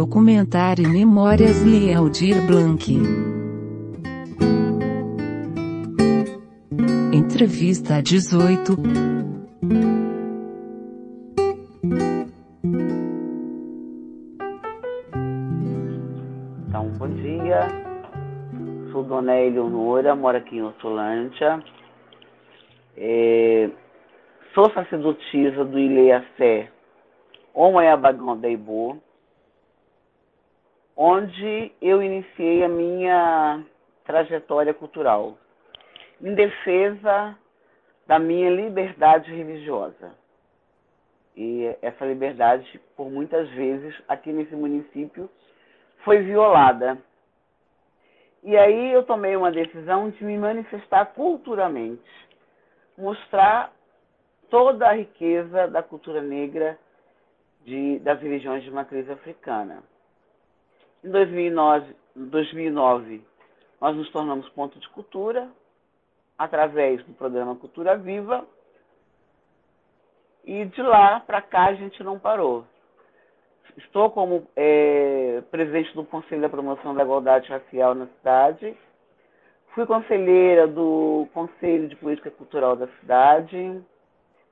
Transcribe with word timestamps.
Documentário 0.00 0.88
Memórias 0.88 1.60
Lieldir 1.60 2.40
Blanc. 2.46 2.90
Entrevista 7.12 8.02
18. 8.02 8.72
Então, 16.66 16.88
bom 16.96 17.08
dia. 17.10 17.68
Sou 18.92 19.02
Dona 19.02 19.36
Eleonora, 19.36 20.16
moro 20.16 20.38
aqui 20.38 20.56
em 20.56 20.62
Hortolândia. 20.62 21.62
É, 22.96 23.68
sou 24.54 24.64
sacerdotisa 24.72 25.62
do 25.62 25.78
Ileacé 25.78 26.70
Omoiabagão 27.52 28.40
da 28.40 28.48
Ibo, 28.48 28.98
onde 30.96 31.72
eu 31.80 32.02
iniciei 32.02 32.64
a 32.64 32.68
minha 32.68 33.64
trajetória 34.04 34.74
cultural 34.74 35.38
em 36.20 36.34
defesa 36.34 37.36
da 38.06 38.18
minha 38.18 38.50
liberdade 38.50 39.32
religiosa. 39.32 40.12
E 41.36 41.74
essa 41.80 42.04
liberdade, 42.04 42.80
por 42.96 43.10
muitas 43.10 43.48
vezes, 43.50 43.94
aqui 44.08 44.32
nesse 44.32 44.54
município, 44.54 45.30
foi 46.04 46.22
violada. 46.22 46.98
E 48.42 48.56
aí 48.56 48.92
eu 48.92 49.04
tomei 49.04 49.36
uma 49.36 49.52
decisão 49.52 50.10
de 50.10 50.24
me 50.24 50.36
manifestar 50.36 51.06
culturalmente, 51.06 52.02
mostrar 52.96 53.72
toda 54.50 54.88
a 54.88 54.92
riqueza 54.92 55.68
da 55.68 55.82
cultura 55.82 56.20
negra 56.20 56.78
de, 57.64 57.98
das 58.00 58.20
religiões 58.20 58.62
de 58.64 58.70
matriz 58.70 59.08
africana. 59.08 59.82
Em 61.02 61.10
2009, 61.10 61.96
2009, 62.14 63.24
nós 63.80 63.96
nos 63.96 64.10
tornamos 64.10 64.48
ponto 64.50 64.78
de 64.78 64.88
cultura 64.90 65.48
através 66.36 67.02
do 67.04 67.14
programa 67.14 67.56
Cultura 67.56 67.96
Viva 67.96 68.46
e 70.44 70.66
de 70.66 70.82
lá 70.82 71.20
para 71.20 71.40
cá 71.40 71.66
a 71.66 71.74
gente 71.74 72.02
não 72.02 72.18
parou. 72.18 72.66
Estou 73.78 74.10
como 74.10 74.46
é, 74.54 75.42
presidente 75.50 75.94
do 75.94 76.04
Conselho 76.04 76.42
da 76.42 76.48
Promoção 76.48 76.94
da 76.94 77.02
Igualdade 77.02 77.48
Racial 77.48 77.94
na 77.94 78.06
cidade. 78.06 78.76
Fui 79.74 79.86
conselheira 79.86 80.66
do 80.66 81.26
Conselho 81.32 81.88
de 81.88 81.96
Política 81.96 82.30
Cultural 82.30 82.76
da 82.76 82.88
cidade. 82.98 83.80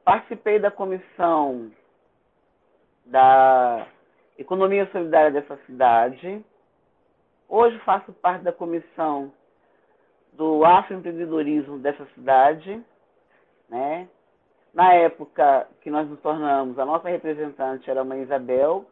Participei 0.02 0.58
da 0.58 0.70
comissão 0.70 1.70
da 3.04 3.86
Economia 4.38 4.88
Solidária 4.92 5.30
dessa 5.30 5.56
cidade. 5.66 6.44
Hoje 7.48 7.78
faço 7.80 8.12
parte 8.12 8.44
da 8.44 8.52
comissão 8.52 9.32
do 10.32 10.64
afroempreendedorismo 10.64 11.78
dessa 11.78 12.06
cidade, 12.14 12.80
né? 13.68 14.08
Na 14.72 14.94
época 14.94 15.66
que 15.80 15.90
nós 15.90 16.08
nos 16.08 16.20
tornamos, 16.20 16.78
a 16.78 16.84
nossa 16.84 17.08
representante 17.08 17.90
era 17.90 18.02
a 18.02 18.04
Mãe 18.04 18.22
Isabel, 18.22 18.86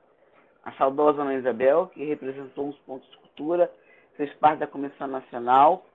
a 0.64 0.72
saudosa 0.72 1.24
Mãe 1.24 1.36
Isabel, 1.36 1.86
que 1.94 2.04
representou 2.04 2.68
os 2.68 2.78
pontos 2.80 3.08
de 3.10 3.16
cultura, 3.18 3.70
fez 4.16 4.32
parte 4.34 4.58
da 4.58 4.66
Comissão 4.66 5.06
Nacional. 5.06 5.86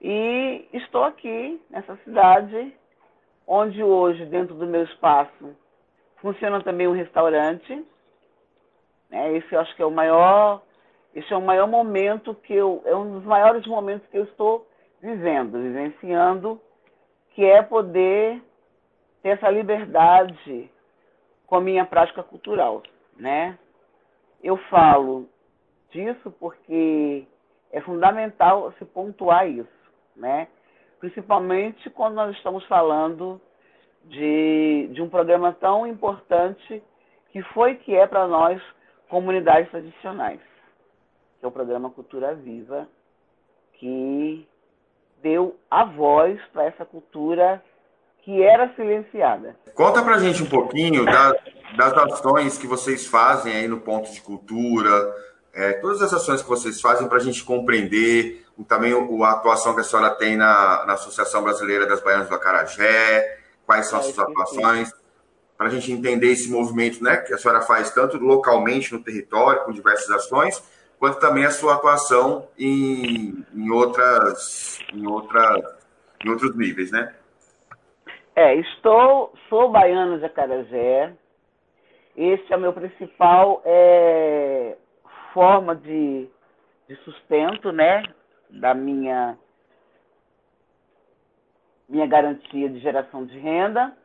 E 0.00 0.68
estou 0.72 1.04
aqui, 1.04 1.62
nessa 1.70 1.96
cidade, 1.98 2.74
onde 3.46 3.82
hoje, 3.82 4.26
dentro 4.26 4.54
do 4.54 4.66
meu 4.66 4.82
espaço, 4.82 5.54
Funciona 6.26 6.62
também 6.62 6.88
um 6.88 6.92
restaurante. 6.92 7.84
Né? 9.10 9.36
Esse 9.36 9.52
eu 9.54 9.60
acho 9.60 9.74
que 9.76 9.82
é 9.82 9.86
o 9.86 9.90
maior, 9.90 10.62
esse 11.14 11.32
é 11.32 11.36
o 11.36 11.42
maior 11.42 11.66
momento 11.66 12.34
que 12.34 12.54
eu, 12.54 12.82
é 12.84 12.94
um 12.94 13.12
dos 13.18 13.24
maiores 13.24 13.66
momentos 13.66 14.06
que 14.08 14.18
eu 14.18 14.24
estou 14.24 14.66
vivendo, 15.00 15.58
vivenciando, 15.58 16.60
que 17.30 17.44
é 17.44 17.62
poder 17.62 18.42
ter 19.22 19.30
essa 19.30 19.50
liberdade 19.50 20.70
com 21.46 21.56
a 21.56 21.60
minha 21.60 21.84
prática 21.84 22.22
cultural, 22.22 22.82
né? 23.16 23.58
Eu 24.42 24.56
falo 24.68 25.28
disso 25.90 26.30
porque 26.38 27.26
é 27.72 27.80
fundamental 27.80 28.72
se 28.78 28.84
pontuar 28.84 29.48
isso, 29.48 29.68
né? 30.14 30.48
Principalmente 30.98 31.90
quando 31.90 32.14
nós 32.14 32.34
estamos 32.36 32.64
falando 32.66 33.40
de, 34.04 34.88
de 34.92 35.02
um 35.02 35.08
programa 35.08 35.52
tão 35.52 35.86
importante 35.86 36.82
que 37.30 37.42
foi 37.52 37.74
que 37.76 37.94
é 37.94 38.06
para 38.06 38.26
nós, 38.26 38.62
comunidades 39.08 39.70
tradicionais, 39.70 40.40
que 41.38 41.44
é 41.44 41.48
o 41.48 41.52
programa 41.52 41.90
Cultura 41.90 42.34
Viva, 42.34 42.88
que 43.74 44.46
deu 45.22 45.56
a 45.70 45.84
voz 45.84 46.40
para 46.52 46.64
essa 46.64 46.84
cultura 46.84 47.62
que 48.22 48.42
era 48.42 48.74
silenciada. 48.74 49.56
Conta 49.74 50.02
para 50.02 50.18
gente 50.18 50.42
um 50.42 50.48
pouquinho 50.48 51.04
da, 51.04 51.32
das 51.76 51.92
ações 51.92 52.58
que 52.58 52.66
vocês 52.66 53.06
fazem 53.06 53.52
aí 53.54 53.68
no 53.68 53.80
Ponto 53.80 54.10
de 54.10 54.20
Cultura, 54.20 55.14
é, 55.54 55.74
todas 55.74 56.02
as 56.02 56.12
ações 56.12 56.42
que 56.42 56.48
vocês 56.48 56.80
fazem 56.80 57.08
para 57.08 57.18
a 57.18 57.20
gente 57.20 57.44
compreender 57.44 58.44
também 58.68 58.92
a 58.92 59.30
atuação 59.30 59.74
que 59.74 59.80
a 59.80 59.84
senhora 59.84 60.10
tem 60.10 60.36
na, 60.36 60.84
na 60.86 60.94
Associação 60.94 61.42
Brasileira 61.42 61.86
das 61.86 62.00
Baianas 62.00 62.28
do 62.28 62.34
Acarajé, 62.34 63.38
quais 63.64 63.86
são 63.86 63.98
as 63.98 64.06
suas 64.06 64.18
atuações, 64.18 64.92
para 65.56 65.68
a 65.68 65.70
gente 65.70 65.90
entender 65.90 66.28
esse 66.28 66.50
movimento 66.50 67.02
né, 67.02 67.16
que 67.16 67.32
a 67.32 67.38
senhora 67.38 67.62
faz 67.62 67.90
tanto 67.92 68.18
localmente 68.18 68.92
no 68.92 69.02
território, 69.02 69.64
com 69.64 69.72
diversas 69.72 70.10
ações, 70.10 70.62
quanto 70.98 71.18
também 71.18 71.44
a 71.44 71.50
sua 71.50 71.74
atuação 71.74 72.48
em, 72.58 73.44
em, 73.54 73.70
outras, 73.70 74.78
em, 74.92 75.06
outra, 75.06 75.76
em 76.24 76.28
outros 76.28 76.56
níveis, 76.56 76.90
né? 76.90 77.14
É, 78.34 78.54
estou, 78.54 79.32
sou 79.48 79.70
baiano 79.70 80.18
de 80.18 80.26
Acarajé. 80.26 81.12
Esse 82.14 82.52
é 82.52 82.56
o 82.56 82.60
meu 82.60 82.72
principal 82.72 83.62
é, 83.64 84.76
forma 85.32 85.74
de, 85.74 86.28
de 86.88 86.96
sustento, 86.96 87.72
né, 87.72 88.02
da 88.50 88.74
minha 88.74 89.38
minha 91.88 92.06
garantia 92.06 92.68
de 92.68 92.80
geração 92.80 93.24
de 93.24 93.38
renda. 93.38 93.96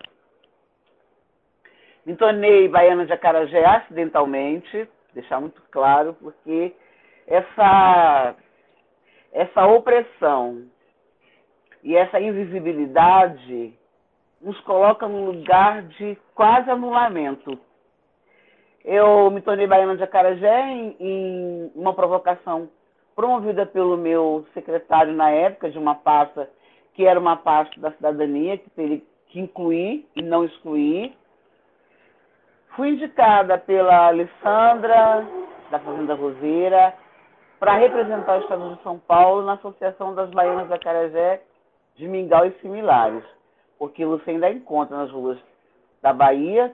Me 2.06 2.16
tornei 2.16 2.68
baiana 2.68 3.06
de 3.06 3.14
Acarajé 3.14 3.64
acidentalmente, 3.64 4.90
deixar 5.14 5.40
muito 5.40 5.62
claro, 5.70 6.16
porque 6.20 6.74
essa, 7.28 8.36
essa 9.32 9.68
opressão 9.68 10.66
e 11.84 11.96
essa 11.96 12.20
invisibilidade 12.20 13.74
nos 14.42 14.60
coloca 14.62 15.08
num 15.08 15.26
lugar 15.26 15.84
de 15.84 16.18
quase 16.34 16.70
anulamento. 16.70 17.58
Eu 18.84 19.30
me 19.30 19.42
tornei 19.42 19.68
baiana 19.68 19.96
de 19.96 20.04
Acarajé 20.04 20.72
em, 20.72 20.96
em 21.00 21.72
uma 21.76 21.94
provocação 21.94 22.70
promovida 23.16 23.66
pelo 23.66 23.96
meu 23.96 24.46
secretário 24.54 25.14
na 25.14 25.30
época 25.30 25.70
de 25.70 25.78
uma 25.78 25.94
pasta 25.94 26.50
que 26.94 27.06
era 27.06 27.20
uma 27.20 27.38
parte 27.38 27.80
da 27.80 27.92
cidadania 27.92 28.58
que 28.58 28.70
teria 28.72 29.02
que 29.28 29.40
incluir 29.40 30.08
e 30.16 30.22
não 30.22 30.44
excluir. 30.44 31.14
Fui 32.76 32.90
indicada 32.90 33.58
pela 33.58 34.08
Alessandra, 34.08 35.28
da 35.70 35.80
Fazenda 35.80 36.14
Roseira, 36.16 36.94
para 37.60 37.76
representar 37.76 38.38
o 38.38 38.42
Estado 38.42 38.76
de 38.76 38.82
São 38.82 38.98
Paulo 38.98 39.46
na 39.46 39.54
Associação 39.54 40.16
das 40.16 40.30
Baianas 40.32 40.70
da 40.70 40.80
Carajé, 40.80 41.42
de 41.96 42.08
Mingau 42.08 42.46
e 42.46 42.52
similares, 42.62 43.24
porque 43.78 44.06
você 44.06 44.32
ainda 44.32 44.50
encontra 44.50 44.96
nas 44.96 45.12
ruas 45.12 45.38
da 46.02 46.14
Bahia 46.14 46.74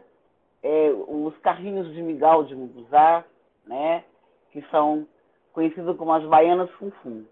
é, 0.63 0.91
os 1.07 1.35
carrinhos 1.39 1.91
de 1.93 2.01
Mingau, 2.01 2.43
de 2.43 2.55
Muguzá, 2.55 3.23
né, 3.65 4.03
que 4.51 4.61
são 4.69 5.07
conhecidos 5.51 5.97
como 5.97 6.13
as 6.13 6.23
Baianas 6.25 6.69
Funfum. 6.71 7.25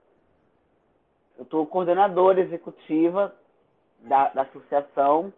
Eu 1.38 1.44
estou 1.44 1.66
coordenadora 1.68 2.40
executiva 2.40 3.34
da, 4.02 4.30
da, 4.30 4.42
associação 4.42 5.32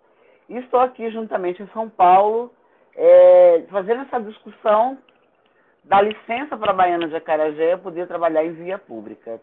e 0.48 0.58
estou 0.58 0.80
aqui 0.80 1.10
juntamente 1.12 1.62
em 1.62 1.68
São 1.68 1.90
Paulo 1.90 2.52
é, 2.98 3.64
fazendo 3.70 4.02
essa 4.02 4.20
discussão 4.20 4.98
da 5.84 6.02
licença 6.02 6.58
para 6.58 6.72
a 6.72 6.76
Baiana 6.76 7.08
de 7.08 7.16
Acarajé 7.16 7.78
poder 7.78 8.08
trabalhar 8.08 8.44
em 8.44 8.54
via 8.54 8.78
pública. 8.78 9.40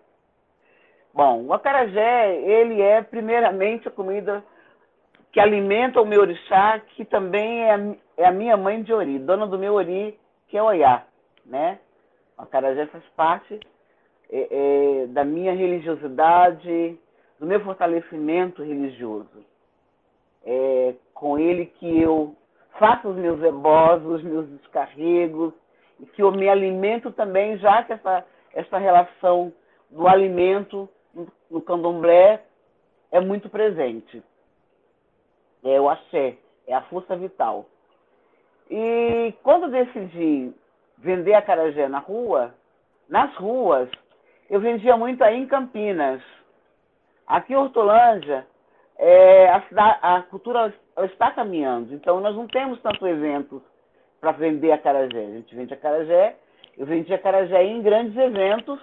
Bom, 1.14 1.44
o 1.44 1.52
acarajé, 1.52 2.36
ele 2.40 2.82
é 2.82 3.00
primeiramente 3.00 3.86
a 3.86 3.90
comida 3.90 4.44
que 5.30 5.38
alimenta 5.38 6.02
o 6.02 6.06
meu 6.06 6.22
orixá, 6.22 6.80
que 6.80 7.04
também 7.04 7.62
é 7.62 7.72
a, 7.72 7.78
é 8.16 8.26
a 8.26 8.32
minha 8.32 8.56
mãe 8.56 8.82
de 8.82 8.92
ori, 8.92 9.20
dona 9.20 9.46
do 9.46 9.58
meu 9.58 9.74
ori, 9.74 10.18
que 10.48 10.58
é 10.58 10.62
Oiá, 10.62 11.04
né? 11.46 11.78
O 12.36 12.42
acarajé 12.42 12.86
faz 12.86 13.04
parte 13.16 13.60
é, 14.28 14.48
é, 14.50 15.06
da 15.06 15.24
minha 15.24 15.52
religiosidade, 15.52 16.98
do 17.38 17.46
meu 17.46 17.60
fortalecimento 17.60 18.64
religioso. 18.64 19.44
É 20.44 20.94
com 21.14 21.38
ele 21.38 21.66
que 21.66 22.02
eu 22.02 22.36
faço 22.78 23.08
os 23.08 23.16
meus 23.16 23.42
ebós, 23.42 24.04
os 24.04 24.22
meus 24.22 24.48
descarregos 24.48 25.52
que 26.14 26.22
eu 26.22 26.32
me 26.32 26.48
alimento 26.48 27.10
também, 27.12 27.56
já 27.58 27.82
que 27.82 27.92
essa, 27.92 28.24
essa 28.52 28.78
relação 28.78 29.52
do 29.90 30.06
alimento 30.08 30.88
no 31.50 31.60
candomblé 31.60 32.42
é 33.10 33.20
muito 33.20 33.48
presente. 33.48 34.22
É 35.62 35.80
o 35.80 35.88
axé, 35.88 36.36
é 36.66 36.74
a 36.74 36.82
força 36.82 37.16
vital. 37.16 37.66
E 38.70 39.32
quando 39.42 39.70
decidi 39.70 40.52
vender 40.98 41.34
a 41.34 41.42
carajé 41.42 41.88
na 41.88 41.98
rua, 41.98 42.54
nas 43.08 43.34
ruas, 43.36 43.88
eu 44.50 44.60
vendia 44.60 44.96
muito 44.96 45.22
aí 45.22 45.36
em 45.36 45.46
Campinas. 45.46 46.22
Aqui 47.26 47.52
em 47.52 47.56
Hortolândia, 47.56 48.46
é, 48.98 49.48
a, 49.48 49.62
cidade, 49.62 49.98
a, 50.02 50.22
cultura 50.22 50.74
está 51.02 51.30
caminhando, 51.30 51.92
então 51.94 52.20
nós 52.20 52.36
não 52.36 52.46
temos 52.46 52.80
tanto 52.80 53.06
eventos 53.06 53.60
para 54.20 54.32
vender 54.32 54.72
a 54.72 54.78
carajé. 54.78 55.18
A 55.18 55.30
gente 55.32 55.54
vende 55.54 55.74
a 55.74 55.76
carajé, 55.76 56.36
eu 56.78 56.86
vendi 56.86 57.12
a 57.12 57.18
carajé 57.18 57.62
em 57.64 57.82
grandes 57.82 58.16
eventos 58.16 58.80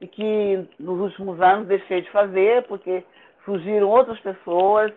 e 0.00 0.06
que 0.06 0.66
nos 0.78 1.00
últimos 1.00 1.40
anos 1.40 1.68
deixei 1.68 2.02
de 2.02 2.10
fazer 2.10 2.64
porque 2.64 3.04
surgiram 3.44 3.88
outras 3.88 4.18
pessoas, 4.20 4.92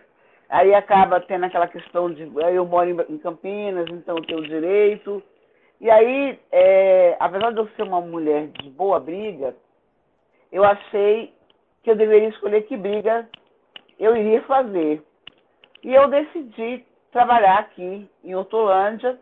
aí 0.50 0.74
acaba 0.74 1.20
tendo 1.20 1.46
aquela 1.46 1.68
questão 1.68 2.12
de 2.12 2.24
eu 2.54 2.66
moro 2.66 3.06
em 3.10 3.18
Campinas, 3.18 3.88
então 3.90 4.18
eu 4.18 4.26
tenho 4.26 4.44
direito. 4.44 5.22
E 5.80 5.90
aí, 5.90 6.40
é, 6.52 7.16
apesar 7.20 7.52
de 7.52 7.60
eu 7.60 7.68
ser 7.70 7.84
uma 7.84 8.02
mulher 8.02 8.48
de 8.48 8.70
boa 8.70 9.00
briga, 9.00 9.56
eu 10.52 10.64
achei 10.64 11.34
que 11.84 11.90
eu 11.90 11.96
deveria 11.96 12.30
escolher 12.30 12.64
que 12.64 12.78
briga 12.78 13.28
eu 14.00 14.16
iria 14.16 14.42
fazer. 14.44 15.02
E 15.84 15.94
eu 15.94 16.08
decidi 16.08 16.86
trabalhar 17.12 17.60
aqui 17.60 18.10
em 18.24 18.36
Hortolândia, 18.36 19.20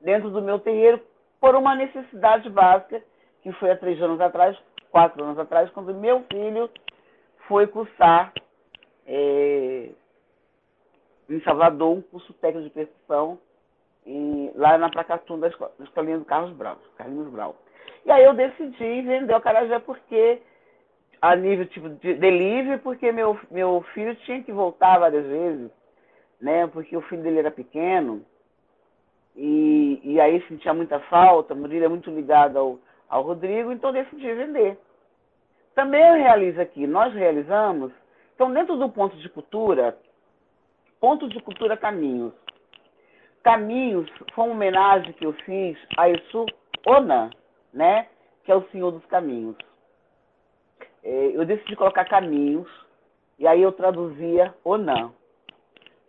dentro 0.00 0.30
do 0.30 0.42
meu 0.42 0.58
terreiro, 0.58 1.00
por 1.40 1.54
uma 1.54 1.74
necessidade 1.74 2.48
básica, 2.48 3.02
que 3.42 3.52
foi 3.52 3.70
há 3.70 3.76
três 3.76 4.00
anos 4.00 4.20
atrás, 4.20 4.56
quatro 4.90 5.22
anos 5.22 5.38
atrás, 5.38 5.70
quando 5.70 5.94
meu 5.94 6.24
filho 6.30 6.70
foi 7.48 7.66
cursar 7.66 8.32
é, 9.06 9.90
em 11.28 11.40
Salvador 11.42 11.96
um 11.96 12.02
curso 12.02 12.32
técnico 12.34 12.68
de 12.68 12.74
percussão 12.74 13.38
lá 14.54 14.78
na 14.78 14.90
Pracatum 14.90 15.38
da, 15.38 15.48
da 15.48 15.84
escolinha 15.84 16.18
do 16.18 16.24
Carlos 16.24 16.54
Brau, 16.56 16.78
Carlinhos 16.96 17.30
Brau. 17.30 17.56
E 18.04 18.10
aí 18.10 18.24
eu 18.24 18.34
decidi 18.34 19.02
vender 19.02 19.34
o 19.34 19.40
Carajé 19.40 19.78
porque 19.78 20.40
a 21.24 21.34
nível 21.34 21.64
tipo 21.64 21.88
de 21.88 22.14
delivery, 22.14 22.78
porque 22.82 23.10
meu, 23.10 23.40
meu 23.50 23.80
filho 23.94 24.14
tinha 24.26 24.42
que 24.42 24.52
voltar 24.52 24.98
várias 24.98 25.24
vezes, 25.24 25.70
né? 26.38 26.66
Porque 26.66 26.94
o 26.94 27.00
filho 27.00 27.22
dele 27.22 27.38
era 27.38 27.50
pequeno 27.50 28.22
e, 29.34 30.00
e 30.04 30.20
aí 30.20 30.46
sentia 30.46 30.74
muita 30.74 31.00
falta, 31.00 31.54
Murilo 31.54 31.86
é 31.86 31.88
muito 31.88 32.10
ligado 32.10 32.58
ao, 32.58 32.78
ao 33.08 33.22
Rodrigo, 33.22 33.72
então 33.72 33.90
decidi 33.90 34.34
vender. 34.34 34.78
Também 35.74 36.06
eu 36.06 36.14
realizo 36.16 36.60
aqui, 36.60 36.86
nós 36.86 37.14
realizamos, 37.14 37.90
então 38.34 38.52
dentro 38.52 38.76
do 38.76 38.90
ponto 38.90 39.16
de 39.16 39.28
cultura, 39.30 39.96
ponto 41.00 41.26
de 41.26 41.40
cultura 41.40 41.74
Caminhos. 41.74 42.34
Caminhos 43.42 44.10
foi 44.34 44.44
uma 44.44 44.52
homenagem 44.52 45.14
que 45.14 45.24
eu 45.24 45.32
fiz 45.32 45.78
a 45.96 46.06
Isso 46.06 46.44
Onan, 46.86 47.30
né? 47.72 48.08
Que 48.44 48.52
é 48.52 48.54
o 48.54 48.68
Senhor 48.68 48.90
dos 48.90 49.06
Caminhos. 49.06 49.56
É, 51.04 51.32
eu 51.34 51.44
decidi 51.44 51.76
colocar 51.76 52.04
Caminhos, 52.06 52.68
e 53.38 53.46
aí 53.46 53.62
eu 53.62 53.72
traduzia 53.72 54.54
Onan. 54.64 55.12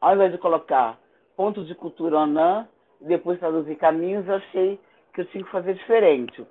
Ao 0.02 0.16
invés 0.16 0.32
de 0.32 0.38
colocar 0.38 0.98
ponto 1.36 1.64
de 1.66 1.76
cultura 1.76 2.20
Onan, 2.20 2.68
e 3.02 3.06
depois 3.06 3.40
traduzir 3.40 3.76
Caminhos, 3.76 4.28
eu 4.28 4.36
achei 4.36 4.80
que 5.14 5.22
eu 5.22 5.26
tinha 5.26 5.44
que 5.44 5.52
fazer 5.52 5.74
diferente 5.74 6.46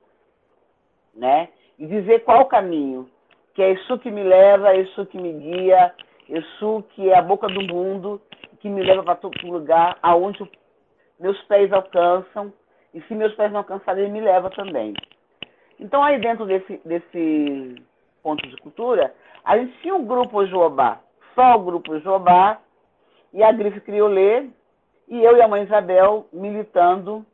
né? 1.15 1.49
E 1.79 1.87
dizer 1.87 2.25
qual 2.25 2.43
o 2.43 2.47
caminho, 2.47 3.09
que 3.55 3.63
é 3.63 3.73
isso 3.73 3.99
que 3.99 4.11
me 4.11 4.23
leva, 4.23 4.73
é 4.73 4.81
isso 4.81 5.07
que 5.07 5.19
me 5.19 5.33
guia, 5.33 5.95
isso 6.29 6.85
que 6.91 7.09
é 7.09 7.19
a 7.19 7.23
boca 7.23 7.47
do 7.49 7.63
mundo, 7.63 8.21
que 8.61 8.69
me 8.69 8.83
leva 8.83 9.03
para 9.03 9.17
todo 9.17 9.35
lugar 9.47 9.99
aonde 10.03 10.49
meus 11.19 11.41
pés 11.43 11.73
alcançam, 11.73 12.53
e 12.93 13.01
se 13.03 13.15
meus 13.15 13.35
pés 13.35 13.51
não 13.51 13.59
alcançarem, 13.59 14.05
ele 14.05 14.13
me 14.13 14.21
leva 14.21 14.51
também. 14.51 14.95
Então, 15.79 16.03
aí 16.03 16.19
dentro 16.21 16.47
desse, 16.47 16.81
desse 16.85 17.75
ponto 18.25 18.45
de 18.49 18.57
cultura, 18.57 19.15
a 19.45 19.57
gente 19.57 19.79
tinha 19.83 19.95
um 19.95 20.05
grupo 20.05 20.45
Jobá, 20.47 21.01
só 21.37 21.55
o 21.55 21.65
grupo 21.65 22.01
Jobá, 22.01 22.59
e 23.33 23.43
a 23.45 23.53
Grife 23.53 23.81
Criolê, 23.83 24.49
e 25.07 25.23
eu 25.23 25.37
e 25.37 25.43
a 25.43 25.47
mãe 25.47 25.63
Isabel 25.63 26.27
militando 26.33 27.25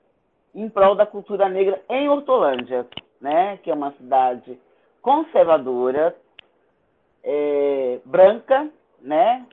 em 0.55 0.69
prol 0.69 0.95
da 0.95 1.07
cultura 1.07 1.49
negra 1.49 1.81
em 1.89 2.09
Hortolândia 2.09 2.87
né, 3.21 3.59
que 3.59 3.71
é 3.71 3.75
uma 3.75 3.93
cidade 3.93 4.59
conservadora, 5.03 6.17
é, 7.23 8.01
branca, 8.05 8.71
né, 9.01 9.47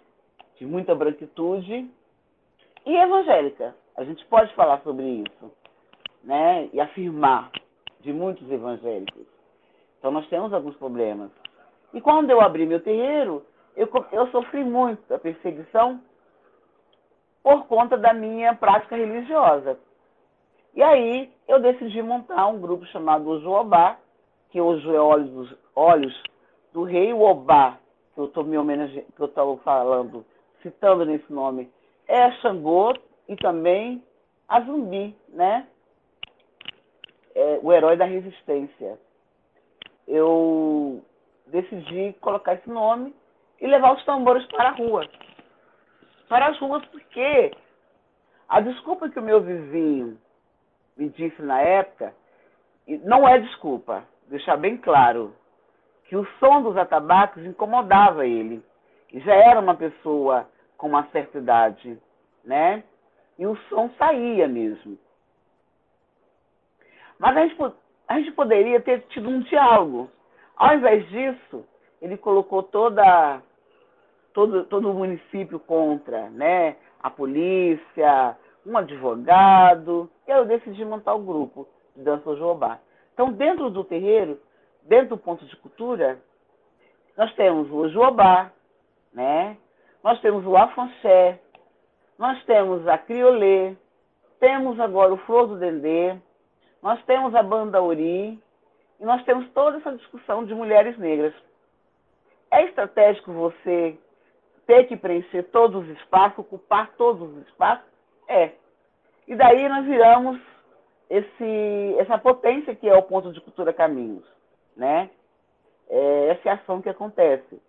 de 0.58 0.66
muita 0.66 0.96
branquitude, 0.96 1.90
e 2.86 2.96
evangélica. 2.96 3.76
A 3.96 4.04
gente 4.04 4.26
pode 4.26 4.54
falar 4.56 4.82
sobre 4.82 5.04
isso, 5.04 5.52
né, 6.24 6.70
e 6.72 6.80
afirmar 6.80 7.52
de 8.02 8.14
muitos 8.14 8.50
evangélicos. 8.50 9.37
Então 10.08 10.22
nós 10.22 10.30
temos 10.30 10.54
alguns 10.54 10.78
problemas. 10.78 11.30
E 11.94 12.00
quando 12.00 12.30
eu 12.30 12.40
abri 12.40 12.66
meu 12.66 12.80
terreiro, 12.80 13.46
eu, 13.76 13.90
eu 14.14 14.28
sofri 14.28 14.64
muito 14.64 15.14
a 15.14 15.20
perseguição 15.20 16.00
por 17.44 17.68
conta 17.68 17.98
da 17.98 18.14
minha 18.14 18.56
prática 18.56 18.96
religiosa. 18.96 19.78
E 20.74 20.82
aí 20.82 21.30
eu 21.46 21.60
decidi 21.60 22.02
montar 22.02 22.48
um 22.48 22.58
grupo 22.58 22.86
chamado 22.86 23.28
Ojuobá, 23.28 23.98
que 24.50 24.62
hoje 24.62 24.88
é 24.96 24.98
Olhos, 24.98 25.54
Olhos 25.76 26.24
do 26.72 26.84
Rei. 26.84 27.12
O 27.12 27.24
Obá, 27.24 27.78
que 28.16 28.22
eu 28.22 28.28
estou 28.28 28.46
me 28.46 28.58
homenageando, 28.58 29.12
que 29.14 29.22
eu 29.22 29.26
estou 29.28 29.58
falando, 29.58 30.26
citando 30.62 31.06
nesse 31.06 31.34
nome, 31.34 31.70
é 32.08 32.32
Xangô 32.40 32.94
e 33.28 33.36
também 33.36 34.02
a 34.48 34.62
Zumbi, 34.62 35.14
né? 35.28 35.68
É, 37.36 37.60
o 37.62 37.74
herói 37.74 37.98
da 37.98 38.06
resistência. 38.06 38.98
Eu 40.08 41.04
decidi 41.48 42.14
colocar 42.22 42.54
esse 42.54 42.70
nome 42.70 43.14
e 43.60 43.68
levar 43.68 43.94
os 43.94 44.06
tambores 44.06 44.46
para 44.48 44.70
a 44.70 44.74
rua. 44.74 45.08
Para 46.30 46.48
as 46.48 46.60
ruas, 46.60 46.86
porque 46.88 47.52
a 48.48 48.62
desculpa 48.62 49.10
que 49.10 49.20
o 49.20 49.24
meu 49.24 49.42
vizinho 49.42 50.18
me 50.96 51.10
disse 51.10 51.42
na 51.42 51.62
época, 51.62 52.14
não 53.04 53.28
é 53.28 53.40
desculpa, 53.40 54.04
deixar 54.28 54.58
bem 54.58 54.78
claro, 54.78 55.36
que 56.06 56.16
o 56.16 56.26
som 56.40 56.62
dos 56.62 56.78
atabaques 56.78 57.46
incomodava 57.46 58.26
ele. 58.26 58.64
E 59.12 59.20
já 59.20 59.34
era 59.34 59.60
uma 59.60 59.76
pessoa 59.76 60.50
com 60.78 60.88
uma 60.88 61.08
certa 61.08 61.38
idade, 61.38 61.98
né? 62.44 62.84
E 63.38 63.46
o 63.46 63.56
som 63.70 63.90
saía 63.98 64.48
mesmo. 64.48 64.98
Mas 67.20 67.36
a 67.36 67.42
gente, 67.42 67.58
a 68.08 68.20
gente 68.20 68.32
poderia 68.32 68.80
ter 68.80 69.02
tido 69.10 69.30
um 69.30 69.42
diálogo. 69.42 70.10
Ao 70.56 70.76
invés 70.76 71.08
disso, 71.10 71.66
ele 72.02 72.18
colocou 72.18 72.64
toda, 72.64 73.42
todo, 74.34 74.64
todo 74.66 74.90
o 74.90 74.94
município 74.94 75.60
contra, 75.60 76.30
né? 76.30 76.78
A 77.02 77.10
polícia, 77.10 78.38
um 78.66 78.78
advogado, 78.78 80.10
e 80.28 80.32
eu 80.32 80.46
decidi 80.46 80.84
montar 80.84 81.14
o 81.14 81.24
grupo 81.24 81.68
de 81.96 82.04
dança 82.04 82.36
Jobá. 82.36 82.80
Então, 83.14 83.32
dentro 83.32 83.70
do 83.70 83.84
terreiro, 83.84 84.40
dentro 84.84 85.10
do 85.10 85.18
ponto 85.18 85.46
de 85.46 85.56
cultura, 85.58 86.20
nós 87.16 87.34
temos 87.36 87.72
o 87.72 87.90
Jobá, 87.90 88.52
né? 89.14 89.58
nós 90.04 90.22
temos 90.22 90.46
o 90.46 90.56
Afonché, 90.56 91.40
nós 92.18 92.42
temos 92.46 92.88
a 92.88 92.98
Criolê, 92.98 93.76
temos 94.40 94.80
agora 94.80 95.14
o 95.14 95.18
Flor 95.18 95.48
do 95.48 95.58
Dendê, 95.58 96.16
nós 96.82 97.04
temos 97.06 97.34
a 97.36 97.44
Banda 97.44 97.82
Ori, 97.82 98.40
e 99.00 99.06
nós 99.06 99.24
temos 99.24 99.50
toda 99.52 99.78
essa 99.78 99.96
discussão 99.96 100.46
de 100.46 100.54
mulheres 100.54 100.98
negras. 100.98 101.34
É 102.50 102.64
estratégico 102.66 103.32
você 103.32 103.98
ter 104.66 104.86
que 104.86 104.98
preencher 104.98 105.44
todos 105.44 105.84
os 105.84 105.98
espaços, 105.98 106.40
ocupar 106.40 106.94
todos 106.98 107.30
os 107.30 107.48
espaços? 107.48 107.86
É. 108.28 108.52
E 109.28 109.36
daí 109.36 109.68
nós 109.70 109.86
viramos 109.86 110.40
esse, 111.10 111.96
essa 112.00 112.18
potência 112.18 112.76
que 112.76 112.88
é 112.88 112.96
o 112.96 113.04
ponto 113.04 113.32
de 113.32 113.42
cultura 113.42 113.72
caminhos, 113.74 114.26
né? 114.76 115.10
É 115.90 116.30
essa 116.30 116.50
é 116.50 116.52
ação 116.54 116.82
que 116.82 116.90
acontece. 116.90 117.62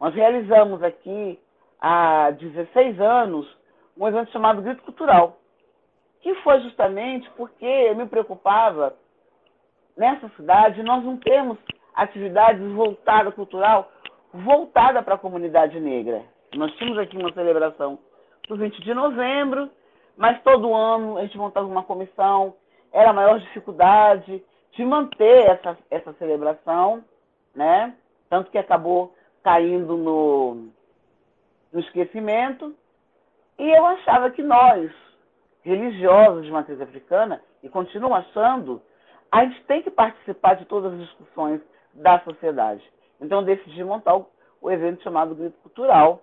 Nós 0.00 0.14
realizamos 0.14 0.82
aqui 0.82 1.38
há 1.80 2.30
16 2.30 3.00
anos 3.00 3.46
um 3.96 4.06
evento 4.06 4.30
chamado 4.30 4.62
Grito 4.62 4.82
Cultural, 4.82 5.38
que 6.26 6.34
foi 6.42 6.60
justamente 6.62 7.30
porque 7.36 7.64
eu 7.64 7.94
me 7.94 8.04
preocupava 8.04 8.96
nessa 9.96 10.28
cidade 10.30 10.82
nós 10.82 11.04
não 11.04 11.16
temos 11.18 11.56
atividades 11.94 12.68
voltadas 12.72 13.32
cultural 13.32 13.92
voltada 14.32 15.00
para 15.04 15.14
a 15.14 15.18
comunidade 15.18 15.78
negra. 15.78 16.24
Nós 16.56 16.72
tínhamos 16.74 16.98
aqui 16.98 17.16
uma 17.16 17.32
celebração 17.32 17.96
do 18.48 18.56
20 18.56 18.82
de 18.82 18.92
novembro, 18.92 19.70
mas 20.16 20.42
todo 20.42 20.74
ano 20.74 21.16
a 21.16 21.22
gente 21.22 21.38
montava 21.38 21.64
uma 21.64 21.84
comissão, 21.84 22.56
era 22.92 23.10
a 23.10 23.14
maior 23.14 23.38
dificuldade 23.38 24.42
de 24.72 24.84
manter 24.84 25.48
essa, 25.48 25.78
essa 25.88 26.12
celebração, 26.14 27.04
né? 27.54 27.94
Tanto 28.28 28.50
que 28.50 28.58
acabou 28.58 29.14
caindo 29.44 29.96
no, 29.96 30.70
no 31.72 31.78
esquecimento. 31.78 32.74
E 33.60 33.70
eu 33.70 33.86
achava 33.86 34.28
que 34.32 34.42
nós, 34.42 34.90
religiosos 35.66 36.44
de 36.44 36.50
matriz 36.52 36.80
africana, 36.80 37.42
e 37.60 37.68
continuo 37.68 38.14
achando, 38.14 38.80
a 39.32 39.44
gente 39.44 39.64
tem 39.64 39.82
que 39.82 39.90
participar 39.90 40.54
de 40.54 40.64
todas 40.66 40.92
as 40.92 41.00
discussões 41.00 41.60
da 41.92 42.20
sociedade. 42.20 42.82
Então, 43.20 43.42
decidi 43.42 43.82
montar 43.82 44.16
o, 44.16 44.26
o 44.62 44.70
evento 44.70 45.02
chamado 45.02 45.34
Grito 45.34 45.58
Cultural. 45.62 46.22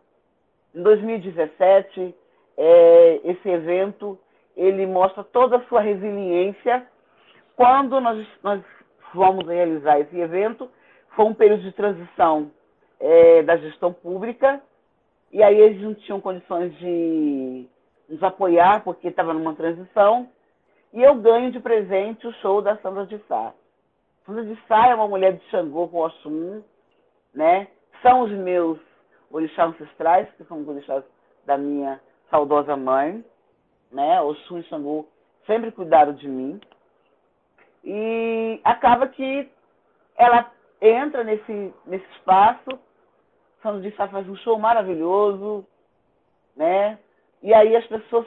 Em 0.73 0.81
2017, 0.81 2.15
é, 2.57 3.21
esse 3.25 3.49
evento 3.49 4.17
ele 4.55 4.85
mostra 4.85 5.23
toda 5.25 5.57
a 5.57 5.65
sua 5.65 5.81
resiliência. 5.81 6.87
Quando 7.57 7.99
nós, 7.99 8.25
nós 8.41 8.61
vamos 9.13 9.45
realizar 9.45 9.99
esse 9.99 10.17
evento, 10.17 10.69
foi 11.15 11.25
um 11.25 11.33
período 11.33 11.63
de 11.63 11.71
transição 11.73 12.49
é, 12.97 13.43
da 13.43 13.57
gestão 13.57 13.91
pública, 13.91 14.61
e 15.31 15.43
aí 15.43 15.59
eles 15.59 15.81
não 15.81 15.93
tinham 15.95 16.21
condições 16.21 16.73
de 16.77 17.67
nos 18.09 18.21
apoiar, 18.21 18.83
porque 18.83 19.07
estava 19.07 19.33
numa 19.33 19.55
transição, 19.55 20.29
e 20.91 21.01
eu 21.01 21.15
ganho 21.15 21.51
de 21.51 21.59
presente 21.59 22.27
o 22.27 22.33
show 22.33 22.61
da 22.61 22.77
Sandra 22.77 23.05
de 23.05 23.17
Sá. 23.27 23.53
Sandra 24.25 24.45
de 24.45 24.55
Sá 24.67 24.87
é 24.87 24.95
uma 24.95 25.07
mulher 25.07 25.33
de 25.33 25.43
Xangô 25.49 25.87
com 25.87 25.99
Oxum, 25.99 26.63
né? 27.33 27.67
São 28.01 28.21
os 28.21 28.31
meus 28.31 28.79
orixás 29.31 29.69
ancestrais, 29.71 30.29
que 30.37 30.43
são 30.45 30.61
os 30.61 30.67
orixás 30.67 31.03
da 31.45 31.57
minha 31.57 31.99
saudosa 32.29 32.75
mãe, 32.77 33.25
né? 33.91 34.21
Oxum 34.21 34.59
e 34.59 34.63
Xangô 34.63 35.07
sempre 35.47 35.71
cuidaram 35.71 36.13
de 36.13 36.27
mim. 36.27 36.61
E 37.83 38.61
acaba 38.63 39.07
que 39.07 39.49
ela 40.15 40.51
entra 40.79 41.23
nesse, 41.23 41.73
nesse 41.85 42.05
espaço, 42.11 42.79
Sandro 43.61 43.81
de 43.81 43.95
Sá 43.95 44.07
faz 44.07 44.27
um 44.27 44.35
show 44.37 44.59
maravilhoso, 44.59 45.65
né? 46.55 46.99
E 47.43 47.53
aí 47.53 47.75
as 47.75 47.85
pessoas 47.85 48.25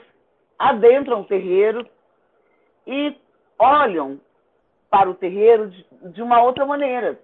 adentram 0.58 1.22
o 1.22 1.24
terreiro 1.24 1.88
e 2.86 3.18
olham 3.58 4.20
para 4.90 5.10
o 5.10 5.14
terreiro 5.14 5.70
de, 5.70 5.86
de 6.12 6.22
uma 6.22 6.42
outra 6.42 6.66
maneira. 6.66 7.18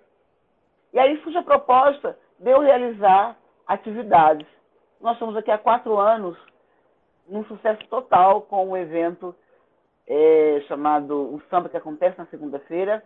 E 0.93 0.99
aí 0.99 1.21
surge 1.23 1.37
a 1.37 1.43
proposta 1.43 2.19
de 2.39 2.51
eu 2.51 2.61
realizar 2.61 3.37
atividades. 3.67 4.47
Nós 5.01 5.15
estamos 5.15 5.37
aqui 5.37 5.51
há 5.51 5.59
quatro 5.59 5.99
anos 5.99 6.37
num 7.29 7.45
sucesso 7.45 7.87
total 7.89 8.43
com 8.43 8.71
um 8.71 8.77
evento 8.77 9.35
é, 10.07 10.63
chamado 10.67 11.35
O 11.35 11.43
Samba 11.49 11.69
que 11.69 11.77
acontece 11.77 12.19
na 12.19 12.27
segunda-feira, 12.27 13.05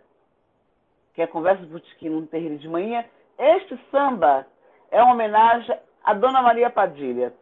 que 1.13 1.21
é 1.21 1.25
a 1.25 1.27
Conversa 1.27 1.63
de 1.63 1.71
Botequim 1.71 2.09
no 2.09 2.25
terreiro 2.25 2.57
de 2.57 2.67
manhã. 2.67 3.03
Este 3.37 3.77
samba 3.91 4.47
é 4.89 5.01
uma 5.01 5.13
homenagem 5.13 5.77
a 6.03 6.13
Dona 6.13 6.41
Maria 6.41 6.69
Padilha, 6.69 7.33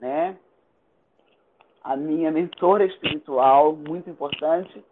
né? 0.00 0.36
A 1.84 1.94
minha 1.96 2.30
mentora 2.30 2.84
espiritual, 2.86 3.76
muito 3.76 4.08
importante, 4.08 4.82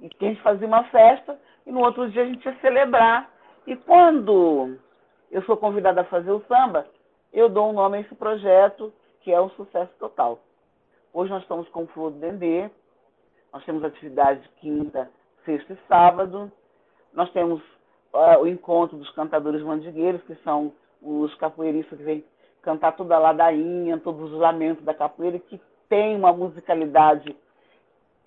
e 0.00 0.08
que 0.08 0.24
a 0.24 0.28
gente 0.28 0.42
fazia 0.42 0.66
uma 0.66 0.84
festa 0.84 1.38
e 1.66 1.70
no 1.70 1.80
outro 1.80 2.10
dia 2.10 2.22
a 2.22 2.26
gente 2.26 2.44
ia 2.44 2.58
celebrar. 2.60 3.30
E 3.66 3.76
quando 3.76 4.78
eu 5.30 5.42
sou 5.42 5.58
convidada 5.58 6.00
a 6.00 6.04
fazer 6.04 6.30
o 6.30 6.42
samba, 6.48 6.86
eu 7.32 7.50
dou 7.50 7.68
um 7.68 7.74
nome 7.74 7.98
a 7.98 8.00
esse 8.00 8.14
projeto, 8.14 8.90
que 9.20 9.30
é 9.30 9.38
um 9.38 9.50
sucesso 9.50 9.92
total. 9.98 10.38
Hoje 11.12 11.30
nós 11.30 11.42
estamos 11.42 11.68
com 11.68 11.82
o 11.82 11.86
Flor 11.88 12.10
do 12.10 12.18
Dendê, 12.18 12.70
nós 13.52 13.62
temos 13.64 13.84
atividade 13.84 14.40
de 14.40 14.48
quinta, 14.60 15.10
sexta 15.44 15.74
e 15.74 15.88
sábado, 15.88 16.50
nós 17.12 17.30
temos 17.32 17.60
uh, 18.14 18.40
o 18.40 18.46
encontro 18.46 18.96
dos 18.96 19.10
cantadores 19.10 19.62
mandigueiros, 19.62 20.22
que 20.22 20.34
são 20.36 20.72
os 21.02 21.34
capoeiristas 21.34 21.98
que 21.98 22.04
vêm 22.04 22.24
cantar 22.62 22.92
toda 22.92 23.16
a 23.16 23.18
ladainha, 23.18 23.98
todos 23.98 24.32
os 24.32 24.38
lamentos 24.38 24.84
da 24.84 24.94
capoeira, 24.94 25.38
que 25.38 25.60
tem 25.88 26.16
uma 26.16 26.32
musicalidade 26.32 27.36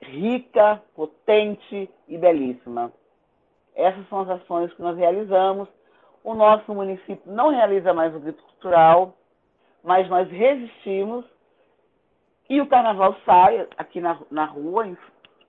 rica, 0.02 0.82
potente 0.96 1.90
e 2.08 2.18
belíssima. 2.18 2.92
Essas 3.76 4.08
são 4.10 4.22
as 4.22 4.30
ações 4.30 4.74
que 4.74 4.82
nós 4.82 4.98
realizamos. 4.98 5.68
O 6.24 6.34
nosso 6.34 6.74
município 6.74 7.22
não 7.26 7.50
realiza 7.50 7.94
mais 7.94 8.14
o 8.16 8.20
grito 8.20 8.44
cultural, 8.44 9.14
mas 9.84 10.10
nós 10.10 10.30
resistimos. 10.30 11.26
E 12.50 12.60
o 12.60 12.68
carnaval 12.68 13.16
sai 13.26 13.68
aqui 13.78 14.02
na, 14.02 14.20
na 14.30 14.46
rua, 14.46 14.86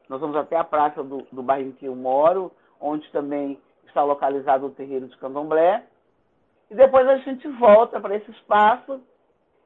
nós 0.09 0.21
vamos 0.21 0.37
até 0.37 0.57
a 0.57 0.65
praça 0.65 1.03
do, 1.03 1.27
do 1.33 1.43
bairro 1.43 1.69
em 1.69 1.73
que 1.73 1.87
eu 1.87 1.97
moro, 1.97 2.53
onde 2.81 3.11
também 3.11 3.59
está 3.87 4.03
localizado 4.05 4.67
o 4.67 4.71
terreiro 4.71 5.09
de 5.09 5.17
Candomblé. 5.17 5.85
E 6.71 6.75
depois 6.75 7.07
a 7.09 7.17
gente 7.19 7.47
volta 7.49 8.01
para 8.01 8.17
esse 8.17 8.31
espaço 8.31 9.01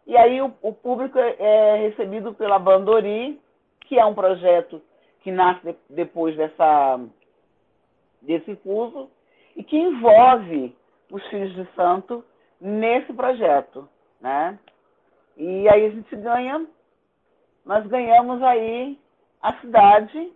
e 0.07 0.17
aí 0.17 0.41
o, 0.41 0.53
o 0.63 0.73
público 0.73 1.19
é, 1.19 1.37
é 1.39 1.77
recebido 1.89 2.33
pela 2.33 2.59
Bandori, 2.59 3.41
que 3.83 3.99
é 3.99 4.05
um 4.05 4.15
projeto 4.15 4.81
que 5.21 5.33
nasce 5.33 5.65
de, 5.65 5.77
depois 5.91 6.37
dessa, 6.37 7.01
desse 8.23 8.55
curso 8.57 9.11
e 9.57 9.65
que 9.65 9.77
envolve 9.77 10.75
os 11.11 11.27
filhos 11.27 11.55
de 11.55 11.67
santo 11.75 12.25
nesse 12.61 13.13
projeto, 13.13 13.89
né? 14.21 14.59
E 15.37 15.69
aí 15.69 15.87
a 15.87 15.91
gente 15.91 16.17
ganha, 16.17 16.67
nós 17.65 17.87
ganhamos 17.87 18.43
aí 18.43 18.99
a 19.43 19.55
cidade, 19.61 20.33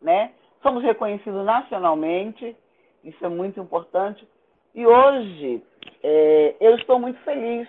né? 0.00 0.32
Somos 0.62 0.82
reconhecidos 0.82 1.44
nacionalmente, 1.44 2.56
isso 3.04 3.24
é 3.24 3.28
muito 3.28 3.60
importante. 3.60 4.26
E 4.74 4.86
hoje 4.86 5.62
é, 6.02 6.56
eu 6.60 6.76
estou 6.76 6.98
muito 6.98 7.20
feliz 7.20 7.68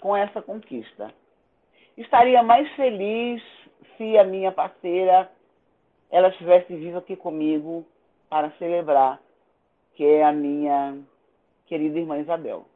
com 0.00 0.16
essa 0.16 0.40
conquista. 0.42 1.12
Estaria 1.96 2.42
mais 2.42 2.70
feliz 2.74 3.42
se 3.96 4.16
a 4.16 4.24
minha 4.24 4.50
parceira 4.50 5.30
ela 6.10 6.28
estivesse 6.28 6.74
viva 6.74 6.98
aqui 6.98 7.16
comigo 7.16 7.86
para 8.28 8.50
celebrar, 8.58 9.20
que 9.94 10.04
é 10.04 10.24
a 10.24 10.32
minha 10.32 10.98
querida 11.66 11.98
irmã 11.98 12.18
Isabel. 12.18 12.66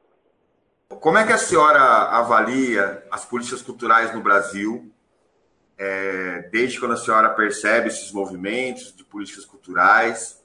Como 0.88 1.18
é 1.18 1.26
que 1.26 1.32
a 1.32 1.38
senhora 1.38 1.80
avalia 1.80 3.04
as 3.10 3.24
políticas 3.24 3.60
culturais 3.60 4.14
no 4.14 4.22
Brasil? 4.22 4.90
É, 5.78 6.48
desde 6.52 6.78
quando 6.78 6.92
a 6.92 6.96
senhora 6.96 7.28
percebe 7.30 7.88
esses 7.88 8.12
movimentos 8.12 8.94
de 8.94 9.04
políticas 9.04 9.44
culturais? 9.44 10.42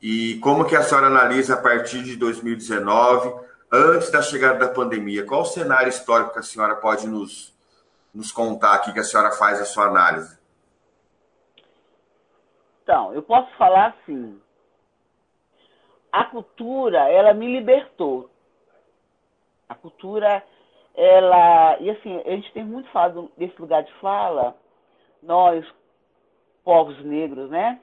E 0.00 0.38
como 0.40 0.64
que 0.64 0.76
a 0.76 0.82
senhora 0.82 1.06
analisa 1.06 1.54
a 1.54 1.60
partir 1.60 2.02
de 2.02 2.16
2019 2.16 3.34
antes 3.72 4.10
da 4.10 4.20
chegada 4.20 4.58
da 4.58 4.74
pandemia, 4.74 5.24
qual 5.24 5.40
o 5.40 5.46
cenário 5.46 5.88
histórico 5.88 6.34
que 6.34 6.38
a 6.38 6.42
senhora 6.42 6.76
pode 6.76 7.08
nos, 7.08 7.56
nos 8.14 8.30
contar 8.30 8.74
aqui, 8.74 8.92
que 8.92 9.00
a 9.00 9.04
senhora 9.04 9.32
faz 9.32 9.60
a 9.60 9.64
sua 9.64 9.86
análise? 9.86 10.38
Então, 12.82 13.14
eu 13.14 13.22
posso 13.22 13.50
falar 13.56 13.86
assim, 13.86 14.38
a 16.10 16.24
cultura, 16.24 17.08
ela 17.08 17.32
me 17.32 17.46
libertou. 17.46 18.28
A 19.68 19.74
cultura, 19.74 20.44
ela... 20.94 21.78
E 21.80 21.88
assim, 21.88 22.20
a 22.26 22.30
gente 22.30 22.52
tem 22.52 22.64
muito 22.64 22.90
falado 22.90 23.32
desse 23.38 23.58
lugar 23.58 23.82
de 23.84 23.92
fala, 23.94 24.54
nós, 25.22 25.64
povos 26.62 27.02
negros, 27.02 27.48
né? 27.48 27.80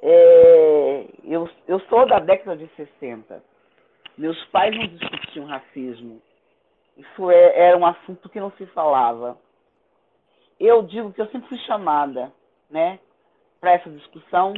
É, 0.00 1.06
eu, 1.22 1.48
eu 1.68 1.78
sou 1.88 2.04
da 2.08 2.18
década 2.18 2.56
de 2.56 2.68
60. 2.74 3.51
Meus 4.16 4.42
pais 4.46 4.76
não 4.76 4.86
discutiam 4.86 5.46
racismo. 5.46 6.20
Isso 6.96 7.30
é, 7.30 7.68
era 7.68 7.76
um 7.76 7.86
assunto 7.86 8.28
que 8.28 8.40
não 8.40 8.50
se 8.52 8.66
falava. 8.66 9.38
Eu 10.60 10.82
digo 10.82 11.12
que 11.12 11.20
eu 11.20 11.28
sempre 11.28 11.48
fui 11.48 11.58
chamada, 11.58 12.32
né, 12.70 12.98
para 13.60 13.72
essa 13.72 13.90
discussão, 13.90 14.54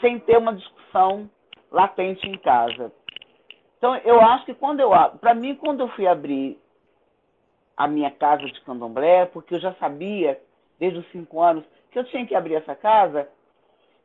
sem 0.00 0.18
ter 0.18 0.38
uma 0.38 0.54
discussão 0.54 1.30
latente 1.70 2.26
em 2.26 2.38
casa. 2.38 2.92
Então, 3.78 3.94
eu 3.98 4.20
acho 4.20 4.46
que 4.46 4.54
quando 4.54 4.80
eu, 4.80 4.90
para 5.20 5.34
mim, 5.34 5.54
quando 5.54 5.80
eu 5.80 5.88
fui 5.88 6.06
abrir 6.06 6.58
a 7.76 7.86
minha 7.86 8.10
casa 8.10 8.44
de 8.46 8.60
candomblé, 8.62 9.26
porque 9.26 9.54
eu 9.54 9.60
já 9.60 9.74
sabia, 9.74 10.40
desde 10.78 10.98
os 10.98 11.10
cinco 11.10 11.42
anos, 11.42 11.64
que 11.90 11.98
eu 11.98 12.04
tinha 12.04 12.26
que 12.26 12.34
abrir 12.34 12.54
essa 12.54 12.74
casa, 12.74 13.28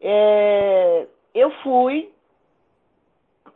é, 0.02 1.08
eu 1.34 1.50
fui 1.64 2.12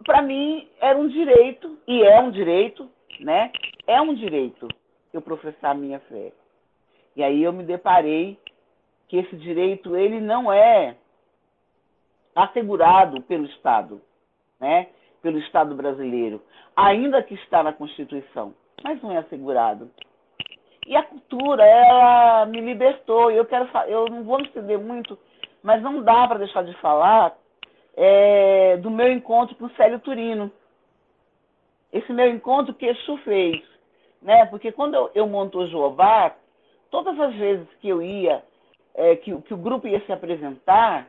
para 0.03 0.21
mim 0.21 0.67
era 0.79 0.97
um 0.97 1.07
direito, 1.07 1.77
e 1.87 2.03
é 2.03 2.19
um 2.19 2.31
direito, 2.31 2.89
né? 3.19 3.51
É 3.87 4.01
um 4.01 4.13
direito 4.13 4.67
eu 5.13 5.21
professar 5.21 5.71
a 5.71 5.75
minha 5.75 5.99
fé. 6.01 6.31
E 7.15 7.23
aí 7.23 7.41
eu 7.41 7.53
me 7.53 7.63
deparei 7.63 8.37
que 9.07 9.17
esse 9.17 9.35
direito 9.37 9.95
ele 9.95 10.19
não 10.19 10.51
é 10.51 10.95
assegurado 12.35 13.21
pelo 13.21 13.45
Estado, 13.45 14.01
né? 14.59 14.87
Pelo 15.21 15.39
Estado 15.39 15.73
brasileiro, 15.73 16.41
ainda 16.75 17.23
que 17.23 17.33
está 17.35 17.63
na 17.63 17.73
Constituição, 17.73 18.53
mas 18.83 19.01
não 19.01 19.11
é 19.11 19.17
assegurado. 19.17 19.89
E 20.85 20.95
a 20.95 21.01
cultura, 21.01 21.63
ela 21.65 22.45
me 22.45 22.61
libertou. 22.61 23.31
Eu 23.31 23.45
quero, 23.45 23.67
eu 23.87 24.05
não 24.05 24.23
vou 24.23 24.37
me 24.37 24.45
estender 24.45 24.77
muito, 24.77 25.17
Mas 25.63 25.81
não 25.81 26.03
dá 26.03 26.27
para 26.27 26.37
deixar 26.37 26.63
de 26.63 26.75
falar 26.75 27.35
é, 27.95 28.77
do 28.77 28.91
meu 28.91 29.11
encontro 29.11 29.55
com 29.55 29.65
o 29.65 29.75
Célio 29.75 29.99
Turino. 29.99 30.51
Esse 31.91 32.11
meu 32.11 32.29
encontro 32.29 32.73
que 32.73 32.85
Exu 32.85 33.17
fez. 33.17 33.61
Né? 34.21 34.45
Porque 34.45 34.71
quando 34.71 34.95
eu, 34.95 35.11
eu 35.15 35.27
monto 35.27 35.59
o 35.59 35.95
todas 36.89 37.19
as 37.19 37.35
vezes 37.35 37.67
que 37.79 37.89
eu 37.89 38.01
ia, 38.01 38.43
é, 38.93 39.15
que, 39.17 39.35
que 39.41 39.53
o 39.53 39.57
grupo 39.57 39.87
ia 39.87 39.99
se 40.05 40.11
apresentar, 40.11 41.07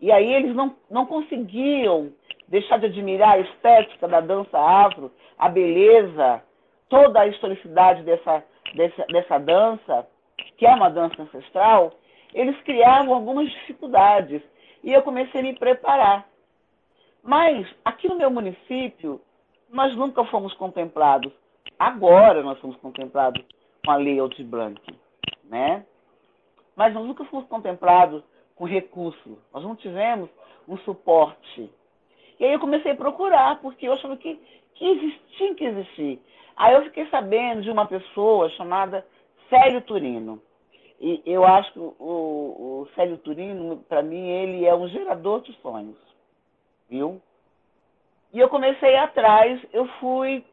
e 0.00 0.10
aí 0.10 0.32
eles 0.32 0.54
não, 0.54 0.74
não 0.90 1.06
conseguiam 1.06 2.12
deixar 2.48 2.78
de 2.78 2.86
admirar 2.86 3.34
a 3.34 3.40
estética 3.40 4.06
da 4.06 4.20
dança 4.20 4.58
afro, 4.58 5.10
a 5.38 5.48
beleza, 5.48 6.42
toda 6.88 7.20
a 7.20 7.26
historicidade 7.26 8.02
dessa, 8.02 8.44
dessa, 8.74 9.06
dessa 9.06 9.38
dança, 9.38 10.06
que 10.58 10.66
é 10.66 10.74
uma 10.74 10.90
dança 10.90 11.22
ancestral, 11.22 11.92
eles 12.34 12.60
criavam 12.62 13.14
algumas 13.14 13.50
dificuldades. 13.50 14.42
E 14.82 14.92
eu 14.92 15.02
comecei 15.02 15.40
a 15.40 15.44
me 15.44 15.58
preparar. 15.58 16.26
Mas 17.22 17.66
aqui 17.84 18.08
no 18.08 18.16
meu 18.16 18.30
município, 18.30 19.20
nós 19.70 19.94
nunca 19.96 20.24
fomos 20.24 20.52
contemplados. 20.54 21.32
Agora 21.78 22.42
nós 22.42 22.58
fomos 22.58 22.76
contemplados 22.76 23.44
com 23.84 23.90
a 23.90 23.96
Lei 23.96 24.18
Aldir 24.18 24.44
Blanc, 24.44 24.80
né? 25.44 25.84
Mas 26.76 26.94
nós 26.94 27.06
nunca 27.06 27.24
fomos 27.26 27.46
contemplados 27.48 28.22
com 28.56 28.64
recurso. 28.64 29.38
Nós 29.52 29.62
não 29.62 29.76
tivemos 29.76 30.28
um 30.68 30.76
suporte. 30.78 31.70
E 32.38 32.44
aí 32.44 32.52
eu 32.52 32.60
comecei 32.60 32.92
a 32.92 32.96
procurar, 32.96 33.60
porque 33.60 33.86
eu 33.86 33.92
achava 33.92 34.16
que, 34.16 34.40
que 34.74 34.84
existia 34.84 35.54
que 35.54 35.64
existir. 35.64 36.20
Aí 36.56 36.74
eu 36.74 36.82
fiquei 36.84 37.06
sabendo 37.06 37.62
de 37.62 37.70
uma 37.70 37.86
pessoa 37.86 38.48
chamada 38.50 39.06
Célio 39.48 39.80
Turino. 39.82 40.42
E 41.02 41.20
eu 41.26 41.44
acho 41.44 41.72
que 41.72 41.80
o, 41.80 41.96
o 41.98 42.88
Célio 42.94 43.18
Turino, 43.18 43.78
para 43.88 44.02
mim, 44.02 44.24
ele 44.28 44.64
é 44.64 44.72
um 44.72 44.86
gerador 44.86 45.40
de 45.40 45.52
sonhos. 45.54 45.98
Viu? 46.88 47.20
E 48.32 48.38
eu 48.38 48.48
comecei 48.48 48.94
atrás, 48.96 49.60
eu 49.72 49.84
fui 49.98 50.44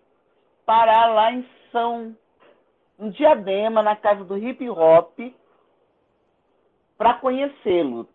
parar 0.65 1.13
lá 1.13 1.31
em 1.31 1.47
São 1.71 2.15
em 2.99 3.11
Diadema, 3.11 3.83
na 3.83 3.95
casa 3.95 4.25
do 4.25 4.35
hip 4.37 4.67
hop, 4.71 5.19
para 6.97 7.13
conhecê-lo. 7.13 8.09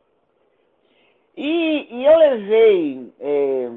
E, 1.37 1.87
e, 1.89 2.05
eu 2.05 2.19
levei, 2.19 3.15
é, 3.21 3.71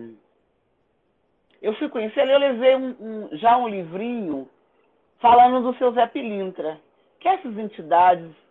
eu 1.62 1.76
fui 1.76 1.90
conhecê-lo, 1.90 2.32
eu 2.32 2.40
levei 2.40 2.76
um, 2.76 2.96
um, 3.00 3.38
já 3.38 3.56
um 3.56 3.68
livrinho 3.68 4.50
falando 5.20 5.62
do 5.62 5.78
seu 5.78 5.92
Zé 5.94 6.08
Pilintra, 6.08 6.80
que 7.20 7.28
essas 7.28 7.56
entidades 7.58 8.47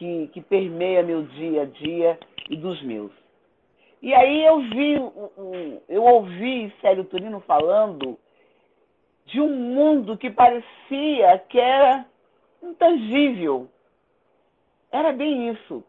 que, 0.00 0.28
que 0.28 0.40
permeiam 0.40 1.04
meu 1.04 1.22
dia 1.24 1.62
a 1.62 1.66
dia 1.66 2.18
e 2.48 2.56
dos 2.56 2.82
meus. 2.82 3.12
E 4.00 4.14
aí 4.14 4.42
eu 4.46 4.58
vi, 4.60 4.94
eu 5.90 6.02
ouvi 6.02 6.74
Célio 6.80 7.04
Turino 7.04 7.40
falando 7.40 8.18
de 9.26 9.38
um 9.42 9.54
mundo 9.54 10.16
que 10.16 10.30
parecia 10.30 11.38
que 11.50 11.60
era 11.60 12.06
intangível. 12.62 13.68
Era 14.90 15.12
bem 15.12 15.50
isso. 15.50 15.84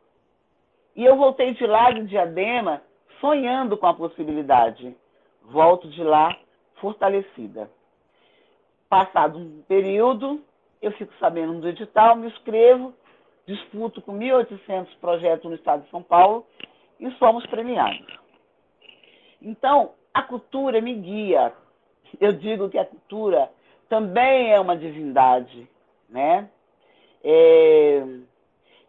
E 0.93 1.05
eu 1.05 1.15
voltei 1.15 1.53
de 1.53 1.65
lá 1.65 1.89
de 1.91 2.05
Diadema 2.05 2.81
sonhando 3.21 3.77
com 3.77 3.87
a 3.87 3.93
possibilidade. 3.93 4.93
Volto 5.43 5.87
de 5.87 6.03
lá 6.03 6.37
fortalecida. 6.81 7.71
Passado 8.89 9.39
um 9.39 9.61
período, 9.69 10.43
eu 10.81 10.91
fico 10.91 11.13
sabendo 11.17 11.61
do 11.61 11.69
edital, 11.69 12.17
me 12.17 12.27
inscrevo, 12.27 12.93
disputo 13.45 14.01
com 14.01 14.17
1.800 14.17 14.87
projetos 14.99 15.49
no 15.49 15.55
estado 15.55 15.83
de 15.83 15.89
São 15.89 16.03
Paulo 16.03 16.45
e 16.99 17.09
somos 17.11 17.45
premiados. 17.47 18.05
Então, 19.41 19.91
a 20.13 20.21
cultura 20.21 20.79
me 20.81 20.93
guia. 20.93 21.53
Eu 22.19 22.33
digo 22.33 22.69
que 22.69 22.77
a 22.77 22.85
cultura 22.85 23.49
também 23.89 24.51
é 24.51 24.59
uma 24.59 24.77
divindade, 24.77 25.67
né? 26.09 26.49
É, 27.23 28.03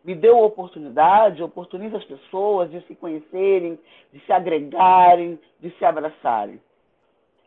me 0.04 0.14
deu 0.14 0.38
oportunidade, 0.38 1.42
oportuniza 1.42 1.96
as 1.96 2.04
pessoas 2.04 2.70
de 2.70 2.80
se 2.82 2.94
conhecerem, 2.94 3.78
de 4.12 4.20
se 4.20 4.32
agregarem, 4.32 5.38
de 5.60 5.70
se 5.70 5.84
abraçarem. 5.84 6.60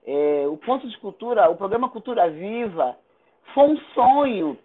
É, 0.05 0.45
o 0.47 0.57
ponto 0.57 0.87
de 0.87 0.97
cultura, 0.99 1.49
o 1.49 1.55
programa 1.55 1.89
Cultura 1.89 2.29
Viva, 2.29 2.95
foi 3.53 3.63
um 3.63 3.77
sonho. 3.93 4.57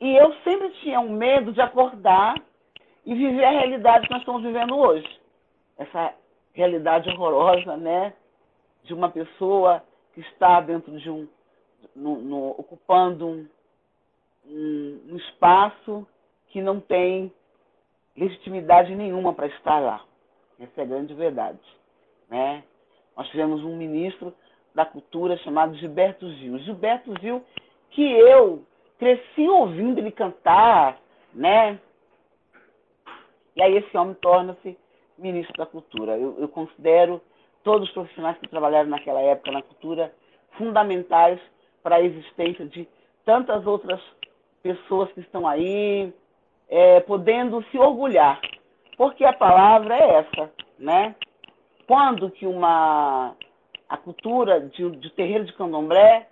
E 0.00 0.14
eu 0.14 0.32
sempre 0.44 0.70
tinha 0.80 1.00
um 1.00 1.10
medo 1.10 1.52
de 1.52 1.60
acordar 1.60 2.34
e 3.04 3.14
viver 3.14 3.44
a 3.44 3.50
realidade 3.50 4.06
que 4.06 4.12
nós 4.12 4.20
estamos 4.20 4.42
vivendo 4.42 4.76
hoje. 4.76 5.08
Essa 5.78 6.14
realidade 6.52 7.08
horrorosa, 7.10 7.76
né? 7.76 8.12
De 8.84 8.92
uma 8.92 9.10
pessoa 9.10 9.82
que 10.12 10.20
está 10.20 10.60
dentro 10.60 10.98
de 10.98 11.10
um. 11.10 11.28
No, 11.94 12.16
no, 12.16 12.50
ocupando 12.50 13.26
um, 13.26 13.48
um, 14.46 15.00
um 15.10 15.16
espaço 15.16 16.06
que 16.48 16.60
não 16.60 16.80
tem 16.80 17.32
legitimidade 18.16 18.94
nenhuma 18.94 19.32
para 19.32 19.46
estar 19.46 19.78
lá. 19.78 20.04
Essa 20.58 20.80
é 20.80 20.84
a 20.84 20.86
grande 20.86 21.14
verdade. 21.14 21.60
Né? 22.28 22.64
Nós 23.16 23.28
tivemos 23.28 23.62
um 23.62 23.76
ministro 23.76 24.34
da 24.74 24.84
cultura 24.84 25.36
chamado 25.38 25.74
Gilberto 25.76 26.30
Gil. 26.32 26.58
Gilberto 26.58 27.14
Gil, 27.20 27.44
que 27.90 28.02
eu 28.02 28.64
cresci 28.98 29.48
ouvindo 29.48 29.98
ele 29.98 30.10
cantar, 30.10 30.98
né? 31.32 31.78
E 33.54 33.62
aí 33.62 33.76
esse 33.76 33.96
homem 33.96 34.14
torna-se 34.14 34.76
ministro 35.18 35.56
da 35.56 35.66
cultura. 35.66 36.16
Eu, 36.16 36.36
eu 36.38 36.48
considero 36.48 37.20
todos 37.62 37.88
os 37.88 37.94
profissionais 37.94 38.38
que 38.38 38.48
trabalharam 38.48 38.88
naquela 38.88 39.20
época 39.20 39.50
na 39.50 39.62
cultura 39.62 40.12
fundamentais 40.52 41.40
para 41.82 41.96
a 41.96 42.02
existência 42.02 42.66
de 42.66 42.88
tantas 43.24 43.66
outras 43.66 44.00
pessoas 44.62 45.10
que 45.12 45.20
estão 45.20 45.46
aí, 45.46 46.12
é, 46.68 47.00
podendo 47.00 47.62
se 47.70 47.78
orgulhar, 47.78 48.40
porque 48.96 49.24
a 49.24 49.32
palavra 49.32 49.96
é 49.96 50.14
essa, 50.16 50.50
né? 50.78 51.14
Quando 51.86 52.30
que 52.30 52.46
uma 52.46 53.34
a 53.88 53.96
cultura 53.96 54.60
de, 54.60 54.90
de 54.96 55.10
terreiro 55.10 55.44
de 55.44 55.52
candomblé 55.52 56.28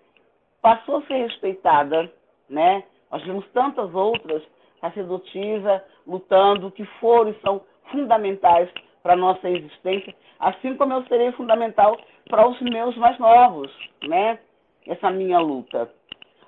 passou 0.61 0.96
a 0.96 1.03
ser 1.03 1.14
respeitada, 1.14 2.11
né? 2.55 2.85
Nós 3.11 3.23
vimos 3.25 3.45
tantas 3.53 3.93
outras 3.95 4.43
sacerdotisas 4.81 5.83
lutando 6.07 6.71
que 6.71 6.85
foram 7.01 7.31
e 7.31 7.40
são 7.40 7.61
fundamentais 7.90 8.71
para 9.03 9.12
a 9.12 9.17
nossa 9.17 9.51
existência, 9.51 10.14
assim 10.38 10.77
como 10.77 10.95
eu 10.95 11.05
serei 11.07 11.33
fundamental 11.33 11.99
para 12.31 12.49
os 12.49 12.59
meus 12.62 12.97
mais 12.97 13.19
novos, 13.19 13.71
né? 14.07 14.38
Essa 14.87 15.11
minha 15.11 15.38
luta. 15.38 15.90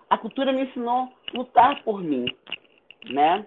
A 0.08 0.16
cultura 0.16 0.52
me 0.52 0.62
ensinou 0.62 1.08
a 1.34 1.36
lutar 1.36 1.82
por 1.82 2.02
mim, 2.02 2.26
né? 3.10 3.44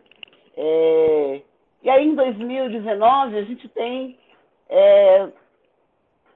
É, 0.56 1.42
e 1.82 1.90
aí, 1.90 2.06
em 2.06 2.16
2019, 2.16 3.38
a 3.38 3.44
gente 3.44 3.68
tem 3.70 4.18
é, 4.68 5.30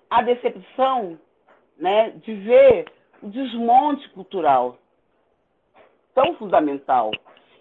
a 0.09 0.21
decepção 0.21 1.19
né, 1.77 2.11
de 2.23 2.33
ver 2.33 2.85
o 3.21 3.29
desmonte 3.29 4.07
cultural 4.09 4.77
tão 6.13 6.35
fundamental. 6.35 7.11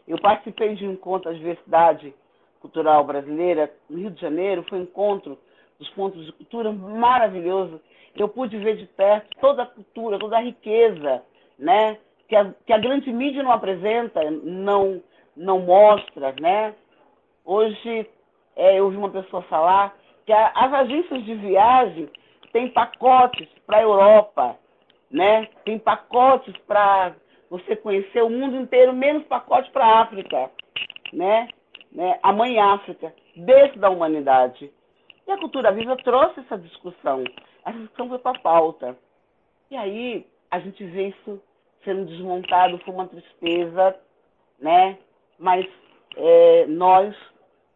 Eu 0.07 0.19
participei 0.21 0.75
de 0.75 0.87
um 0.87 0.93
encontro 0.93 1.31
da 1.31 1.37
Diversidade 1.37 2.15
Cultural 2.61 3.05
Brasileira 3.05 3.73
no 3.89 3.99
Rio 3.99 4.11
de 4.11 4.21
Janeiro, 4.21 4.65
foi 4.69 4.79
um 4.79 4.83
encontro 4.83 5.39
dos 5.79 5.89
pontos 5.91 6.25
de 6.25 6.33
cultura 6.33 6.73
maravilhoso. 6.73 7.81
Eu 8.15 8.29
pude 8.29 8.57
ver 8.59 8.77
de 8.77 8.87
perto 8.87 9.29
toda 9.41 9.63
a 9.63 9.67
cultura, 9.67 10.19
toda 10.19 10.37
a 10.37 10.43
riqueza, 10.43 11.23
né? 11.59 11.99
Que 12.29 12.37
a, 12.37 12.53
que 12.67 12.73
a 12.73 12.79
grande 12.79 13.13
mídia 13.13 13.43
não 13.43 13.53
apresenta, 13.53 14.31
não 14.31 15.03
não 15.37 15.61
mostra, 15.61 16.35
né? 16.41 16.75
Hoje 17.45 18.07
é, 18.55 18.79
eu 18.79 18.85
ouvi 18.85 18.97
uma 18.97 19.11
pessoa 19.11 19.43
falar 19.43 19.97
que 20.27 20.33
a, 20.33 20.53
as 20.55 20.73
agências 20.73 21.25
de 21.25 21.35
viagem 21.35 22.09
têm 22.53 22.69
pacotes 22.69 23.49
para 23.67 23.79
a 23.79 23.83
Europa, 23.83 24.57
né? 25.11 25.49
Tem 25.65 25.79
pacotes 25.79 26.55
para 26.67 27.15
você 27.53 27.77
conhecer 27.77 28.23
o 28.23 28.31
mundo 28.31 28.57
inteiro, 28.57 28.95
menos 28.95 29.25
pacote 29.25 29.71
para 29.73 29.85
a 29.85 30.01
África, 30.01 30.51
né? 31.13 31.49
né? 31.93 32.19
A 32.23 32.33
mãe 32.33 32.59
África, 32.59 33.15
desse 33.37 33.79
da 33.79 33.91
humanidade. 33.91 34.73
E 35.27 35.31
a 35.31 35.37
cultura 35.37 35.71
viva 35.71 35.95
trouxe 35.99 36.41
essa 36.41 36.57
discussão. 36.57 37.23
Essa 37.63 37.79
discussão 37.79 38.09
foi 38.09 38.19
para 38.21 38.39
a 38.39 38.41
pauta. 38.41 38.99
E 39.71 39.77
aí 39.77 40.27
a 40.51 40.61
gente 40.61 40.83
vê 40.83 41.09
isso 41.09 41.43
sendo 41.85 42.07
desmontado 42.07 42.79
com 42.79 42.93
uma 42.93 43.07
tristeza, 43.07 44.01
né? 44.59 44.97
mas 45.39 45.67
é, 46.17 46.67
nós, 46.69 47.15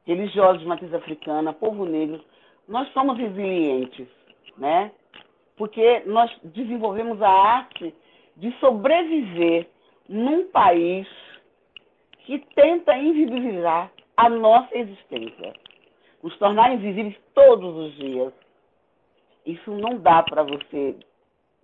religiosos 0.06 0.62
de 0.62 0.66
matriz 0.66 0.94
africana, 0.94 1.52
povo 1.52 1.84
negro, 1.84 2.24
nós 2.66 2.90
somos 2.94 3.18
resilientes, 3.18 4.08
né? 4.56 4.90
Porque 5.54 6.02
nós 6.06 6.30
desenvolvemos 6.42 7.20
a 7.20 7.28
arte 7.28 7.94
de 8.36 8.52
sobreviver 8.58 9.68
num 10.08 10.48
país 10.50 11.08
que 12.20 12.38
tenta 12.54 12.96
invisibilizar 12.96 13.90
a 14.16 14.28
nossa 14.28 14.76
existência. 14.76 15.54
nos 16.22 16.36
tornar 16.38 16.72
invisíveis 16.72 17.16
todos 17.34 17.76
os 17.76 17.94
dias. 17.94 18.32
Isso 19.44 19.70
não 19.70 19.98
dá 19.98 20.24
para 20.24 20.42
você 20.42 20.96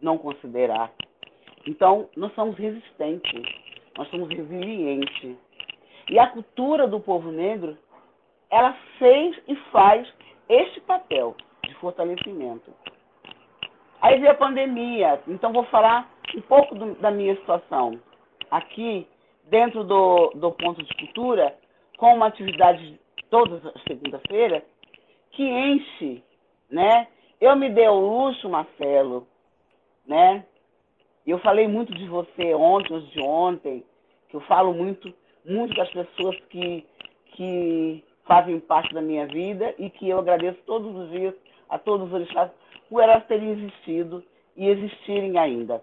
não 0.01 0.17
considerar. 0.17 0.93
Então, 1.67 2.09
nós 2.17 2.33
somos 2.35 2.57
resistentes, 2.57 3.43
nós 3.97 4.09
somos 4.09 4.29
resilientes. 4.29 5.37
E 6.09 6.17
a 6.17 6.29
cultura 6.29 6.87
do 6.87 7.01
povo 7.01 7.33
negro, 7.33 7.77
ela 8.51 8.73
fez 8.99 9.37
e 9.49 9.57
faz 9.73 10.07
este 10.49 10.81
papel 10.83 11.35
de 11.67 11.75
fortalecimento. 11.77 12.73
Aí 14.01 14.21
veio 14.21 14.33
a 14.33 14.37
pandemia, 14.37 15.21
então 15.27 15.53
vou 15.53 15.65
falar 15.65 16.12
um 16.37 16.41
pouco 16.43 16.75
do, 16.75 16.95
da 16.97 17.11
minha 17.11 17.35
situação. 17.37 18.01
Aqui, 18.51 19.07
dentro 19.45 19.85
do, 19.85 20.31
do 20.35 20.53
ponto 20.53 20.83
de 20.83 20.95
cultura, 20.95 21.57
com 21.97 22.15
uma 22.15 22.27
atividade 22.27 22.99
toda 23.31 23.73
segunda-feira, 23.87 24.65
que 25.31 25.43
enche, 25.43 26.23
né? 26.71 27.09
Eu 27.41 27.57
me 27.57 27.71
dei 27.71 27.89
o 27.89 27.99
luxo, 27.99 28.49
Marcelo, 28.49 29.27
né? 30.07 30.45
Eu 31.27 31.39
falei 31.39 31.67
muito 31.69 31.95
de 31.95 32.07
você 32.07 32.55
ontem, 32.55 32.99
de 32.99 33.21
ontem, 33.21 33.85
que 34.29 34.37
eu 34.37 34.41
falo 34.43 34.75
muito, 34.75 35.13
muito 35.45 35.75
das 35.75 35.91
pessoas 35.91 36.37
que, 36.51 36.87
que 37.35 38.05
fazem 38.25 38.59
parte 38.61 38.93
da 38.93 39.01
minha 39.01 39.27
vida 39.27 39.75
e 39.79 39.89
que 39.91 40.09
eu 40.09 40.19
agradeço 40.19 40.59
todos 40.67 40.95
os 40.95 41.11
dias 41.11 41.35
a 41.69 41.79
todos 41.79 42.09
os 42.09 42.13
orixás 42.13 42.51
por 42.89 43.03
elas 43.03 43.25
terem 43.27 43.51
existido 43.51 44.23
e 44.57 44.69
existirem 44.69 45.39
ainda. 45.39 45.83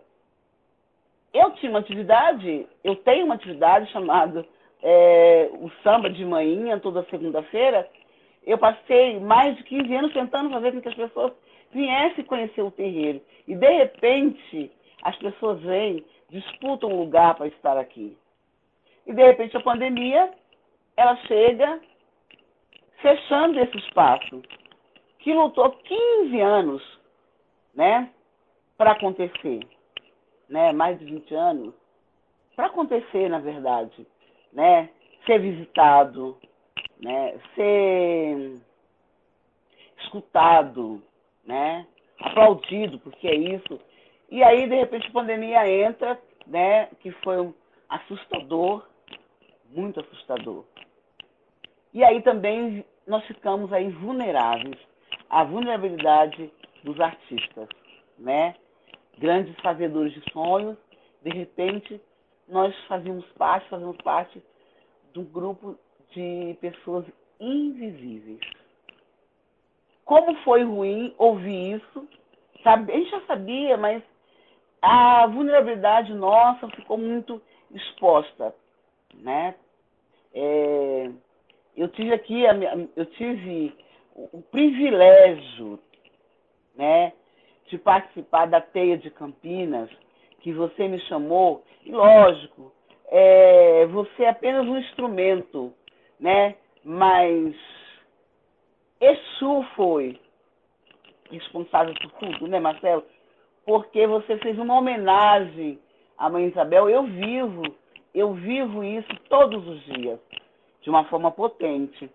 Eu 1.34 1.52
tinha 1.52 1.70
uma 1.70 1.80
atividade, 1.80 2.68
eu 2.84 2.96
tenho 2.98 3.26
uma 3.26 3.36
atividade 3.36 3.92
chamada 3.92 4.46
é, 4.82 5.50
o 5.54 5.70
samba 5.84 6.10
de 6.10 6.26
manhã, 6.26 6.80
toda 6.80 7.06
segunda-feira. 7.10 7.88
Eu 8.46 8.58
passei 8.58 9.20
mais 9.20 9.56
de 9.58 9.64
15 9.64 9.96
anos 9.96 10.14
tentando 10.14 10.50
fazer 10.50 10.72
com 10.72 10.82
que 10.82 10.90
as 10.90 10.96
pessoas 10.96 11.34
viessem 11.72 12.24
conhecer 12.24 12.62
o 12.62 12.72
terreiro. 12.72 13.22
E, 13.48 13.56
de 13.56 13.70
repente, 13.70 14.72
as 15.04 15.16
pessoas 15.18 15.62
vêm, 15.62 16.04
disputam 16.30 16.90
um 16.90 17.00
lugar 17.00 17.36
para 17.36 17.48
estar 17.48 17.78
aqui. 17.78 18.18
E, 19.06 19.14
de 19.14 19.24
repente, 19.24 19.56
a 19.56 19.62
pandemia, 19.62 20.32
ela 20.98 21.16
chega 21.28 21.80
fechando 23.02 23.60
esse 23.60 23.78
espaço, 23.78 24.42
que 25.20 25.34
lutou 25.34 25.72
15 25.72 26.40
anos 26.42 27.00
né, 27.74 28.10
para 28.78 28.92
acontecer. 28.92 29.60
Né, 30.50 30.74
mais 30.74 30.98
de 30.98 31.06
20 31.06 31.36
anos, 31.36 31.74
para 32.56 32.68
acontecer, 32.68 33.30
na 33.30 33.38
verdade, 33.38 34.06
né, 34.52 34.90
ser 35.26 35.40
visitado, 35.40 36.36
né, 37.00 37.40
ser 37.54 38.60
escutado, 40.02 41.04
né, 41.46 41.86
aplaudido, 42.20 43.00
porque 43.00 43.28
é 43.28 43.36
isso. 43.36 43.80
E 44.30 44.44
aí, 44.44 44.68
de 44.68 44.76
repente, 44.76 45.08
a 45.08 45.12
pandemia 45.12 45.70
entra, 45.70 46.20
né, 46.48 46.88
que 47.00 47.12
foi 47.24 47.40
um 47.40 47.54
assustador, 47.88 48.88
muito 49.70 50.00
assustador. 50.00 50.66
E 51.94 52.04
aí 52.04 52.22
também 52.22 52.86
nós 53.08 53.26
ficamos 53.26 53.74
aí 53.74 53.90
vulneráveis 53.90 54.78
à 55.30 55.44
vulnerabilidade 55.44 56.52
dos 56.84 57.00
artistas, 57.00 57.68
né? 58.18 58.56
Grandes 59.20 59.56
fazedores 59.60 60.14
de 60.14 60.32
sonhos, 60.32 60.78
de 61.22 61.30
repente 61.30 62.02
nós 62.48 62.76
fazíamos 62.88 63.26
parte, 63.38 63.70
fazemos 63.70 63.98
parte 63.98 64.42
de 65.14 65.20
um 65.20 65.26
grupo 65.26 65.78
de 66.12 66.58
pessoas 66.60 67.06
invisíveis. 67.40 68.40
Como 70.06 70.36
foi 70.44 70.64
ruim 70.64 71.14
ouvir 71.18 71.76
isso? 71.76 72.08
A 72.66 72.78
gente 72.78 73.12
já 73.12 73.22
sabia, 73.28 73.78
mas 73.78 74.02
a 74.82 75.28
vulnerabilidade 75.28 76.14
nossa 76.14 76.68
ficou 76.70 76.98
muito 76.98 77.42
exposta, 77.72 78.56
né? 79.14 79.56
É, 80.34 81.12
eu 81.76 81.88
tive 81.90 82.14
aqui, 82.14 82.44
eu 82.96 83.06
tive 83.06 83.76
o 84.16 84.42
privilégio 84.42 85.80
né, 86.76 87.14
de 87.70 87.78
participar 87.78 88.48
da 88.48 88.60
Teia 88.60 88.98
de 88.98 89.10
Campinas, 89.10 89.90
que 90.42 90.52
você 90.52 90.88
me 90.88 91.00
chamou, 91.02 91.64
e 91.86 91.92
lógico, 91.92 92.74
é, 93.08 93.86
você 93.88 94.24
é 94.24 94.30
apenas 94.30 94.68
um 94.68 94.78
instrumento, 94.78 95.74
né, 96.20 96.56
mas 96.84 97.56
Exu 99.00 99.64
foi 99.76 100.20
responsável 101.32 101.94
por 102.02 102.12
tudo, 102.14 102.48
né, 102.48 102.60
Marcelo? 102.60 103.04
Porque 103.66 104.06
você 104.08 104.38
fez 104.40 104.58
uma 104.58 104.78
homenagem 104.78 105.80
à 106.18 106.30
Mãe 106.30 106.48
Isabel. 106.48 106.90
Eu 106.90 107.04
vivo, 107.04 107.64
eu 108.14 108.34
vivo 108.34 108.84
isso 108.84 109.10
todos 109.30 109.66
os 109.68 109.84
dias, 109.86 110.20
de 110.82 110.90
uma 110.90 111.06
forma 111.06 111.32
potente. 111.32 112.10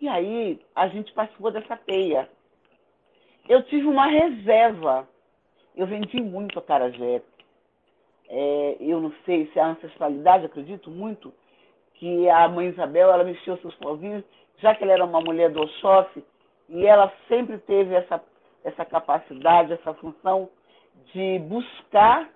E 0.00 0.08
aí, 0.08 0.60
a 0.74 0.88
gente 0.88 1.12
participou 1.12 1.50
dessa 1.50 1.76
teia 1.76 2.28
eu 3.48 3.62
tive 3.64 3.86
uma 3.86 4.06
reserva. 4.06 5.08
Eu 5.74 5.86
vendi 5.86 6.20
muito 6.20 6.58
a. 6.58 7.24
É, 8.28 8.76
eu 8.80 9.00
não 9.00 9.12
sei 9.24 9.46
se 9.46 9.58
é 9.58 9.62
a 9.62 9.68
ancestralidade, 9.68 10.46
acredito 10.46 10.90
muito, 10.90 11.32
que 11.94 12.28
a 12.28 12.48
mãe 12.48 12.68
Isabel, 12.68 13.10
ela 13.12 13.24
mexeu 13.24 13.56
seus 13.58 13.74
povinhos, 13.76 14.24
já 14.58 14.74
que 14.74 14.82
ela 14.82 14.92
era 14.92 15.04
uma 15.04 15.20
mulher 15.20 15.50
do 15.50 15.60
Oxóssi, 15.60 16.24
e 16.68 16.84
ela 16.84 17.12
sempre 17.28 17.58
teve 17.58 17.94
essa, 17.94 18.20
essa 18.64 18.84
capacidade, 18.84 19.72
essa 19.72 19.94
função 19.94 20.48
de 21.12 21.38
buscar 21.40 22.28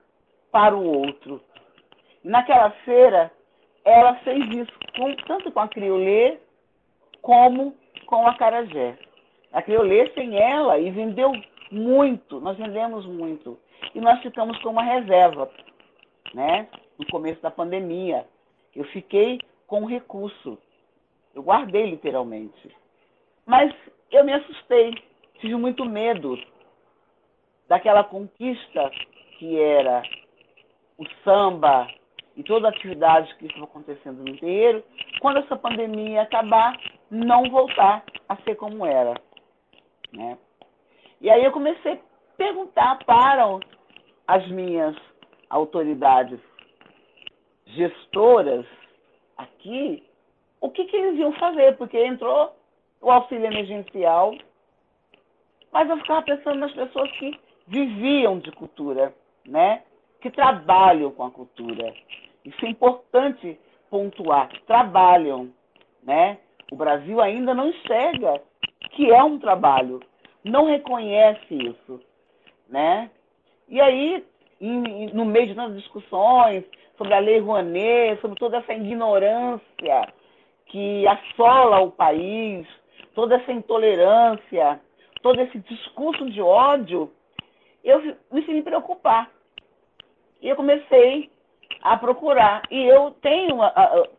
para 0.52 0.76
o 0.76 0.84
outro. 0.84 1.40
E 2.24 2.28
naquela 2.28 2.70
feira, 2.84 3.32
ela 3.84 4.14
fez 4.16 4.44
isso 4.54 4.72
com, 4.96 5.14
tanto 5.26 5.50
com 5.50 5.60
a 5.60 5.68
criolê 5.68 6.38
como 7.22 7.74
com 8.06 8.26
a 8.26 8.34
carajé. 8.34 8.96
A 9.52 9.62
Criolê 9.62 10.10
sem 10.12 10.36
ela 10.36 10.78
e 10.78 10.90
vendeu 10.90 11.32
muito, 11.70 12.40
nós 12.40 12.56
vendemos 12.56 13.06
muito. 13.06 13.58
E 13.94 14.00
nós 14.00 14.20
ficamos 14.20 14.58
com 14.62 14.70
uma 14.70 14.82
reserva, 14.82 15.50
né? 16.34 16.68
No 16.98 17.06
começo 17.06 17.40
da 17.40 17.50
pandemia. 17.50 18.26
Eu 18.74 18.84
fiquei 18.84 19.40
com 19.66 19.84
recurso. 19.84 20.58
Eu 21.34 21.42
guardei 21.42 21.90
literalmente. 21.90 22.74
Mas 23.46 23.74
eu 24.10 24.24
me 24.24 24.32
assustei, 24.32 24.94
tive 25.40 25.54
muito 25.56 25.84
medo 25.84 26.38
daquela 27.68 28.04
conquista 28.04 28.90
que 29.38 29.58
era 29.58 30.02
o 30.98 31.04
samba 31.24 31.88
e 32.36 32.42
toda 32.42 32.68
a 32.68 32.70
atividade 32.70 33.34
que 33.36 33.46
estava 33.46 33.64
acontecendo 33.64 34.22
no 34.22 34.28
inteiro, 34.28 34.84
quando 35.20 35.38
essa 35.38 35.56
pandemia 35.56 36.22
acabar, 36.22 36.78
não 37.10 37.44
voltar 37.50 38.04
a 38.28 38.36
ser 38.36 38.54
como 38.56 38.84
era. 38.84 39.14
Né? 40.12 40.38
E 41.20 41.30
aí 41.30 41.44
eu 41.44 41.52
comecei 41.52 41.92
a 41.92 41.98
perguntar 42.36 42.98
para 43.04 43.44
as 44.26 44.48
minhas 44.48 44.96
autoridades 45.48 46.40
gestoras 47.66 48.64
aqui 49.36 50.02
o 50.60 50.70
que, 50.70 50.84
que 50.84 50.96
eles 50.96 51.18
iam 51.18 51.32
fazer, 51.34 51.76
porque 51.76 51.98
entrou 51.98 52.54
o 53.00 53.10
auxílio 53.10 53.46
emergencial, 53.46 54.34
mas 55.72 55.88
eu 55.88 55.96
ficava 55.98 56.22
pensando 56.22 56.58
nas 56.58 56.72
pessoas 56.72 57.10
que 57.12 57.38
viviam 57.66 58.38
de 58.38 58.50
cultura, 58.52 59.14
né? 59.46 59.82
que 60.20 60.30
trabalham 60.30 61.10
com 61.12 61.24
a 61.24 61.30
cultura. 61.30 61.94
Isso 62.44 62.64
é 62.64 62.68
importante 62.68 63.58
pontuar, 63.88 64.50
trabalham. 64.66 65.50
Né? 66.02 66.38
O 66.70 66.76
Brasil 66.76 67.20
ainda 67.20 67.54
não 67.54 67.68
enxerga 67.68 68.42
que 68.90 69.10
é 69.10 69.22
um 69.22 69.38
trabalho, 69.38 70.00
não 70.44 70.66
reconhece 70.66 71.54
isso, 71.54 72.00
né? 72.68 73.10
E 73.68 73.80
aí, 73.80 74.24
em, 74.60 75.06
no 75.14 75.24
meio 75.24 75.48
de 75.48 75.54
tantas 75.54 75.76
discussões 75.76 76.64
sobre 76.96 77.14
a 77.14 77.18
Lei 77.18 77.38
Rouanet, 77.38 78.20
sobre 78.20 78.38
toda 78.38 78.58
essa 78.58 78.72
ignorância 78.72 80.12
que 80.66 81.06
assola 81.06 81.80
o 81.80 81.90
país, 81.90 82.66
toda 83.14 83.36
essa 83.36 83.52
intolerância, 83.52 84.80
todo 85.22 85.40
esse 85.40 85.58
discurso 85.60 86.30
de 86.30 86.40
ódio, 86.40 87.10
eu 87.82 88.00
me 88.30 88.44
senti 88.44 88.62
preocupar. 88.62 89.30
E 90.40 90.48
eu 90.48 90.56
comecei 90.56 91.30
a 91.82 91.96
procurar. 91.96 92.62
E 92.70 92.84
eu 92.86 93.10
tenho 93.22 93.58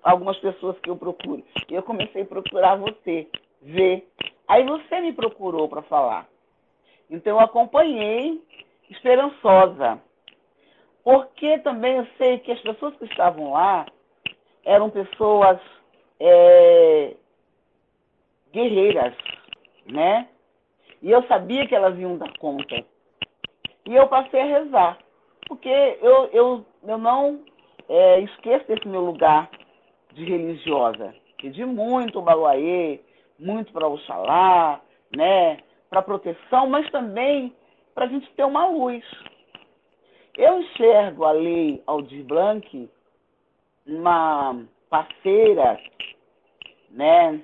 algumas 0.04 0.38
pessoas 0.38 0.78
que 0.80 0.90
eu 0.90 0.96
procuro. 0.96 1.44
E 1.70 1.74
eu 1.74 1.84
comecei 1.84 2.24
a 2.24 2.26
procurar 2.26 2.76
você, 2.76 3.28
ver 3.62 4.08
Aí 4.52 4.66
você 4.66 5.00
me 5.00 5.14
procurou 5.14 5.70
para 5.70 5.82
falar. 5.84 6.28
Então 7.10 7.38
eu 7.38 7.40
acompanhei, 7.40 8.44
esperançosa. 8.90 9.98
Porque 11.06 11.58
também 11.60 11.96
eu 11.96 12.08
sei 12.18 12.38
que 12.40 12.52
as 12.52 12.60
pessoas 12.60 12.94
que 12.98 13.06
estavam 13.06 13.54
lá 13.54 13.86
eram 14.66 14.90
pessoas 14.90 15.58
é, 16.20 17.16
guerreiras, 18.52 19.16
né? 19.86 20.28
E 21.02 21.10
eu 21.10 21.26
sabia 21.28 21.66
que 21.66 21.74
elas 21.74 21.98
iam 21.98 22.18
dar 22.18 22.38
conta. 22.38 22.84
E 23.88 23.96
eu 23.96 24.10
passei 24.10 24.42
a 24.42 24.60
rezar, 24.60 24.98
porque 25.48 25.98
eu, 26.02 26.26
eu, 26.34 26.66
eu 26.84 26.98
não 26.98 27.40
é, 27.88 28.20
esqueço 28.20 28.68
desse 28.68 28.86
meu 28.86 29.00
lugar 29.00 29.50
de 30.12 30.26
religiosa. 30.26 31.16
Pedi 31.38 31.64
muito 31.64 32.22
Baluaê, 32.22 33.00
muito 33.42 33.74
para 33.74 33.88
Oxalá, 33.88 34.80
né? 35.16 35.58
Para 35.90 36.02
proteção, 36.02 36.70
mas 36.70 36.90
também 36.92 37.54
para 37.94 38.06
a 38.06 38.08
gente 38.08 38.32
ter 38.34 38.46
uma 38.46 38.68
luz. 38.68 39.04
Eu 40.38 40.62
enxergo 40.62 41.26
a 41.26 41.32
lei 41.32 41.84
Aldir 41.86 42.24
Blanc 42.24 42.90
uma 43.86 44.64
parceira, 44.90 45.80
né, 46.90 47.44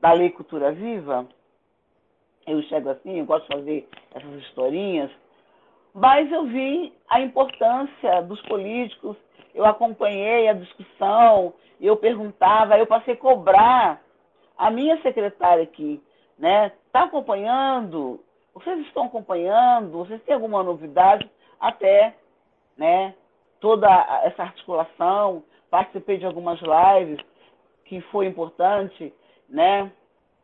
da 0.00 0.12
Lei 0.12 0.30
Cultura 0.30 0.72
Viva. 0.72 1.28
Eu 2.46 2.60
enxergo 2.60 2.90
assim, 2.90 3.18
eu 3.18 3.26
gosto 3.26 3.48
de 3.48 3.56
fazer 3.56 3.88
essas 4.14 4.34
historinhas, 4.42 5.10
mas 5.94 6.30
eu 6.32 6.46
vi 6.46 6.92
a 7.08 7.20
importância 7.20 8.22
dos 8.22 8.40
políticos, 8.42 9.16
eu 9.58 9.66
acompanhei 9.66 10.46
a 10.46 10.52
discussão, 10.52 11.52
eu 11.80 11.96
perguntava, 11.96 12.78
eu 12.78 12.86
passei 12.86 13.14
a 13.14 13.16
cobrar 13.16 14.00
a 14.56 14.70
minha 14.70 15.02
secretária 15.02 15.64
aqui, 15.64 16.00
né? 16.38 16.70
Está 16.86 17.02
acompanhando? 17.02 18.20
Vocês 18.54 18.78
estão 18.86 19.06
acompanhando? 19.06 19.90
Vocês 19.98 20.22
têm 20.22 20.34
alguma 20.36 20.62
novidade? 20.62 21.28
Até, 21.58 22.14
né? 22.76 23.16
Toda 23.58 23.88
essa 24.22 24.44
articulação, 24.44 25.42
participei 25.68 26.18
de 26.18 26.26
algumas 26.26 26.60
lives 26.60 27.18
que 27.84 28.00
foi 28.12 28.26
importante, 28.26 29.12
né? 29.48 29.90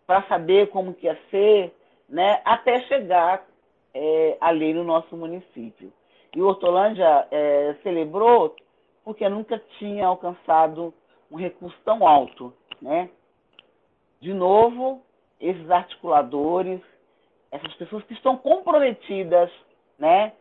Para 0.09 0.23
saber 0.25 0.71
como 0.71 0.93
que 0.93 1.07
ia 1.07 1.17
ser, 1.31 1.73
né? 2.09 2.41
Até 2.45 2.81
chegar 2.89 3.47
é, 3.95 4.37
a 4.41 4.51
lei 4.51 4.75
no 4.75 4.83
nosso 4.83 5.17
município. 5.17 5.93
E 6.35 6.43
Hortolândia 6.43 7.29
é, 7.31 7.77
celebrou 7.85 8.57
porque 9.05 9.29
nunca 9.29 9.59
tinha 9.79 10.07
alcançado 10.07 10.95
um 11.31 11.37
recurso 11.37 11.77
tão 11.85 12.07
alto, 12.07 12.53
né? 12.81 13.11
De 14.21 14.33
novo, 14.33 15.03
esses 15.41 15.71
articuladores, 15.71 16.81
essas 17.51 17.75
pessoas 17.75 18.05
que 18.05 18.15
estão 18.15 18.37
comprometidas, 18.37 19.51
né? 19.99 20.33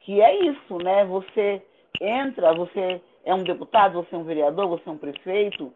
Que 0.00 0.20
é 0.22 0.44
isso, 0.44 0.78
né? 0.78 1.04
Você 1.04 1.62
entra, 2.00 2.54
você 2.54 3.02
é 3.24 3.34
um 3.34 3.42
deputado, 3.42 4.02
você 4.02 4.14
é 4.14 4.18
um 4.18 4.24
vereador, 4.24 4.68
você 4.68 4.88
é 4.88 4.92
um 4.92 4.98
prefeito, 4.98 5.72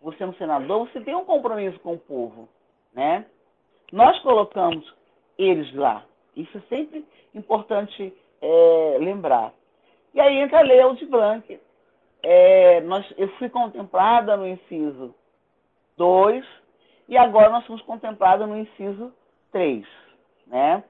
você 0.00 0.22
é 0.22 0.26
um 0.26 0.34
senador, 0.34 0.86
você 0.86 1.00
tem 1.00 1.14
um 1.14 1.24
compromisso 1.24 1.78
com 1.80 1.94
o 1.94 1.98
povo, 1.98 2.48
né? 2.92 3.26
Nós 3.90 4.18
colocamos 4.20 4.94
eles 5.36 5.74
lá. 5.74 6.04
Isso 6.36 6.56
é 6.58 6.60
sempre 6.68 7.04
importante 7.34 8.12
é, 8.40 8.96
lembrar. 9.00 9.52
E 10.14 10.20
aí 10.20 10.38
entra 10.38 10.60
a 10.60 10.62
Lei 10.62 10.80
Aldir 10.80 11.08
Blanc. 11.08 11.60
É, 12.22 12.80
nós, 12.82 13.04
eu 13.18 13.28
fui 13.36 13.48
contemplada 13.50 14.36
no 14.36 14.46
inciso 14.46 15.12
2 15.96 16.46
e 17.08 17.18
agora 17.18 17.50
nós 17.50 17.66
somos 17.66 17.82
contemplados 17.82 18.48
no 18.48 18.56
inciso 18.56 19.12
3. 19.50 19.84
Né? 20.46 20.84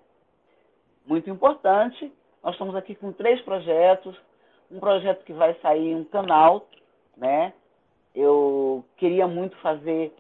Muito 1.07 1.31
importante. 1.31 2.13
Nós 2.43 2.53
estamos 2.53 2.77
aqui 2.77 2.95
com 2.95 3.13
três 3.13 3.41
projetos. 3.41 4.15
Um 4.71 4.79
projeto 4.79 5.25
que 5.25 5.33
vai 5.33 5.55
sair 5.61 5.95
um 5.95 6.05
canal, 6.05 6.67
né? 7.17 7.53
Eu 8.15 8.85
queria 8.97 9.27
muito 9.27 9.57
fazer, 9.59 10.13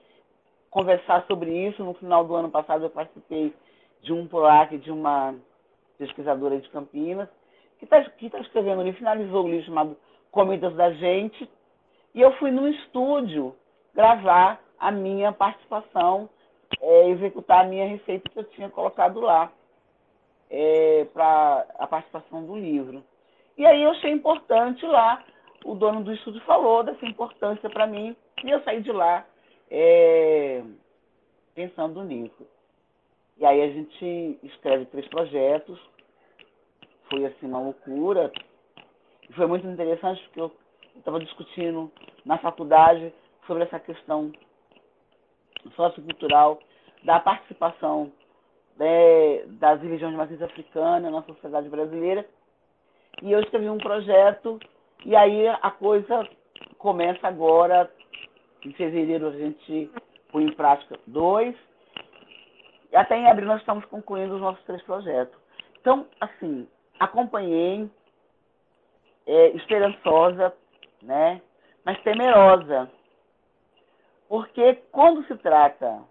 conversar 0.70 1.24
sobre 1.26 1.50
isso. 1.68 1.84
No 1.84 1.94
final 1.94 2.24
do 2.24 2.34
ano 2.34 2.50
passado 2.50 2.84
eu 2.84 2.90
participei 2.90 3.54
de 4.02 4.12
um 4.12 4.26
PROAC 4.26 4.78
de 4.78 4.90
uma 4.90 5.34
pesquisadora 5.98 6.58
de 6.58 6.68
Campinas, 6.70 7.28
que 7.86 8.26
está 8.26 8.38
tá 8.38 8.40
escrevendo 8.40 8.80
ali, 8.80 8.92
finalizou 8.92 9.44
o 9.44 9.48
livro 9.48 9.66
chamado 9.66 9.96
Comidas 10.30 10.74
da 10.74 10.90
Gente, 10.92 11.48
e 12.14 12.20
eu 12.20 12.32
fui 12.38 12.50
no 12.50 12.68
estúdio 12.68 13.54
gravar 13.94 14.60
a 14.78 14.90
minha 14.90 15.32
participação, 15.32 16.28
é, 16.80 17.08
executar 17.10 17.64
a 17.64 17.68
minha 17.68 17.86
receita 17.86 18.28
que 18.28 18.38
eu 18.38 18.44
tinha 18.44 18.68
colocado 18.68 19.20
lá 19.20 19.50
é, 20.50 21.06
para 21.12 21.66
a 21.78 21.86
participação 21.86 22.44
do 22.44 22.56
livro. 22.56 23.02
E 23.56 23.64
aí 23.64 23.82
eu 23.82 23.90
achei 23.90 24.10
importante 24.10 24.84
lá, 24.84 25.24
o 25.64 25.74
dono 25.74 26.02
do 26.02 26.12
estúdio 26.12 26.40
falou 26.42 26.82
dessa 26.82 27.06
importância 27.06 27.70
para 27.70 27.86
mim, 27.86 28.16
e 28.44 28.50
eu 28.50 28.62
saí 28.62 28.82
de 28.82 28.92
lá 28.92 29.24
é, 29.70 30.62
pensando 31.54 32.02
nisso. 32.04 32.46
E 33.36 33.44
aí 33.44 33.62
a 33.62 33.68
gente 33.68 34.38
escreve 34.42 34.86
três 34.86 35.08
projetos, 35.08 35.80
foi 37.08 37.26
assim 37.26 37.46
uma 37.46 37.60
loucura. 37.60 38.32
E 39.28 39.32
foi 39.32 39.46
muito 39.46 39.66
interessante 39.66 40.22
porque 40.24 40.40
eu 40.40 40.52
estava 40.96 41.18
discutindo 41.18 41.90
na 42.24 42.38
faculdade 42.38 43.12
sobre 43.46 43.64
essa 43.64 43.78
questão 43.80 44.32
sociocultural 45.74 46.60
da 47.04 47.20
participação 47.20 48.12
né, 48.76 49.44
das 49.46 49.80
religiões 49.80 50.12
de 50.12 50.18
matriz 50.18 50.42
africana 50.42 51.10
na 51.10 51.22
sociedade 51.22 51.68
brasileira. 51.68 52.26
E 53.22 53.30
eu 53.30 53.40
escrevi 53.40 53.68
um 53.68 53.78
projeto 53.78 54.58
e 55.04 55.14
aí 55.14 55.46
a 55.48 55.70
coisa 55.70 56.28
começa 56.78 57.26
agora. 57.26 57.90
Em 58.64 58.72
fevereiro 58.72 59.28
a 59.28 59.32
gente 59.32 59.90
põe 60.32 60.44
em 60.44 60.52
prática 60.52 60.98
dois. 61.06 61.54
E 62.90 62.96
até 62.96 63.16
em 63.16 63.28
abril 63.28 63.46
nós 63.46 63.60
estamos 63.60 63.84
concluindo 63.86 64.34
os 64.34 64.40
nossos 64.40 64.64
três 64.64 64.82
projetos. 64.82 65.36
Então, 65.80 66.06
assim, 66.20 66.66
acompanhei, 66.98 67.88
é, 69.26 69.48
esperançosa, 69.50 70.54
né? 71.02 71.40
mas 71.84 72.00
temerosa. 72.02 72.90
Porque 74.28 74.74
quando 74.90 75.26
se 75.26 75.36
trata 75.36 76.02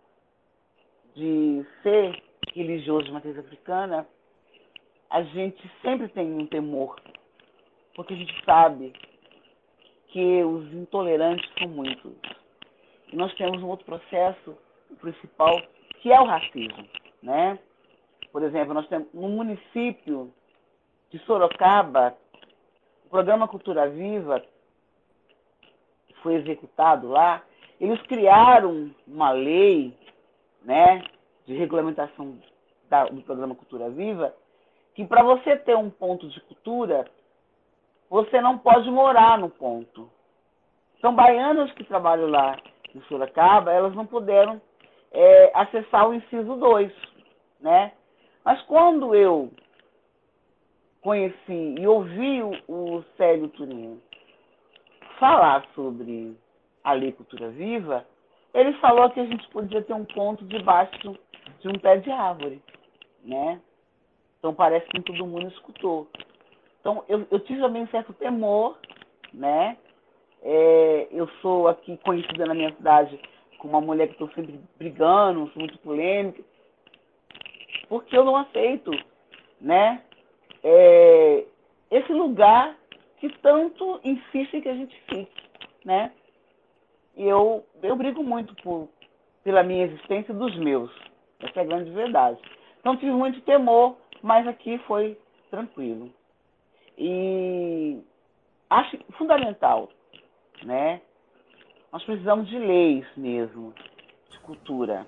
de 1.16 1.66
ser 1.82 2.22
religioso 2.54 3.06
de 3.06 3.12
matriz 3.12 3.38
africana, 3.38 4.08
a 5.10 5.24
gente 5.24 5.70
sempre 5.82 6.08
tem 6.10 6.34
um 6.34 6.48
temor. 6.48 7.00
Porque 7.96 8.14
a 8.14 8.18
gente 8.18 8.46
sabe 8.46 8.94
que 10.08 10.44
os 10.44 10.72
intolerantes 10.74 11.50
são 11.58 11.68
muitos. 11.68 12.14
E 13.12 13.16
nós 13.16 13.34
temos 13.36 13.62
um 13.62 13.68
outro 13.68 13.86
processo 13.86 14.58
principal, 15.00 15.62
que 16.02 16.12
é 16.12 16.20
o 16.20 16.26
racismo. 16.26 16.88
Né? 17.22 17.60
Por 18.32 18.44
exemplo, 18.44 18.74
nós 18.74 18.88
temos 18.88 19.08
no 19.14 19.30
município 19.30 20.34
de 21.14 21.20
Sorocaba, 21.26 22.18
o 23.06 23.10
programa 23.10 23.48
Cultura 23.48 23.88
Viva 23.88 24.44
foi 26.24 26.34
executado 26.36 27.08
lá, 27.08 27.44
eles 27.80 28.02
criaram 28.08 28.90
uma 29.08 29.30
lei 29.30 29.96
né, 30.64 31.04
de 31.46 31.54
regulamentação 31.54 32.40
da, 32.90 33.06
do 33.06 33.22
programa 33.22 33.54
Cultura 33.54 33.92
Viva, 33.92 34.34
que 34.96 35.06
para 35.06 35.22
você 35.22 35.56
ter 35.56 35.78
um 35.78 35.90
ponto 35.90 36.28
de 36.28 36.42
cultura, 36.42 37.06
você 38.10 38.42
não 38.42 38.58
pode 38.58 38.90
morar 38.90 39.38
no 39.38 39.50
ponto. 39.52 40.10
Então, 40.98 41.14
baianas 41.14 41.72
que 41.74 41.84
trabalham 41.84 42.28
lá 42.28 42.58
em 42.96 43.02
Sorocaba, 43.04 43.72
elas 43.72 43.94
não 43.94 44.08
puderam 44.08 44.60
é, 45.12 45.52
acessar 45.54 46.10
o 46.10 46.14
inciso 46.16 46.56
2, 46.56 46.92
né? 47.60 47.92
Mas 48.44 48.62
quando 48.64 49.14
eu 49.14 49.52
conheci 51.04 51.76
e 51.78 51.86
ouvi 51.86 52.42
o, 52.42 52.52
o 52.68 53.04
Célio 53.18 53.50
Turinho 53.50 54.02
falar 55.20 55.66
sobre 55.76 56.36
a 56.84 56.94
Lei 56.94 57.12
Cultura 57.12 57.50
Viva, 57.50 58.06
ele 58.54 58.74
falou 58.74 59.10
que 59.10 59.20
a 59.20 59.26
gente 59.26 59.48
podia 59.50 59.82
ter 59.82 59.94
um 59.94 60.06
ponto 60.06 60.44
debaixo 60.46 61.18
de 61.60 61.68
um 61.68 61.78
pé 61.80 61.98
de 61.98 62.10
árvore, 62.10 62.62
né? 63.24 63.62
Então 64.40 64.54
parece 64.54 64.88
que 64.88 65.02
todo 65.02 65.26
mundo 65.26 65.48
escutou. 65.48 66.08
Então 66.80 67.04
eu, 67.08 67.28
eu 67.30 67.40
tive 67.42 67.62
também 67.62 67.84
um 67.84 67.88
certo 67.88 68.14
temor, 68.14 68.78
né? 69.34 69.78
É, 70.42 71.08
eu 71.12 71.28
sou 71.42 71.68
aqui 71.68 71.98
conhecida 71.98 72.46
na 72.46 72.54
minha 72.54 72.74
cidade 72.76 73.20
como 73.58 73.74
uma 73.74 73.82
mulher 73.82 74.08
que 74.08 74.14
estou 74.14 74.30
sempre 74.32 74.60
brigando, 74.78 75.50
sou 75.52 75.62
muito 75.62 75.78
polêmica, 75.80 76.44
porque 77.88 78.18
eu 78.18 78.26
não 78.26 78.36
aceito, 78.36 78.92
né? 79.62 80.04
É, 80.64 81.46
esse 81.92 82.12
lugar 82.12 82.76
que 83.20 83.30
tanto 83.40 84.00
insiste 84.04 84.62
que 84.62 84.70
a 84.70 84.76
gente 84.76 84.96
fique, 85.10 85.44
né? 85.86 86.12
E 87.16 87.26
eu, 87.26 87.66
eu 87.82 87.96
brigo 87.96 88.24
muito 88.24 88.56
por, 88.64 88.90
pela 89.44 89.64
minha 89.64 89.86
existência 89.86 90.34
dos 90.34 90.56
meus. 90.58 90.92
Essa 91.40 91.60
é 91.60 91.64
a 91.64 91.66
grande 91.66 91.92
verdade. 91.92 92.40
Então 92.80 92.98
tive 92.98 93.12
muito 93.12 93.42
temor, 93.42 93.98
mas 94.22 94.48
aqui 94.48 94.78
foi 94.80 95.18
tranquilo. 95.52 96.12
E 96.98 98.00
acho 98.70 98.98
fundamental, 99.18 99.90
né? 100.64 101.02
nós 101.94 102.04
precisamos 102.06 102.50
de 102.50 102.58
leis 102.58 103.06
mesmo, 103.16 103.72
de 104.32 104.40
cultura, 104.40 105.06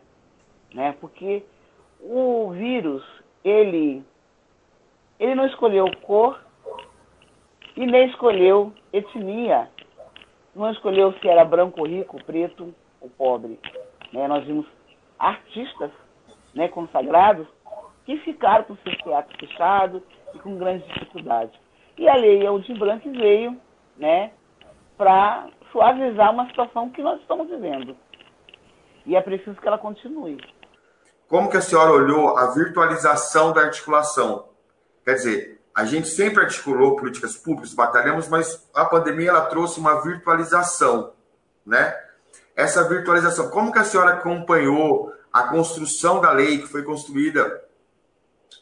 né? 0.71 0.95
Porque 1.01 1.43
o 1.99 2.51
vírus, 2.51 3.03
ele, 3.43 4.05
ele 5.19 5.35
não 5.35 5.45
escolheu 5.47 5.85
cor 6.01 6.39
e 7.75 7.85
nem 7.85 8.07
escolheu 8.09 8.73
etnia, 8.91 9.69
não 10.55 10.71
escolheu 10.71 11.13
se 11.13 11.27
era 11.27 11.43
branco, 11.43 11.85
rico, 11.85 12.23
preto 12.23 12.73
ou 13.01 13.09
pobre. 13.09 13.59
Né? 14.13 14.27
Nós 14.27 14.45
vimos 14.45 14.65
artistas 15.19 15.91
né, 16.53 16.67
consagrados 16.67 17.47
que 18.05 18.17
ficaram 18.17 18.63
com 18.63 18.75
seus 18.77 18.97
teatros 18.97 19.35
fechados 19.39 20.01
e 20.33 20.39
com 20.39 20.57
grande 20.57 20.87
dificuldade. 20.87 21.59
E 21.97 22.07
a 22.07 22.15
lei 22.15 22.45
Aldir 22.45 22.77
Blanc 22.77 23.07
veio 23.09 23.57
né, 23.97 24.31
para 24.97 25.47
suavizar 25.71 26.31
uma 26.31 26.47
situação 26.47 26.89
que 26.89 27.01
nós 27.01 27.19
estamos 27.21 27.49
vivendo. 27.49 27.95
E 29.05 29.15
é 29.15 29.21
preciso 29.21 29.59
que 29.59 29.67
ela 29.67 29.77
continue. 29.77 30.37
Como 31.27 31.49
que 31.49 31.57
a 31.57 31.61
senhora 31.61 31.91
olhou 31.91 32.37
a 32.37 32.53
virtualização 32.53 33.51
da 33.51 33.61
articulação? 33.61 34.54
Quer 35.05 35.13
dizer, 35.13 35.61
a 35.73 35.85
gente 35.85 36.07
sempre 36.07 36.43
articulou 36.43 36.95
políticas 36.95 37.37
públicas, 37.37 37.73
batalhamos, 37.73 38.27
mas 38.27 38.67
a 38.73 38.85
pandemia 38.85 39.29
ela 39.29 39.45
trouxe 39.45 39.79
uma 39.79 40.01
virtualização, 40.01 41.13
né? 41.65 41.95
Essa 42.55 42.83
virtualização, 42.87 43.49
como 43.49 43.71
que 43.71 43.79
a 43.79 43.83
senhora 43.83 44.13
acompanhou 44.13 45.13
a 45.31 45.43
construção 45.43 46.21
da 46.21 46.31
lei 46.31 46.59
que 46.59 46.67
foi 46.67 46.81
construída 46.81 47.61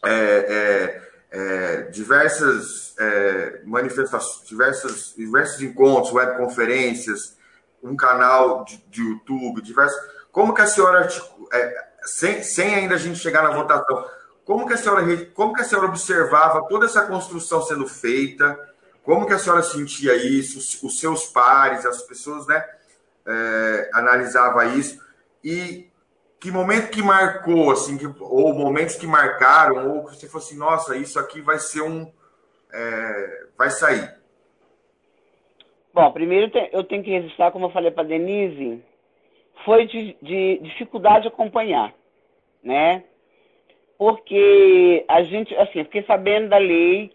é, 0.03 0.11
é, 0.11 1.01
é, 1.31 1.81
diversas 1.83 2.95
é, 2.99 3.61
manifestações, 3.63 4.47
diversas, 4.47 5.13
diversos 5.15 5.61
encontros, 5.61 6.11
webconferências, 6.11 7.37
um 7.81 7.95
canal 7.95 8.65
de, 8.65 8.83
de 8.89 9.01
YouTube, 9.01 9.61
diversos. 9.61 9.99
Como 10.31 10.53
que 10.53 10.61
a 10.61 10.67
senhora, 10.67 11.07
é, 11.53 11.87
sem, 12.03 12.41
sem 12.41 12.73
ainda 12.73 12.95
a 12.95 12.97
gente 12.97 13.19
chegar 13.19 13.43
na 13.43 13.51
votação, 13.51 14.03
como 14.45 14.67
que 14.67 14.73
a 14.73 14.77
senhora, 14.77 15.25
como 15.33 15.53
que 15.53 15.61
a 15.61 15.63
senhora 15.63 15.87
observava 15.87 16.67
toda 16.67 16.85
essa 16.85 17.05
construção 17.05 17.61
sendo 17.61 17.87
feita? 17.87 18.59
Como 19.03 19.25
que 19.25 19.33
a 19.33 19.39
senhora 19.39 19.63
sentia 19.63 20.15
isso? 20.15 20.85
Os 20.85 20.99
seus 20.99 21.25
pares, 21.25 21.85
as 21.85 22.01
pessoas, 22.03 22.47
né, 22.47 22.63
é, 23.25 23.89
analisava 23.93 24.65
isso 24.65 25.01
e 25.43 25.87
que 26.39 26.51
momento 26.51 26.89
que 26.89 27.01
marcou, 27.01 27.71
assim, 27.71 27.97
que, 27.97 28.05
ou 28.19 28.53
momentos 28.53 28.95
que 28.95 29.07
marcaram, 29.07 29.95
ou 29.95 30.03
que 30.03 30.15
você 30.15 30.27
falou 30.27 30.45
assim, 30.45 30.57
nossa, 30.57 30.97
isso 30.97 31.17
aqui 31.17 31.39
vai 31.39 31.57
ser 31.57 31.81
um. 31.81 32.11
É, 32.73 33.45
vai 33.57 33.69
sair? 33.69 34.13
Bom, 35.93 36.11
primeiro 36.11 36.51
eu 36.71 36.83
tenho 36.83 37.03
que 37.03 37.11
registrar, 37.11 37.51
como 37.51 37.67
eu 37.67 37.71
falei 37.71 37.91
para 37.91 38.03
Denise, 38.03 38.83
foi 39.63 39.85
de, 39.85 40.17
de, 40.21 40.59
dificuldade 40.63 41.21
de 41.21 41.27
acompanhar, 41.27 41.93
né? 42.63 43.03
Porque 44.03 45.05
a 45.07 45.23
gente, 45.23 45.55
assim, 45.55 45.81
fiquei 45.85 46.03
sabendo 46.03 46.49
da 46.49 46.57
lei, 46.57 47.09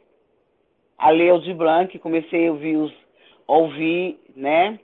a 0.97 1.11
lei 1.11 1.29
Aldir 1.29 1.55
Blanc, 1.55 1.99
comecei 1.99 2.49
a 2.49 2.51
ouvir, 2.51 2.79
os, 2.79 2.95
ouvir 3.47 4.19
né? 4.35 4.81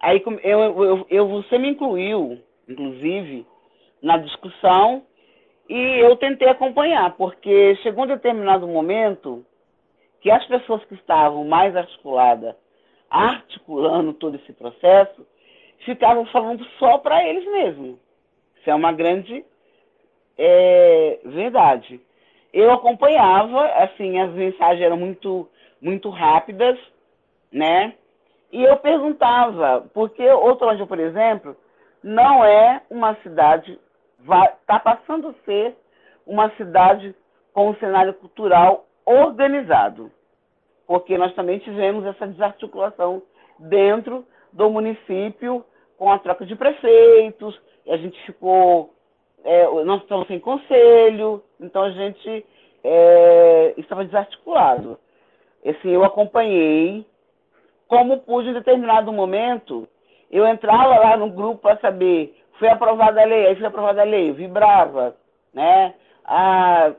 Aí 0.00 0.20
eu, 0.42 0.60
eu, 0.60 1.06
eu, 1.08 1.28
você 1.28 1.56
me 1.56 1.68
incluiu, 1.68 2.42
inclusive, 2.68 3.46
na 4.02 4.16
discussão 4.16 5.04
e 5.68 6.00
eu 6.00 6.16
tentei 6.16 6.48
acompanhar, 6.48 7.16
porque 7.16 7.76
chegou 7.76 8.02
um 8.02 8.08
determinado 8.08 8.66
momento 8.66 9.46
que 10.20 10.32
as 10.32 10.44
pessoas 10.46 10.84
que 10.86 10.94
estavam 10.94 11.44
mais 11.44 11.76
articuladas, 11.76 12.56
articulando 13.08 14.14
todo 14.14 14.34
esse 14.34 14.52
processo, 14.52 15.24
ficavam 15.84 16.26
falando 16.26 16.64
só 16.80 16.98
para 16.98 17.24
eles 17.24 17.44
mesmos. 17.44 18.00
Isso 18.58 18.68
é 18.68 18.74
uma 18.74 18.90
grande 18.90 19.44
é, 20.42 21.18
verdade. 21.24 22.00
Eu 22.52 22.72
acompanhava, 22.72 23.64
assim, 23.84 24.18
as 24.18 24.30
mensagens 24.30 24.80
eram 24.80 24.96
muito, 24.96 25.48
muito 25.80 26.08
rápidas, 26.08 26.78
né? 27.52 27.94
E 28.50 28.62
eu 28.62 28.76
perguntava, 28.78 29.88
porque 29.92 30.26
Outrândia, 30.28 30.86
por 30.86 30.98
exemplo, 30.98 31.54
não 32.02 32.44
é 32.44 32.80
uma 32.90 33.14
cidade 33.16 33.78
está 34.20 34.78
passando 34.78 35.28
a 35.28 35.34
ser 35.44 35.76
uma 36.26 36.50
cidade 36.56 37.14
com 37.52 37.70
um 37.70 37.76
cenário 37.76 38.14
cultural 38.14 38.86
organizado, 39.04 40.10
porque 40.86 41.16
nós 41.16 41.34
também 41.34 41.58
tivemos 41.58 42.04
essa 42.04 42.26
desarticulação 42.26 43.22
dentro 43.58 44.24
do 44.52 44.70
município 44.70 45.64
com 45.96 46.10
a 46.10 46.18
troca 46.18 46.46
de 46.46 46.56
prefeitos, 46.56 47.58
e 47.86 47.92
a 47.92 47.96
gente 47.96 48.20
ficou, 48.24 48.94
é, 49.44 49.66
nós 49.84 50.02
estamos 50.02 50.26
sem 50.26 50.38
conselho, 50.38 51.42
então 51.60 51.82
a 51.82 51.90
gente 51.90 52.44
é, 52.84 53.74
estava 53.76 54.04
desarticulado. 54.04 54.98
Assim, 55.64 55.90
eu 55.90 56.04
acompanhei, 56.04 57.04
como 57.86 58.20
pude 58.20 58.48
em 58.48 58.54
determinado 58.54 59.12
momento, 59.12 59.86
eu 60.30 60.46
entrava 60.46 60.98
lá 60.98 61.16
no 61.16 61.30
grupo 61.30 61.62
para 61.62 61.78
saber 61.78 62.34
foi 62.60 62.68
aprovada 62.68 63.22
a 63.22 63.24
lei, 63.24 63.46
aí 63.46 63.56
foi 63.56 63.66
aprovada 63.66 64.02
a 64.02 64.04
lei, 64.04 64.32
vibrava, 64.32 65.16
né? 65.52 65.94
Ah, 66.24 66.92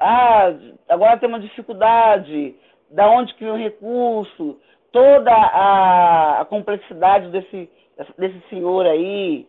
ah, 0.00 0.52
agora 0.88 1.18
tem 1.18 1.28
uma 1.28 1.38
dificuldade, 1.38 2.56
da 2.90 3.08
onde 3.10 3.34
que 3.34 3.44
vem 3.44 3.52
o 3.52 3.56
recurso, 3.56 4.58
toda 4.90 5.30
a, 5.30 6.40
a 6.40 6.44
complexidade 6.46 7.28
desse, 7.28 7.70
desse 8.16 8.40
senhor 8.48 8.86
aí, 8.86 9.46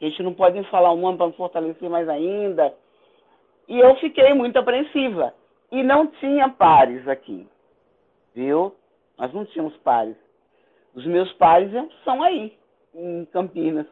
a 0.00 0.08
gente 0.08 0.22
não 0.22 0.34
pode 0.34 0.62
falar 0.70 0.92
o 0.92 0.96
nome 0.96 1.18
para 1.18 1.32
fortalecer 1.32 1.88
mais 1.88 2.08
ainda. 2.08 2.74
E 3.68 3.78
eu 3.78 3.94
fiquei 3.96 4.32
muito 4.34 4.58
apreensiva. 4.58 5.34
E 5.70 5.82
não 5.82 6.06
tinha 6.06 6.48
pares 6.48 7.06
aqui, 7.06 7.46
viu? 8.34 8.74
Nós 9.16 9.32
não 9.32 9.44
tínhamos 9.44 9.76
pares. 9.78 10.16
Os 10.94 11.06
meus 11.06 11.32
pares 11.34 11.70
são 12.04 12.22
aí, 12.22 12.58
em 12.94 13.24
Campinas 13.26 13.86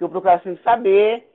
que 0.00 0.04
eu 0.04 0.08
procurasse 0.08 0.48
assim, 0.48 0.58
saber, 0.64 1.28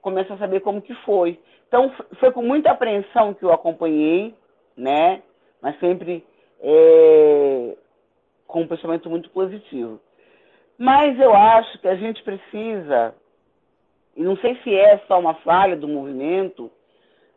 começo 0.00 0.32
a 0.32 0.38
saber 0.38 0.60
como 0.60 0.80
que 0.80 0.94
foi. 1.04 1.36
Então, 1.66 1.92
foi 2.20 2.30
com 2.30 2.42
muita 2.42 2.70
apreensão 2.70 3.34
que 3.34 3.44
eu 3.44 3.52
acompanhei, 3.52 4.32
né? 4.76 5.20
Mas 5.60 5.76
sempre 5.80 6.24
é, 6.60 7.76
com 8.46 8.60
um 8.60 8.68
pensamento 8.68 9.10
muito 9.10 9.28
positivo. 9.30 10.00
Mas 10.78 11.18
eu 11.18 11.34
acho 11.34 11.76
que 11.80 11.88
a 11.88 11.96
gente 11.96 12.22
precisa, 12.22 13.16
e 14.16 14.22
não 14.22 14.36
sei 14.38 14.56
se 14.62 14.74
é 14.74 14.98
só 15.06 15.18
uma 15.18 15.34
falha 15.34 15.76
do 15.76 15.88
movimento, 15.88 16.70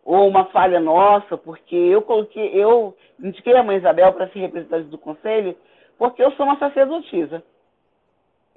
ou 0.04 0.28
uma 0.28 0.46
falha 0.46 0.80
nossa, 0.80 1.38
porque 1.38 1.76
eu 1.76 2.02
coloquei, 2.02 2.50
eu 2.54 2.96
indiquei 3.20 3.56
a 3.56 3.64
mãe 3.64 3.78
Isabel 3.78 4.14
para 4.14 4.30
ser 4.30 4.40
representante 4.40 4.88
do 4.88 4.98
conselho, 4.98 5.56
porque 5.98 6.24
eu 6.24 6.32
sou 6.32 6.46
uma 6.46 6.58
sacerdotisa 6.58 7.44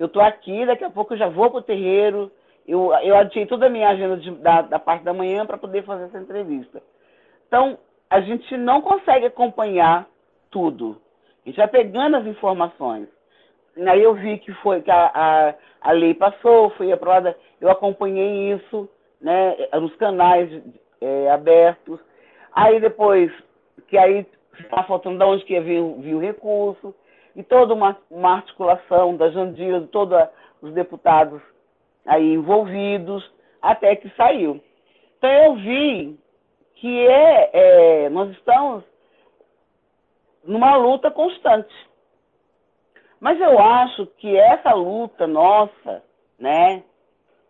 eu 0.01 0.07
estou 0.07 0.23
aqui, 0.23 0.65
daqui 0.65 0.83
a 0.83 0.89
pouco 0.89 1.13
eu 1.13 1.19
já 1.19 1.29
vou 1.29 1.51
para 1.51 1.59
o 1.59 1.63
terreiro. 1.63 2.33
Eu, 2.67 2.91
eu 3.03 3.15
adiei 3.19 3.45
toda 3.45 3.67
a 3.67 3.69
minha 3.69 3.91
agenda 3.91 4.17
de, 4.17 4.31
da, 4.31 4.63
da 4.63 4.79
parte 4.79 5.05
da 5.05 5.13
manhã 5.13 5.45
para 5.45 5.59
poder 5.59 5.85
fazer 5.85 6.05
essa 6.05 6.19
entrevista. 6.19 6.83
Então, 7.47 7.79
a 8.09 8.19
gente 8.23 8.57
não 8.57 8.81
consegue 8.81 9.27
acompanhar 9.27 10.09
tudo. 10.51 10.99
A 11.45 11.49
gente 11.51 11.59
vai 11.59 11.69
pegando 11.69 12.17
as 12.17 12.27
informações. 12.27 13.09
Aí 13.77 14.03
eu 14.03 14.15
vi 14.15 14.39
que 14.39 14.53
foi 14.55 14.83
que 14.83 14.91
a, 14.91 15.11
a, 15.15 15.55
a 15.81 15.93
lei 15.93 16.15
passou, 16.15 16.71
foi 16.71 16.93
aprovada, 16.93 17.37
eu 17.61 17.71
acompanhei 17.71 18.53
isso 18.53 18.89
né, 19.21 19.57
nos 19.75 19.95
canais 19.97 20.51
é, 21.01 21.31
abertos. 21.31 22.01
Aí 22.53 22.81
depois, 22.81 23.33
que 23.89 23.97
aí 23.97 24.27
está 24.59 24.83
faltando 24.85 25.18
de 25.18 25.25
onde 25.25 25.45
que 25.45 25.55
ia 25.55 25.62
vir, 25.62 25.83
vir 26.01 26.14
o 26.14 26.21
recurso 26.21 26.95
e 27.35 27.43
toda 27.43 27.75
uma, 27.75 27.97
uma 28.11 28.37
articulação 28.37 29.16
da 29.16 29.31
Jandira, 29.31 29.81
de 29.81 29.87
todos 29.87 30.18
os 30.61 30.73
deputados 30.73 31.41
aí 32.07 32.35
envolvidos, 32.35 33.31
até 33.62 33.95
que 33.97 34.11
saiu. 34.16 34.61
Então 35.18 35.31
eu 35.31 35.55
vi 35.57 36.18
que 36.77 37.07
é, 37.07 37.51
é, 37.53 38.09
nós 38.09 38.31
estamos 38.31 38.83
numa 40.45 40.77
luta 40.77 41.11
constante. 41.11 41.73
Mas 43.21 43.39
eu 43.41 43.59
acho 43.59 44.07
que 44.18 44.35
essa 44.37 44.73
luta 44.73 45.27
nossa, 45.27 46.03
né, 46.39 46.83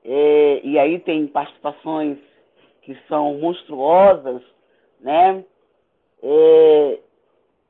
é, 0.05 0.61
e 0.65 0.79
aí 0.79 0.99
tem 0.99 1.27
participações 1.27 2.19
que 2.83 2.97
são 3.09 3.35
monstruosas, 3.39 4.43
né, 5.01 5.45
é, 6.23 6.99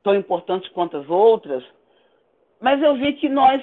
tão 0.03 0.15
importantes 0.15 0.69
quanto 0.71 0.97
as 0.97 1.09
outras, 1.09 1.63
mas 2.59 2.81
eu 2.81 2.95
vi 2.95 3.13
que 3.13 3.29
nós, 3.29 3.61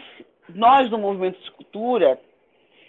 nós 0.48 0.88
do 0.88 0.98
movimento 0.98 1.40
de 1.42 1.50
cultura, 1.52 2.20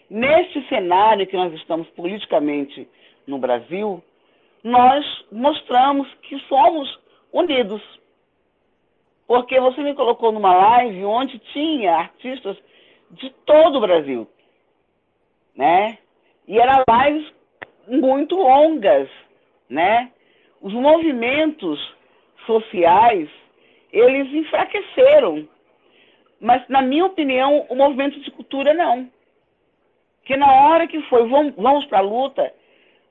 neste 0.09 0.67
cenário 0.67 1.27
que 1.27 1.35
nós 1.35 1.53
estamos 1.53 1.87
politicamente 1.89 2.87
no 3.27 3.37
Brasil, 3.37 4.03
nós 4.63 5.05
mostramos 5.31 6.11
que 6.23 6.37
somos 6.47 6.99
unidos. 7.31 7.81
Porque 9.29 9.59
você 9.59 9.83
me 9.83 9.93
colocou 9.93 10.31
numa 10.31 10.55
live 10.55 11.05
onde 11.05 11.37
tinha 11.53 11.97
artistas 11.97 12.57
de 13.11 13.29
todo 13.45 13.75
o 13.75 13.79
Brasil, 13.79 14.27
né? 15.55 15.99
E 16.47 16.57
eram 16.57 16.83
lives 16.89 17.31
muito 17.87 18.35
longas, 18.35 19.07
né? 19.69 20.11
Os 20.59 20.73
movimentos 20.73 21.79
sociais, 22.47 23.29
eles 23.93 24.33
enfraqueceram. 24.33 25.47
Mas, 26.41 26.67
na 26.67 26.81
minha 26.81 27.05
opinião, 27.05 27.67
o 27.69 27.75
movimento 27.75 28.19
de 28.21 28.31
cultura 28.31 28.73
não. 28.73 29.11
Que 30.25 30.35
na 30.35 30.51
hora 30.51 30.87
que 30.87 31.03
foi, 31.03 31.27
vamos, 31.27 31.53
vamos 31.55 31.85
para 31.85 31.99
a 31.99 32.01
luta, 32.01 32.51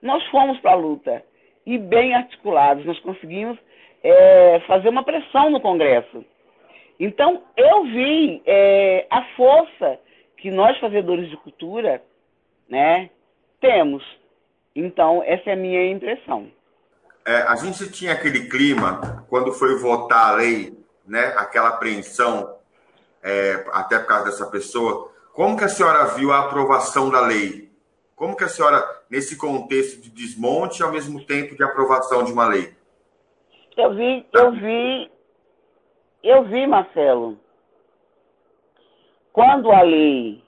nós 0.03 0.27
fomos 0.31 0.59
para 0.59 0.73
a 0.73 0.75
luta. 0.75 1.25
E 1.65 1.79
bem 1.79 2.13
articulados, 2.13 2.85
nós 2.85 2.99
conseguimos 2.99 3.57
é, 4.03 4.61
fazer 4.67 4.89
uma 4.89 5.03
pressão 5.03 5.51
no 5.51 5.61
Congresso. 5.61 6.25
Então, 6.99 7.43
eu 7.57 7.85
vi 7.85 8.43
é, 8.45 9.07
a 9.11 9.23
força 9.37 9.99
que 10.37 10.51
nós, 10.51 10.79
fazedores 10.79 11.29
de 11.31 11.37
cultura, 11.37 12.03
né, 12.69 13.11
temos. 13.61 14.05
Então, 14.75 15.23
essa 15.25 15.51
é 15.51 15.53
a 15.53 15.57
minha 15.57 15.91
impressão. 15.91 16.51
É, 17.27 17.43
a 17.43 17.57
gente 17.57 17.91
tinha 17.91 18.13
aquele 18.13 18.49
clima, 18.49 19.25
quando 19.29 19.53
foi 19.53 19.77
votar 19.79 20.31
a 20.31 20.37
lei, 20.37 20.77
né, 21.07 21.35
aquela 21.37 21.69
apreensão, 21.69 22.57
é, 23.23 23.65
até 23.73 23.99
por 23.99 24.07
causa 24.07 24.25
dessa 24.27 24.47
pessoa. 24.47 25.13
Como 25.33 25.57
que 25.57 25.65
a 25.65 25.69
senhora 25.69 26.05
viu 26.07 26.33
a 26.33 26.41
aprovação 26.41 27.11
da 27.11 27.21
lei? 27.21 27.71
Como 28.17 28.37
que 28.37 28.45
a 28.45 28.49
senhora, 28.49 28.85
nesse 29.09 29.37
contexto 29.37 30.01
de 30.01 30.11
desmonte, 30.11 30.83
ao 30.83 30.91
mesmo 30.91 31.25
tempo 31.25 31.55
de 31.55 31.63
aprovação 31.63 32.25
de 32.25 32.33
uma 32.33 32.47
lei? 32.49 32.75
Eu 33.79 33.95
vi, 33.95 34.27
eu 34.33 34.51
vi, 34.51 35.11
eu 36.21 36.43
vi, 36.47 36.67
Marcelo, 36.67 37.39
quando 39.33 39.71
a 39.71 39.83
lei 39.83 40.43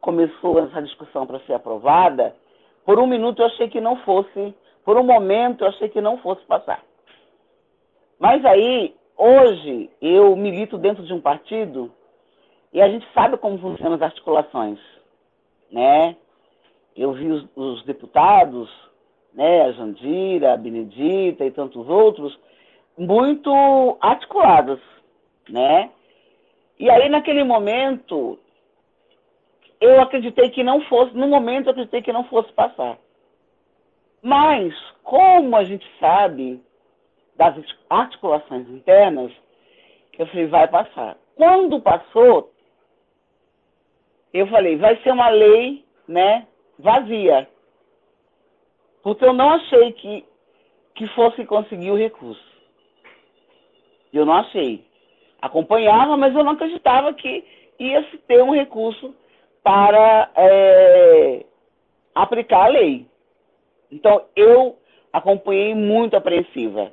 começou 0.00 0.60
essa 0.60 0.80
discussão 0.82 1.26
para 1.26 1.40
ser 1.40 1.54
aprovada, 1.54 2.36
por 2.84 3.00
um 3.00 3.08
minuto 3.08 3.42
eu 3.42 3.46
achei 3.46 3.68
que 3.68 3.80
não 3.80 3.96
fosse, 4.04 4.54
por 4.84 4.96
um 4.96 5.02
momento 5.02 5.64
eu 5.64 5.68
achei 5.68 5.88
que 5.88 6.00
não 6.00 6.16
fosse 6.18 6.44
passar. 6.44 6.84
Mas 8.20 8.44
aí, 8.44 8.94
hoje, 9.16 9.90
eu 10.00 10.36
milito 10.36 10.78
dentro 10.78 11.04
de 11.04 11.12
um 11.12 11.20
partido 11.20 11.92
e 12.72 12.80
a 12.80 12.88
gente 12.88 13.04
sabe 13.12 13.36
como 13.36 13.58
funcionam 13.58 13.96
as 13.96 14.02
articulações, 14.02 14.78
né? 15.72 16.16
Eu 16.94 17.14
vi 17.14 17.32
os, 17.32 17.48
os 17.56 17.84
deputados 17.84 18.70
né, 19.34 19.62
a 19.62 19.72
Jandira, 19.72 20.52
a 20.52 20.56
Benedita 20.56 21.44
e 21.44 21.50
tantos 21.50 21.88
outros, 21.88 22.38
muito 22.96 23.96
articulados, 24.00 24.80
né? 25.48 25.90
E 26.78 26.90
aí, 26.90 27.08
naquele 27.08 27.44
momento, 27.44 28.38
eu 29.80 30.00
acreditei 30.00 30.50
que 30.50 30.62
não 30.62 30.80
fosse, 30.82 31.16
no 31.16 31.26
momento, 31.26 31.66
eu 31.66 31.70
acreditei 31.72 32.02
que 32.02 32.12
não 32.12 32.24
fosse 32.24 32.52
passar. 32.52 32.98
Mas, 34.22 34.74
como 35.02 35.56
a 35.56 35.64
gente 35.64 35.86
sabe 35.98 36.62
das 37.36 37.56
articulações 37.90 38.68
internas, 38.68 39.32
eu 40.18 40.26
falei, 40.26 40.46
vai 40.46 40.68
passar. 40.68 41.16
Quando 41.34 41.80
passou, 41.80 42.52
eu 44.32 44.46
falei, 44.46 44.76
vai 44.76 44.96
ser 45.02 45.12
uma 45.12 45.28
lei, 45.28 45.84
né, 46.06 46.46
vazia. 46.78 47.48
Porque 49.02 49.24
eu 49.24 49.32
não 49.32 49.50
achei 49.50 49.92
que, 49.92 50.24
que 50.94 51.06
fosse 51.08 51.44
conseguir 51.44 51.90
o 51.90 51.96
recurso. 51.96 52.52
Eu 54.12 54.24
não 54.24 54.34
achei. 54.34 54.84
Acompanhava, 55.40 56.16
mas 56.16 56.34
eu 56.34 56.44
não 56.44 56.52
acreditava 56.52 57.12
que 57.14 57.44
ia 57.78 58.02
se 58.10 58.18
ter 58.18 58.42
um 58.42 58.52
recurso 58.52 59.14
para 59.62 60.30
é, 60.36 61.44
aplicar 62.14 62.66
a 62.66 62.68
lei. 62.68 63.06
Então, 63.90 64.24
eu 64.36 64.76
acompanhei 65.12 65.74
muito 65.74 66.16
apreensiva. 66.16 66.92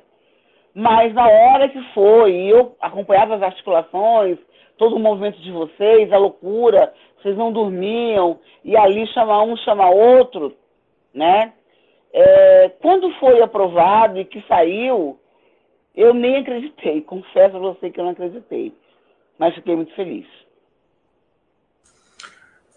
Mas 0.74 1.12
na 1.14 1.28
hora 1.28 1.68
que 1.68 1.80
foi, 1.94 2.34
eu 2.34 2.76
acompanhava 2.80 3.36
as 3.36 3.42
articulações, 3.42 4.38
todo 4.76 4.96
o 4.96 5.00
movimento 5.00 5.40
de 5.40 5.50
vocês, 5.50 6.12
a 6.12 6.18
loucura, 6.18 6.92
vocês 7.16 7.36
não 7.36 7.52
dormiam, 7.52 8.38
e 8.64 8.76
ali 8.76 9.06
chama 9.08 9.42
um, 9.42 9.56
chama 9.58 9.90
outro, 9.90 10.56
né? 11.12 11.52
É, 12.12 12.68
quando 12.80 13.12
foi 13.18 13.40
aprovado 13.40 14.18
e 14.18 14.24
que 14.24 14.44
saiu, 14.48 15.18
eu 15.94 16.12
nem 16.12 16.38
acreditei. 16.38 17.02
Confesso 17.06 17.56
a 17.56 17.60
você 17.60 17.90
que 17.90 18.00
eu 18.00 18.04
não 18.04 18.12
acreditei. 18.12 18.74
Mas 19.38 19.54
fiquei 19.54 19.74
muito 19.74 19.94
feliz. 19.94 20.26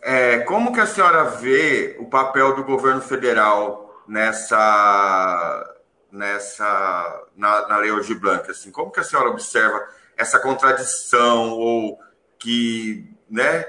É, 0.01 0.39
como 0.39 0.73
que 0.73 0.81
a 0.81 0.85
senhora 0.85 1.23
vê 1.23 1.95
o 1.99 2.05
papel 2.05 2.55
do 2.55 2.63
governo 2.63 3.01
federal 3.01 4.03
nessa, 4.05 5.77
nessa 6.11 7.27
na, 7.35 7.67
na 7.69 7.77
Lei 7.77 7.91
Hoje 7.91 8.13
Blanca? 8.13 8.51
Assim, 8.51 8.71
como 8.71 8.91
que 8.91 8.99
a 8.99 9.03
senhora 9.03 9.29
observa 9.29 9.81
essa 10.17 10.39
contradição 10.39 11.51
ou 11.57 11.99
que, 12.37 13.09
né? 13.29 13.65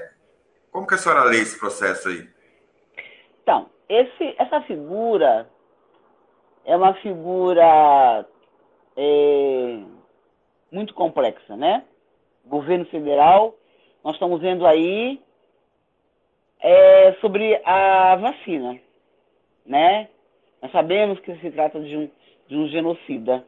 Como 0.71 0.85
que 0.85 0.95
a 0.95 0.97
senhora 0.97 1.23
lê 1.23 1.37
esse 1.37 1.57
processo 1.57 2.09
aí? 2.09 2.29
Então, 3.41 3.69
esse, 3.87 4.35
essa 4.37 4.59
figura 4.63 5.49
é 6.65 6.75
uma 6.75 6.93
figura 6.95 8.25
é, 8.97 9.79
muito 10.71 10.93
complexa, 10.93 11.55
né? 11.55 11.83
Governo 12.45 12.85
federal, 12.85 13.55
nós 14.03 14.15
estamos 14.15 14.41
vendo 14.41 14.65
aí 14.65 15.19
é, 16.59 17.13
sobre 17.21 17.61
a 17.63 18.15
vacina, 18.15 18.79
né? 19.65 20.09
Nós 20.61 20.71
sabemos 20.71 21.19
que 21.19 21.35
se 21.37 21.51
trata 21.51 21.79
de 21.79 21.95
um, 21.95 22.09
de 22.47 22.57
um 22.57 22.67
genocida 22.67 23.45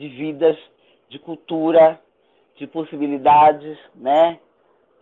de 0.00 0.08
vidas, 0.08 0.56
de 1.10 1.18
cultura, 1.18 2.00
de 2.56 2.66
possibilidades, 2.66 3.78
né? 3.94 4.40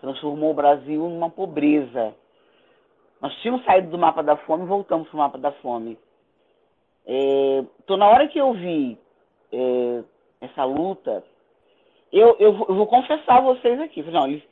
Transformou 0.01 0.51
o 0.51 0.55
Brasil 0.55 1.09
numa 1.09 1.31
pobreza. 1.31 2.17
Nós 3.21 3.33
tínhamos 3.37 3.65
saído 3.65 3.91
do 3.91 3.99
mapa 3.99 4.25
da 4.25 4.37
fome 4.37 4.65
e 4.65 4.67
voltamos 4.67 5.09
para 5.09 5.15
o 5.15 5.19
mapa 5.19 5.39
da 5.39 5.53
fome. 5.53 5.97
Então, 7.09 7.97
na 7.97 8.07
hora 8.07 8.29
que 8.29 8.39
eu 8.39 8.53
vi 8.53 8.99
é, 9.51 10.03
essa 10.43 10.65
luta, 10.65 11.25
eu, 12.13 12.37
eu, 12.39 12.67
eu, 12.69 12.75
vou 12.75 12.87
confessar 12.87 13.39
a 13.39 13.41
vocês 13.41 13.81
aqui. 13.81 14.03
Não, 14.03 14.27
eles, 14.27 14.43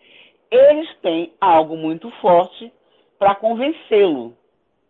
eles 0.50 0.88
têm 1.02 1.34
algo 1.38 1.76
muito 1.76 2.11
forte 2.12 2.72
para 3.18 3.34
convencê-lo, 3.34 4.34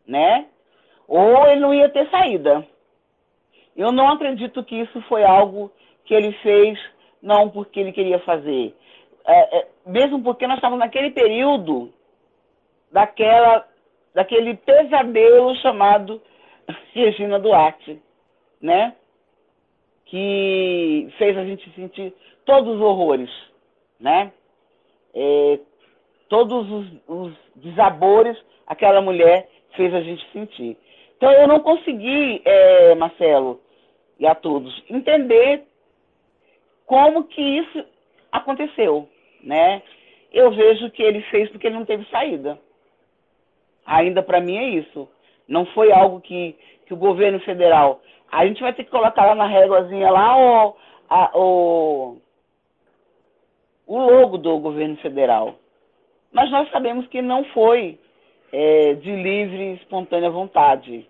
né? 0.06 0.46
Ou 1.08 1.46
ele 1.48 1.60
não 1.60 1.74
ia 1.74 1.88
ter 1.88 2.08
saída. 2.08 2.64
Eu 3.76 3.90
não 3.90 4.08
acredito 4.08 4.62
que 4.62 4.76
isso 4.76 5.00
foi 5.02 5.24
algo 5.24 5.70
que 6.04 6.14
ele 6.14 6.32
fez, 6.34 6.78
não 7.20 7.50
porque 7.50 7.80
ele 7.80 7.92
queria 7.92 8.20
fazer. 8.20 8.74
É, 9.24 9.58
é, 9.58 9.68
mesmo 9.84 10.22
porque 10.22 10.46
nós 10.46 10.56
estávamos 10.56 10.84
naquele 10.84 11.10
período 11.10 11.92
daquela, 12.92 13.66
daquele 14.14 14.54
pesadelo 14.54 15.54
chamado 15.56 16.22
Regina 16.92 17.38
Duarte, 17.38 18.00
né? 18.60 18.94
Que 20.06 21.08
fez 21.18 21.36
a 21.36 21.44
gente 21.44 21.68
sentir 21.74 22.14
todos 22.44 22.76
os 22.76 22.80
horrores, 22.80 23.30
né? 23.98 24.32
É, 25.14 25.58
todos 26.28 26.70
os, 26.70 26.86
os 27.08 27.34
desabores 27.56 28.36
aquela 28.66 29.00
mulher 29.00 29.48
fez 29.74 29.94
a 29.94 30.00
gente 30.00 30.24
sentir. 30.32 30.76
Então 31.16 31.30
eu 31.32 31.46
não 31.46 31.60
consegui, 31.60 32.42
é, 32.44 32.94
Marcelo 32.94 33.60
e 34.18 34.26
a 34.26 34.34
todos, 34.34 34.82
entender 34.88 35.64
como 36.84 37.24
que 37.24 37.40
isso 37.40 37.84
aconteceu, 38.30 39.08
né? 39.42 39.82
Eu 40.32 40.50
vejo 40.50 40.90
que 40.90 41.02
ele 41.02 41.22
fez 41.22 41.48
porque 41.50 41.66
ele 41.66 41.76
não 41.76 41.84
teve 41.84 42.04
saída. 42.10 42.58
Ainda 43.84 44.22
para 44.22 44.40
mim 44.40 44.56
é 44.56 44.68
isso. 44.70 45.08
Não 45.48 45.64
foi 45.66 45.92
algo 45.92 46.20
que, 46.20 46.56
que 46.86 46.94
o 46.94 46.96
governo 46.96 47.40
federal. 47.40 48.00
A 48.30 48.46
gente 48.46 48.60
vai 48.60 48.72
ter 48.72 48.84
que 48.84 48.90
colocar 48.90 49.24
lá 49.26 49.34
na 49.34 49.46
réguazinha 49.46 50.10
lá 50.10 50.36
o, 50.36 50.76
a, 51.08 51.38
o, 51.38 52.16
o 53.86 53.98
logo 53.98 54.38
do 54.38 54.58
governo 54.58 54.96
federal. 54.96 55.54
Mas 56.32 56.50
nós 56.50 56.70
sabemos 56.70 57.06
que 57.06 57.22
não 57.22 57.44
foi 57.46 57.98
é, 58.52 58.94
de 58.94 59.10
livre 59.14 59.72
e 59.72 59.74
espontânea 59.74 60.30
vontade. 60.30 61.08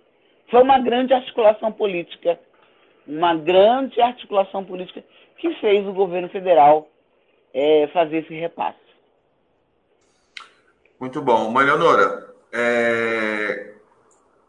Foi 0.51 0.63
uma 0.63 0.79
grande 0.79 1.13
articulação 1.13 1.73
política, 1.73 2.39
uma 3.07 3.35
grande 3.35 4.01
articulação 4.01 4.65
política 4.65 5.03
que 5.39 5.55
fez 5.55 5.87
o 5.87 5.93
governo 5.93 6.29
federal 6.29 6.89
é, 7.53 7.89
fazer 7.89 8.19
esse 8.19 8.35
repasse. 8.35 8.79
Muito 11.01 11.21
bom. 11.21 11.51
Maria 11.51 11.75
é, 12.53 13.76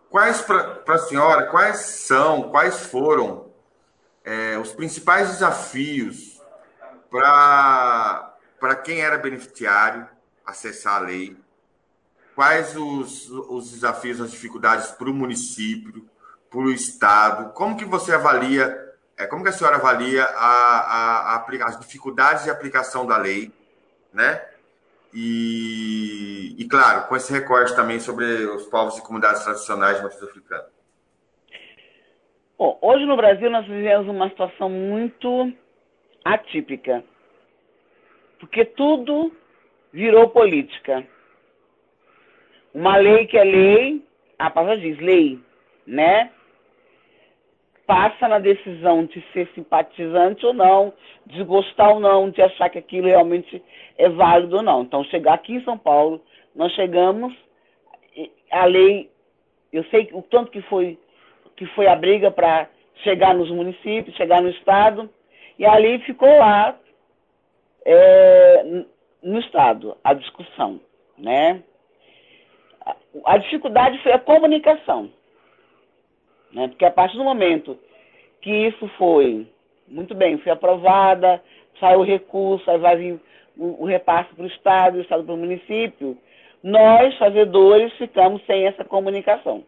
Quais, 0.10 0.42
para 0.42 0.82
a 0.88 0.98
senhora, 0.98 1.48
quais 1.48 1.78
são, 1.80 2.50
quais 2.50 2.86
foram 2.86 3.52
é, 4.24 4.58
os 4.58 4.72
principais 4.72 5.30
desafios 5.30 6.42
para 7.10 8.76
quem 8.84 9.02
era 9.02 9.18
beneficiário 9.18 10.08
acessar 10.46 10.96
a 10.96 11.06
lei? 11.06 11.38
Quais 12.36 12.76
os, 12.78 13.30
os 13.30 13.72
desafios, 13.72 14.22
as 14.22 14.32
dificuldades 14.32 14.92
para 14.92 15.10
o 15.10 15.14
município, 15.14 16.08
para 16.50 16.60
o 16.60 16.72
Estado? 16.72 17.52
Como 17.52 17.76
que 17.76 17.84
você 17.84 18.14
avalia, 18.14 18.96
é, 19.18 19.26
como 19.26 19.44
que 19.44 19.50
a 19.50 19.54
senhora 19.54 19.76
avalia 19.76 20.24
a, 20.24 21.36
a, 21.36 21.36
a, 21.36 21.46
as 21.66 21.80
dificuldades 21.80 22.44
de 22.44 22.50
aplicação 22.50 23.06
da 23.06 23.18
lei, 23.18 23.52
né? 24.14 24.42
E, 25.14 26.56
e, 26.58 26.68
claro, 26.68 27.08
com 27.08 27.16
esse 27.16 27.32
recorte 27.32 27.76
também 27.76 28.00
sobre 28.00 28.26
os 28.26 28.66
povos 28.68 28.98
e 28.98 29.02
comunidades 29.02 29.44
tradicionais 29.44 29.98
de 29.98 30.04
matriz 30.04 30.24
africana. 30.24 30.66
Bom, 32.58 32.78
hoje 32.82 33.06
no 33.06 33.16
Brasil 33.16 33.50
nós 33.50 33.66
vivemos 33.66 34.08
uma 34.08 34.30
situação 34.30 34.70
muito 34.70 35.54
atípica, 36.26 37.04
porque 38.40 38.66
tudo 38.66 39.32
virou 39.94 40.30
política. 40.30 41.08
Uma 42.74 42.98
lei 42.98 43.26
que 43.28 43.38
é 43.38 43.44
lei, 43.44 44.06
a 44.38 44.50
palavra 44.50 44.78
diz 44.78 44.98
lei, 45.00 45.40
né? 45.86 46.32
Passa 47.88 48.28
na 48.28 48.38
decisão 48.38 49.06
de 49.06 49.24
ser 49.32 49.48
simpatizante 49.56 50.46
ou 50.46 50.54
não, 50.54 50.94
de 51.26 51.42
gostar 51.44 51.94
ou 51.94 52.00
não, 52.02 52.30
de 52.30 52.42
achar 52.42 52.70
que 52.70 52.78
aquilo 52.78 53.08
realmente 53.08 53.64
é 53.98 54.10
válido 54.10 54.58
ou 54.58 54.62
não. 54.62 54.82
Então, 54.84 55.04
chegar 55.06 55.34
aqui 55.34 55.54
em 55.54 55.64
São 55.64 55.78
Paulo, 55.78 56.22
nós 56.54 56.72
chegamos, 56.74 57.34
a 58.52 58.66
lei, 58.66 59.10
eu 59.72 59.84
sei 59.86 60.10
o 60.12 60.22
tanto 60.22 60.52
que 60.52 60.62
foi, 60.64 61.00
que 61.56 61.66
foi 61.68 61.88
a 61.88 61.96
briga 61.96 62.30
para 62.30 62.68
chegar 63.04 63.34
nos 63.34 63.50
municípios, 63.50 64.18
chegar 64.18 64.42
no 64.42 64.50
Estado, 64.50 65.10
e 65.58 65.66
a 65.66 65.76
lei 65.76 66.00
ficou 66.00 66.30
lá 66.38 66.78
é, 67.86 68.84
no 69.24 69.40
Estado, 69.40 69.98
a 70.04 70.14
discussão, 70.14 70.82
né? 71.18 71.64
A 73.26 73.38
dificuldade 73.38 73.98
foi 74.04 74.12
a 74.12 74.20
comunicação, 74.20 75.10
né? 76.52 76.68
Porque 76.68 76.86
a 76.86 76.92
partir 76.92 77.18
do 77.18 77.24
momento 77.24 77.78
que 78.42 78.52
isso 78.52 78.88
foi, 78.98 79.48
muito 79.88 80.14
bem, 80.16 80.38
foi 80.38 80.52
aprovada, 80.52 81.42
saiu 81.80 82.00
o 82.00 82.04
recurso, 82.04 82.70
aí 82.70 82.78
vai 82.78 82.96
vir 82.96 83.20
o, 83.58 83.86
repasse 83.86 84.34
para 84.36 84.44
o 84.44 84.48
Estado, 84.48 84.98
o 84.98 85.02
Estado 85.02 85.24
para 85.24 85.34
o 85.34 85.38
município, 85.38 86.18
nós, 86.64 87.16
fazedores, 87.18 87.94
ficamos 87.94 88.44
sem 88.46 88.66
essa 88.66 88.84
comunicação. 88.84 89.64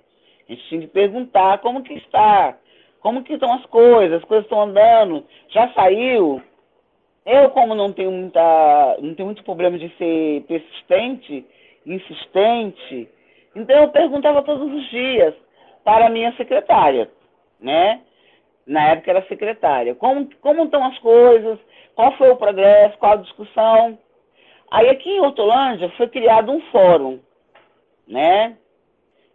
A 0.48 0.52
gente 0.52 0.68
tinha 0.68 0.82
que 0.82 0.88
perguntar 0.88 1.60
como 1.60 1.84
que 1.84 1.94
está, 1.94 2.58
como 3.00 3.24
que 3.24 3.34
estão 3.34 3.54
as 3.54 3.66
coisas, 3.66 4.18
as 4.18 4.28
coisas 4.28 4.46
estão 4.46 4.62
andando, 4.62 5.24
já 5.50 5.70
saiu. 5.74 6.42
Eu, 7.26 7.50
como 7.52 7.76
não 7.76 7.92
tenho 7.92 8.12
muita, 8.12 8.98
não 9.02 9.14
tenho 9.14 9.28
muito 9.28 9.44
problema 9.44 9.78
de 9.78 9.90
ser 9.98 10.44
persistente, 10.48 11.46
insistente, 11.86 13.08
então 13.56 13.84
eu 13.84 13.90
perguntava 13.90 14.42
todos 14.44 14.72
os 14.72 14.90
dias 14.90 15.34
para 15.90 16.06
a 16.06 16.10
minha 16.12 16.32
secretária, 16.34 17.10
né? 17.60 18.02
Na 18.68 18.90
época 18.90 19.10
era 19.10 19.26
secretária. 19.26 19.96
Como, 19.96 20.30
como 20.40 20.66
estão 20.66 20.86
as 20.86 21.00
coisas? 21.00 21.58
Qual 21.96 22.16
foi 22.16 22.30
o 22.30 22.36
progresso? 22.36 22.96
Qual 23.00 23.14
a 23.14 23.24
discussão? 23.24 23.98
Aí 24.70 24.88
aqui 24.88 25.10
em 25.10 25.20
Hortolândia 25.20 25.90
foi 25.98 26.08
criado 26.08 26.52
um 26.52 26.62
fórum, 26.72 27.20
né? 28.08 28.56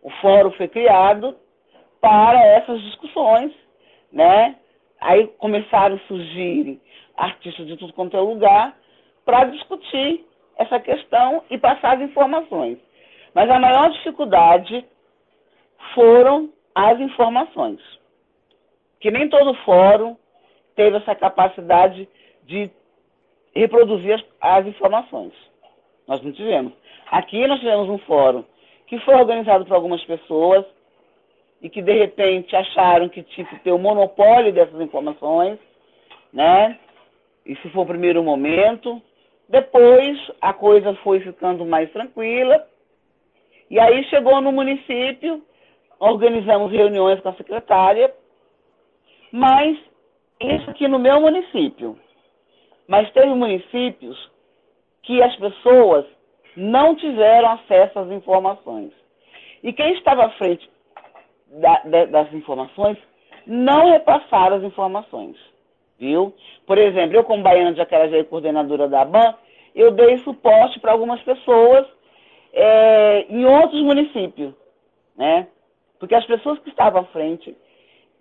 O 0.00 0.10
fórum 0.20 0.52
foi 0.52 0.68
criado 0.68 1.36
para 2.00 2.40
essas 2.40 2.80
discussões, 2.82 3.52
né? 4.12 4.54
Aí 5.00 5.26
começaram 5.38 5.96
a 5.96 6.06
surgir 6.06 6.80
artistas 7.16 7.66
de 7.66 7.76
tudo 7.76 7.92
quanto 7.94 8.16
é 8.16 8.20
lugar 8.20 8.76
para 9.24 9.46
discutir 9.46 10.24
essa 10.56 10.78
questão 10.78 11.42
e 11.50 11.58
passar 11.58 11.96
as 11.96 12.02
informações. 12.02 12.78
Mas 13.34 13.50
a 13.50 13.58
maior 13.58 13.90
dificuldade 13.90 14.86
foram 15.94 16.50
as 16.74 16.98
informações. 17.00 17.80
Que 19.00 19.10
nem 19.10 19.28
todo 19.28 19.54
fórum 19.64 20.16
teve 20.74 20.96
essa 20.96 21.14
capacidade 21.14 22.08
de 22.44 22.70
reproduzir 23.54 24.14
as, 24.14 24.24
as 24.40 24.66
informações. 24.66 25.32
Nós 26.06 26.22
não 26.22 26.32
tivemos. 26.32 26.72
Aqui 27.10 27.46
nós 27.46 27.60
tivemos 27.60 27.88
um 27.88 27.98
fórum 27.98 28.44
que 28.86 28.98
foi 29.00 29.14
organizado 29.14 29.64
por 29.64 29.74
algumas 29.74 30.02
pessoas 30.04 30.64
e 31.62 31.70
que 31.70 31.80
de 31.80 31.92
repente 31.92 32.54
acharam 32.54 33.08
que 33.08 33.22
tinha 33.22 33.46
que 33.46 33.58
ter 33.60 33.72
o 33.72 33.78
monopólio 33.78 34.52
dessas 34.52 34.78
informações, 34.80 35.58
né? 36.32 36.78
Isso 37.46 37.68
foi 37.70 37.82
o 37.82 37.86
primeiro 37.86 38.22
momento. 38.22 39.00
Depois 39.48 40.18
a 40.40 40.52
coisa 40.52 40.94
foi 40.96 41.20
ficando 41.20 41.64
mais 41.64 41.90
tranquila. 41.92 42.66
E 43.70 43.78
aí 43.78 44.04
chegou 44.04 44.40
no 44.40 44.52
município, 44.52 45.42
organizamos 45.98 46.70
reuniões 46.72 47.20
com 47.20 47.28
a 47.28 47.34
secretária, 47.34 48.14
mas 49.32 49.78
isso 50.40 50.70
aqui 50.70 50.86
no 50.88 50.98
meu 50.98 51.20
município. 51.20 51.98
Mas 52.86 53.10
teve 53.12 53.28
municípios 53.28 54.30
que 55.02 55.22
as 55.22 55.34
pessoas 55.36 56.04
não 56.56 56.94
tiveram 56.94 57.50
acesso 57.52 57.98
às 57.98 58.10
informações. 58.10 58.92
E 59.62 59.72
quem 59.72 59.94
estava 59.94 60.26
à 60.26 60.30
frente 60.30 60.68
da, 61.48 61.80
da, 61.84 62.04
das 62.06 62.32
informações 62.32 62.98
não 63.46 63.90
repassaram 63.90 64.56
as 64.56 64.62
informações. 64.62 65.36
Viu? 65.98 66.34
Por 66.66 66.78
exemplo, 66.78 67.16
eu 67.16 67.24
como 67.24 67.42
baiana 67.42 67.72
de 67.72 67.80
Acarajé 67.80 68.18
e 68.18 68.24
coordenadora 68.24 68.88
da 68.88 69.02
ABAN, 69.02 69.34
eu 69.74 69.90
dei 69.90 70.18
suporte 70.18 70.78
para 70.80 70.92
algumas 70.92 71.20
pessoas 71.22 71.86
é, 72.52 73.26
em 73.28 73.44
outros 73.44 73.82
municípios, 73.82 74.54
né? 75.16 75.48
Porque 76.04 76.14
as 76.16 76.26
pessoas 76.26 76.58
que 76.58 76.68
estavam 76.68 77.00
à 77.00 77.04
frente 77.04 77.56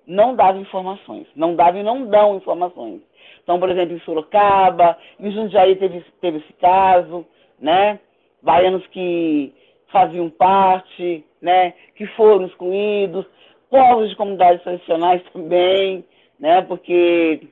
não 0.07 0.37
davam 0.37 0.61
informações, 0.61 1.27
não 1.35 1.53
davam 1.53 1.81
e 1.81 1.83
não 1.83 2.05
dão 2.05 2.37
informações. 2.37 3.01
Então, 3.43 3.59
por 3.59 3.69
exemplo, 3.69 3.93
em 3.93 3.99
Sorocaba, 3.99 4.97
em 5.19 5.29
Jundiaí 5.29 5.75
teve, 5.75 6.01
teve 6.21 6.37
esse 6.37 6.53
caso, 6.53 7.25
né? 7.59 7.99
Baianos 8.41 8.87
que 8.87 9.53
faziam 9.91 10.29
parte, 10.29 11.25
né? 11.41 11.73
Que 11.97 12.05
foram 12.15 12.45
excluídos, 12.45 13.25
povos 13.69 14.09
de 14.09 14.15
comunidades 14.15 14.63
tradicionais 14.63 15.21
também, 15.33 16.05
né? 16.39 16.61
Porque 16.61 17.49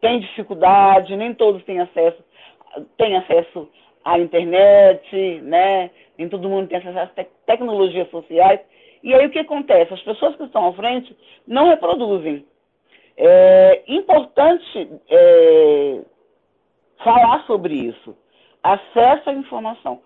tem 0.00 0.20
dificuldade, 0.20 1.14
nem 1.14 1.34
todos 1.34 1.62
têm 1.64 1.80
acesso, 1.80 2.24
têm 2.96 3.14
acesso 3.14 3.68
à 4.02 4.18
internet, 4.18 5.14
né? 5.42 5.90
Nem 6.16 6.30
todo 6.30 6.48
mundo 6.48 6.66
tem 6.66 6.78
acesso 6.78 6.98
às 6.98 7.12
te 7.12 7.26
tecnologias 7.44 8.08
sociais. 8.08 8.60
E 9.06 9.14
aí 9.14 9.24
o 9.24 9.30
que 9.30 9.38
acontece? 9.38 9.94
As 9.94 10.02
pessoas 10.02 10.34
que 10.34 10.42
estão 10.42 10.66
à 10.66 10.72
frente 10.72 11.16
não 11.46 11.68
reproduzem. 11.68 12.44
É 13.16 13.84
importante 13.86 14.90
é, 15.08 16.00
falar 17.04 17.44
sobre 17.46 17.72
isso. 17.72 18.16
Acesso 18.60 19.30
à 19.30 19.32
informação. 19.32 20.00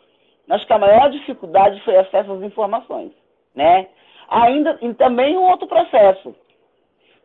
Acho 0.50 0.66
que 0.66 0.72
a 0.74 0.78
maior 0.78 1.08
dificuldade 1.08 1.80
foi 1.80 1.96
acesso 1.96 2.30
às 2.30 2.42
informações, 2.42 3.10
né? 3.54 3.88
Ainda, 4.28 4.78
e 4.82 4.92
também 4.92 5.34
um 5.34 5.48
outro 5.48 5.66
processo. 5.66 6.36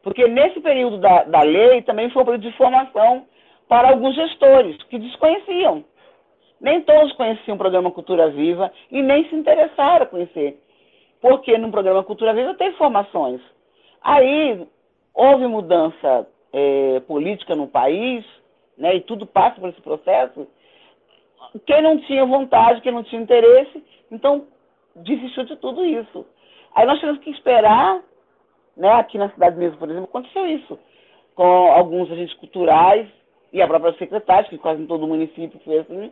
Porque 0.02 0.30
nesse 0.30 0.62
período 0.62 0.98
da, 0.98 1.26
da 1.26 1.42
lei 1.42 1.82
também 1.82 2.10
foi 2.10 2.22
um 2.22 2.26
período 2.26 2.50
de 2.50 2.56
formação 2.56 3.26
para 3.68 3.90
alguns 3.90 4.16
gestores 4.16 4.82
que 4.84 4.98
desconheciam. 4.98 5.84
Nem 6.62 6.80
todos 6.84 7.12
conheciam 7.14 7.56
o 7.56 7.58
programa 7.58 7.92
Cultura 7.92 8.30
Viva 8.30 8.72
e 8.90 9.02
nem 9.02 9.28
se 9.28 9.36
interessaram 9.36 10.04
a 10.04 10.08
conhecer. 10.08 10.58
Porque 11.22 11.58
no 11.58 11.72
programa 11.72 12.04
Cultura 12.04 12.34
Viva 12.34 12.54
tem 12.56 12.74
formações. 12.74 13.42
Aí 14.02 14.68
houve 15.14 15.48
mudança 15.48 16.28
é, 16.54 17.00
política 17.02 17.56
no 17.56 17.68
país, 17.68 18.26
né, 18.78 18.96
e 18.96 19.02
tudo 19.02 19.26
passa 19.26 19.60
por 19.60 19.70
esse 19.70 19.82
processo. 19.82 20.48
Quem 21.66 21.82
não 21.82 22.00
tinha 22.02 22.26
vontade, 22.26 22.82
quem 22.82 22.92
não 22.92 23.04
tinha 23.04 23.22
interesse, 23.22 23.84
então 24.12 24.46
desistiu 24.96 25.46
de 25.46 25.56
tudo 25.58 25.86
isso. 25.86 26.26
Aí 26.76 26.86
nós 26.86 27.00
tivemos 27.00 27.22
que 27.22 27.30
esperar, 27.30 28.02
né, 28.76 28.92
aqui 28.92 29.18
na 29.18 29.30
cidade 29.30 29.58
mesmo, 29.58 29.78
por 29.78 29.90
exemplo, 29.90 30.10
aconteceu 30.10 30.46
isso, 30.46 30.78
com 31.34 31.72
alguns 31.72 32.12
agentes 32.12 32.36
culturais 32.38 33.08
e 33.52 33.62
a 33.62 33.68
própria 33.68 33.94
secretária, 33.94 34.50
que 34.50 34.58
quase 34.58 34.82
em 34.82 34.88
todo 34.88 35.04
o 35.04 35.08
município 35.08 35.60
foi 35.64 35.80
assim, 35.80 36.12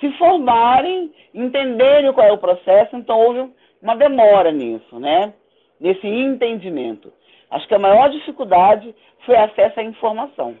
se 0.00 0.10
formarem, 0.18 1.12
entenderem 1.32 2.12
qual 2.12 2.26
é 2.26 2.32
o 2.32 2.38
processo, 2.38 2.96
então 2.96 3.20
houve 3.20 3.52
uma 3.82 3.96
demora 3.96 4.52
nisso, 4.52 5.00
né? 5.00 5.34
Nesse 5.80 6.06
entendimento. 6.06 7.12
Acho 7.50 7.66
que 7.66 7.74
a 7.74 7.78
maior 7.78 8.08
dificuldade 8.08 8.94
foi 9.26 9.36
acesso 9.36 9.80
à 9.80 9.82
informação. 9.82 10.56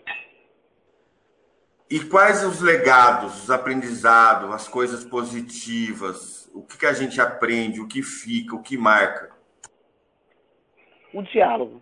E 1.88 2.00
quais 2.00 2.42
os 2.44 2.60
legados, 2.60 3.44
os 3.44 3.50
aprendizados, 3.50 4.52
as 4.52 4.66
coisas 4.66 5.04
positivas? 5.04 6.50
O 6.54 6.62
que, 6.62 6.78
que 6.78 6.86
a 6.86 6.92
gente 6.92 7.20
aprende, 7.20 7.80
o 7.80 7.88
que 7.88 8.02
fica, 8.02 8.56
o 8.56 8.62
que 8.62 8.76
marca? 8.76 9.30
O 11.14 11.22
diálogo. 11.22 11.80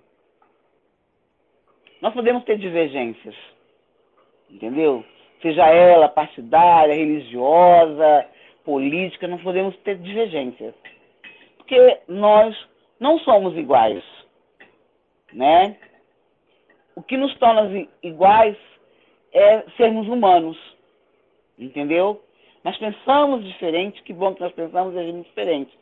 Nós 2.03 2.13
podemos 2.13 2.45
ter 2.45 2.59
divergências, 2.59 3.35
entendeu? 4.49 5.05
Seja 5.41 5.67
ela 5.67 6.09
partidária, 6.09 6.95
religiosa, 6.95 8.27
política, 8.65 9.29
nós 9.29 9.43
podemos 9.43 9.77
ter 9.79 9.97
divergências. 9.99 10.75
Porque 11.71 12.01
nós 12.09 12.57
não 12.99 13.21
somos 13.21 13.57
iguais, 13.57 14.03
né? 15.33 15.77
O 16.97 17.03
que 17.03 17.17
nos 17.17 17.33
torna 17.39 17.87
iguais 18.03 18.57
é 19.33 19.63
sermos 19.77 20.09
humanos, 20.09 20.59
entendeu? 21.57 22.21
Nós 22.65 22.77
pensamos 22.77 23.45
diferente, 23.45 24.03
que 24.03 24.13
bom 24.13 24.35
que 24.35 24.41
nós 24.41 24.53
pensamos 24.53 24.97
e 24.97 24.99
agimos 24.99 25.25
diferente. 25.29 25.73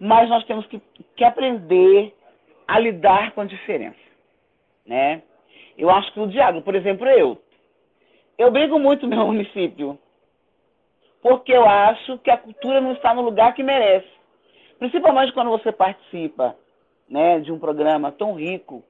Mas 0.00 0.28
nós 0.28 0.44
temos 0.46 0.66
que, 0.66 0.82
que 1.14 1.22
aprender 1.22 2.12
a 2.66 2.80
lidar 2.80 3.30
com 3.30 3.42
a 3.42 3.46
diferença, 3.46 4.00
né? 4.84 5.22
Eu 5.78 5.90
acho 5.90 6.12
que 6.12 6.18
o 6.18 6.26
diálogo, 6.26 6.64
por 6.64 6.74
exemplo, 6.74 7.06
eu, 7.06 7.40
eu 8.36 8.50
brigo 8.50 8.80
muito 8.80 9.06
no 9.06 9.14
meu 9.14 9.26
município, 9.30 9.96
porque 11.22 11.52
eu 11.52 11.64
acho 11.68 12.18
que 12.18 12.32
a 12.32 12.36
cultura 12.36 12.80
não 12.80 12.94
está 12.94 13.14
no 13.14 13.22
lugar 13.22 13.54
que 13.54 13.62
merece. 13.62 14.19
Principalmente 14.80 15.32
quando 15.32 15.50
você 15.50 15.70
participa 15.70 16.56
né, 17.06 17.38
de 17.40 17.52
um 17.52 17.58
programa 17.58 18.10
tão 18.10 18.34
rico 18.34 18.82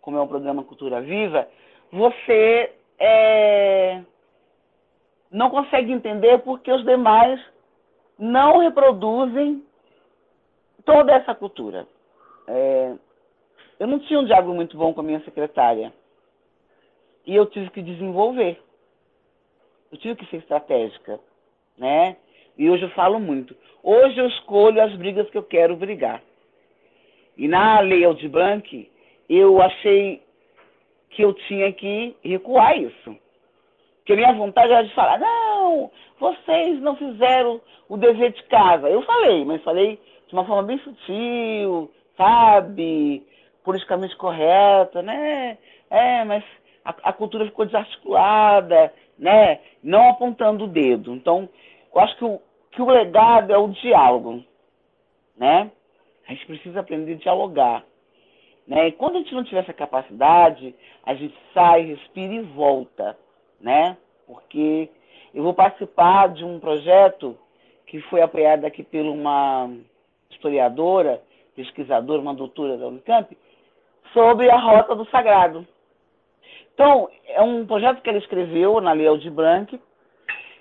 como 0.00 0.18
é 0.18 0.20
o 0.20 0.26
programa 0.26 0.64
Cultura 0.64 1.00
Viva, 1.00 1.48
você 1.90 2.72
é, 2.98 4.02
não 5.30 5.48
consegue 5.48 5.92
entender 5.92 6.38
porque 6.38 6.70
os 6.70 6.84
demais 6.84 7.40
não 8.18 8.58
reproduzem 8.58 9.64
toda 10.84 11.12
essa 11.12 11.34
cultura. 11.34 11.86
É, 12.48 12.94
eu 13.78 13.86
não 13.86 14.00
tinha 14.00 14.18
um 14.18 14.24
diálogo 14.24 14.52
muito 14.52 14.76
bom 14.76 14.92
com 14.92 15.00
a 15.00 15.04
minha 15.04 15.20
secretária. 15.20 15.92
E 17.24 17.34
eu 17.34 17.46
tive 17.46 17.70
que 17.70 17.82
desenvolver. 17.82 18.60
Eu 19.92 19.98
tive 19.98 20.16
que 20.16 20.26
ser 20.26 20.38
estratégica. 20.38 21.20
Né? 21.78 22.16
E 22.56 22.70
hoje 22.70 22.84
eu 22.84 22.90
falo 22.90 23.20
muito. 23.20 23.54
Hoje 23.82 24.18
eu 24.18 24.26
escolho 24.28 24.82
as 24.82 24.94
brigas 24.94 25.28
que 25.30 25.38
eu 25.38 25.42
quero 25.42 25.76
brigar. 25.76 26.22
E 27.36 27.46
na 27.46 27.80
lei 27.80 28.04
Aldir 28.04 28.30
eu 29.28 29.60
achei 29.60 30.22
que 31.10 31.22
eu 31.22 31.34
tinha 31.34 31.72
que 31.72 32.16
recuar 32.24 32.78
isso. 32.78 33.16
Porque 33.98 34.14
minha 34.14 34.32
vontade 34.34 34.72
era 34.72 34.84
de 34.84 34.94
falar, 34.94 35.18
não, 35.18 35.90
vocês 36.18 36.80
não 36.80 36.96
fizeram 36.96 37.60
o 37.88 37.96
dever 37.96 38.32
de 38.32 38.42
casa. 38.44 38.88
Eu 38.88 39.02
falei, 39.02 39.44
mas 39.44 39.62
falei 39.62 39.98
de 40.28 40.32
uma 40.32 40.44
forma 40.44 40.62
bem 40.62 40.78
sutil, 40.78 41.90
sabe? 42.16 43.26
Politicamente 43.64 44.16
correta, 44.16 45.02
né? 45.02 45.58
É, 45.90 46.24
mas 46.24 46.44
a, 46.84 46.94
a 47.02 47.12
cultura 47.12 47.44
ficou 47.46 47.66
desarticulada, 47.66 48.92
né? 49.18 49.60
Não 49.82 50.10
apontando 50.10 50.64
o 50.64 50.68
dedo. 50.68 51.12
Então, 51.12 51.48
eu 51.94 52.00
acho 52.00 52.16
que 52.16 52.24
o, 52.24 52.40
que 52.72 52.82
o 52.82 52.90
legado 52.90 53.52
é 53.52 53.58
o 53.58 53.68
diálogo, 53.68 54.44
né? 55.36 55.70
A 56.28 56.32
gente 56.32 56.46
precisa 56.46 56.80
aprender 56.80 57.14
a 57.14 57.18
dialogar. 57.18 57.84
Né? 58.66 58.88
E 58.88 58.92
quando 58.92 59.16
a 59.16 59.18
gente 59.20 59.34
não 59.34 59.44
tiver 59.44 59.60
essa 59.60 59.72
capacidade, 59.72 60.74
a 61.04 61.14
gente 61.14 61.36
sai, 61.54 61.82
respira 61.82 62.34
e 62.34 62.42
volta, 62.42 63.16
né? 63.60 63.96
Porque 64.26 64.90
eu 65.32 65.42
vou 65.42 65.54
participar 65.54 66.28
de 66.30 66.44
um 66.44 66.58
projeto 66.58 67.38
que 67.86 68.00
foi 68.02 68.20
apoiado 68.20 68.64
aqui 68.64 68.82
por 68.82 69.04
uma 69.04 69.70
historiadora, 70.30 71.22
pesquisadora, 71.54 72.20
uma 72.20 72.34
doutora 72.34 72.76
da 72.76 72.88
Unicamp, 72.88 73.36
sobre 74.12 74.50
a 74.50 74.58
Rota 74.58 74.96
do 74.96 75.08
Sagrado. 75.10 75.66
Então, 76.74 77.08
é 77.26 77.40
um 77.40 77.64
projeto 77.64 78.02
que 78.02 78.08
ela 78.08 78.18
escreveu 78.18 78.80
na 78.80 78.92
Lei 78.92 79.30
Branco 79.30 79.78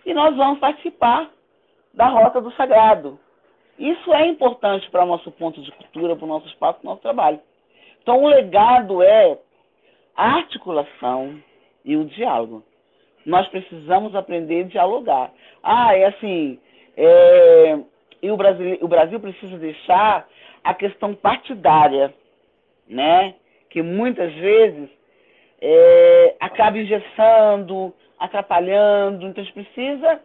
e 0.06 0.14
nós 0.14 0.36
vamos 0.36 0.60
participar 0.60 1.30
da 1.94 2.08
Rota 2.08 2.40
do 2.42 2.52
Sagrado. 2.52 3.20
Isso 3.78 4.14
é 4.14 4.26
importante 4.28 4.90
para 4.90 5.04
o 5.04 5.08
nosso 5.08 5.32
ponto 5.32 5.62
de 5.62 5.72
cultura, 5.72 6.16
para 6.16 6.26
o 6.26 6.28
nosso 6.28 6.48
espaço, 6.48 6.80
para 6.80 6.88
o 6.88 6.90
nosso 6.92 7.02
trabalho. 7.02 7.40
Então, 8.02 8.24
o 8.24 8.28
legado 8.28 9.02
é 9.02 9.38
a 10.16 10.36
articulação 10.36 11.42
e 11.84 11.98
o 11.98 12.06
diálogo. 12.06 12.64
Nós 13.26 13.48
precisamos 13.48 14.16
aprender 14.16 14.66
a 14.66 14.68
dialogar. 14.68 15.32
Ah, 15.64 15.98
é 15.98 16.06
assim, 16.06 16.60
é, 16.96 17.80
e 18.22 18.32
o 18.32 18.38
Brasil, 18.38 18.78
o 18.82 18.88
Brasil 18.88 19.20
precisa 19.20 19.58
deixar 19.58 20.28
a 20.64 20.74
questão 20.74 21.14
partidária, 21.14 22.14
né? 22.88 23.36
Que 23.70 23.82
muitas 23.82 24.34
vezes 24.34 24.90
é, 25.62 26.36
acaba 26.40 26.78
engessando, 26.78 27.94
atrapalhando. 28.20 29.26
Então, 29.26 29.42
a 29.42 29.46
gente 29.46 29.54
precisa 29.54 30.22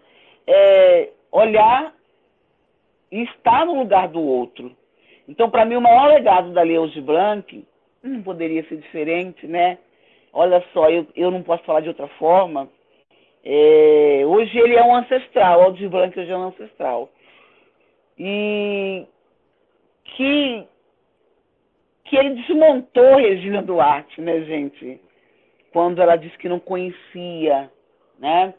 é, 0.46 1.10
olhar 1.30 1.94
e 3.10 3.22
estar 3.22 3.66
no 3.66 3.78
lugar 3.78 4.08
do 4.08 4.20
outro. 4.20 4.76
Então, 5.28 5.50
para 5.50 5.64
mim, 5.64 5.76
o 5.76 5.80
maior 5.80 6.08
legado 6.08 6.52
da 6.52 6.62
Leo 6.62 6.88
de 6.88 7.00
Blanc 7.00 7.64
não 8.02 8.22
poderia 8.22 8.66
ser 8.68 8.78
diferente, 8.78 9.46
né? 9.46 9.78
Olha 10.32 10.64
só, 10.72 10.88
eu, 10.88 11.06
eu 11.14 11.30
não 11.30 11.42
posso 11.42 11.64
falar 11.64 11.80
de 11.80 11.88
outra 11.88 12.06
forma. 12.18 12.68
É, 13.44 14.22
hoje 14.26 14.58
ele 14.58 14.76
é 14.76 14.84
um 14.84 14.94
ancestral, 14.94 15.62
Aldir 15.62 15.88
Blanc 15.88 16.18
hoje 16.18 16.30
é 16.30 16.36
um 16.36 16.48
ancestral. 16.48 17.10
E 18.18 19.06
que, 20.04 20.66
que 22.04 22.16
ele 22.16 22.34
desmontou 22.34 23.16
Regina 23.16 23.62
Duarte, 23.62 24.20
né, 24.20 24.42
gente? 24.42 25.00
Quando 25.72 26.02
ela 26.02 26.16
disse 26.16 26.36
que 26.36 26.48
não 26.48 26.60
conhecia, 26.60 27.70
né? 28.20 28.54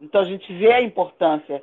Então 0.00 0.20
a 0.20 0.24
gente 0.24 0.50
vê 0.54 0.72
a 0.72 0.80
importância 0.80 1.62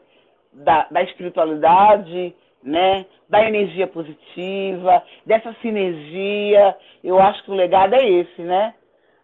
da, 0.52 0.88
da 0.92 1.02
espiritualidade, 1.02 2.36
né? 2.62 3.06
da 3.30 3.44
energia 3.44 3.88
positiva, 3.88 5.02
dessa 5.26 5.56
sinergia. 5.62 6.78
Eu 7.04 7.20
acho 7.20 7.44
que 7.44 7.50
o 7.50 7.56
legado 7.56 7.96
é 7.96 8.08
esse, 8.08 8.42
né? 8.44 8.76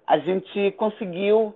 A 0.07 0.17
gente 0.17 0.71
conseguiu 0.71 1.55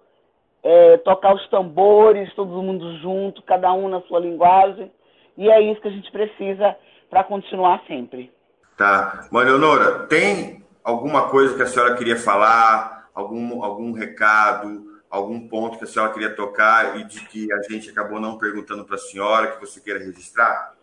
é, 0.61 0.97
tocar 0.97 1.33
os 1.33 1.49
tambores, 1.49 2.31
todo 2.35 2.61
mundo 2.61 2.97
junto, 2.99 3.41
cada 3.41 3.73
um 3.73 3.89
na 3.89 4.01
sua 4.01 4.19
linguagem, 4.19 4.91
e 5.35 5.49
é 5.49 5.59
isso 5.61 5.81
que 5.81 5.87
a 5.87 5.91
gente 5.91 6.11
precisa 6.11 6.75
para 7.09 7.23
continuar 7.23 7.81
sempre. 7.87 8.31
Tá. 8.77 9.27
Maria 9.31 9.51
Leonora, 9.53 10.05
tem 10.07 10.63
alguma 10.83 11.29
coisa 11.29 11.55
que 11.55 11.63
a 11.63 11.65
senhora 11.65 11.95
queria 11.95 12.17
falar, 12.17 13.09
algum, 13.15 13.63
algum 13.63 13.91
recado, 13.93 14.92
algum 15.13 15.47
ponto 15.47 15.77
que 15.77 15.83
a 15.83 15.87
senhora 15.87 16.11
queria 16.11 16.35
tocar 16.35 16.99
e 16.99 17.03
de 17.03 17.23
que 17.27 17.53
a 17.53 17.61
gente 17.61 17.87
acabou 17.87 18.19
não 18.19 18.39
perguntando 18.39 18.83
para 18.83 18.95
a 18.95 18.97
senhora, 18.97 19.51
que 19.51 19.61
você 19.61 19.79
queira 19.79 19.99
registrar? 19.99 20.73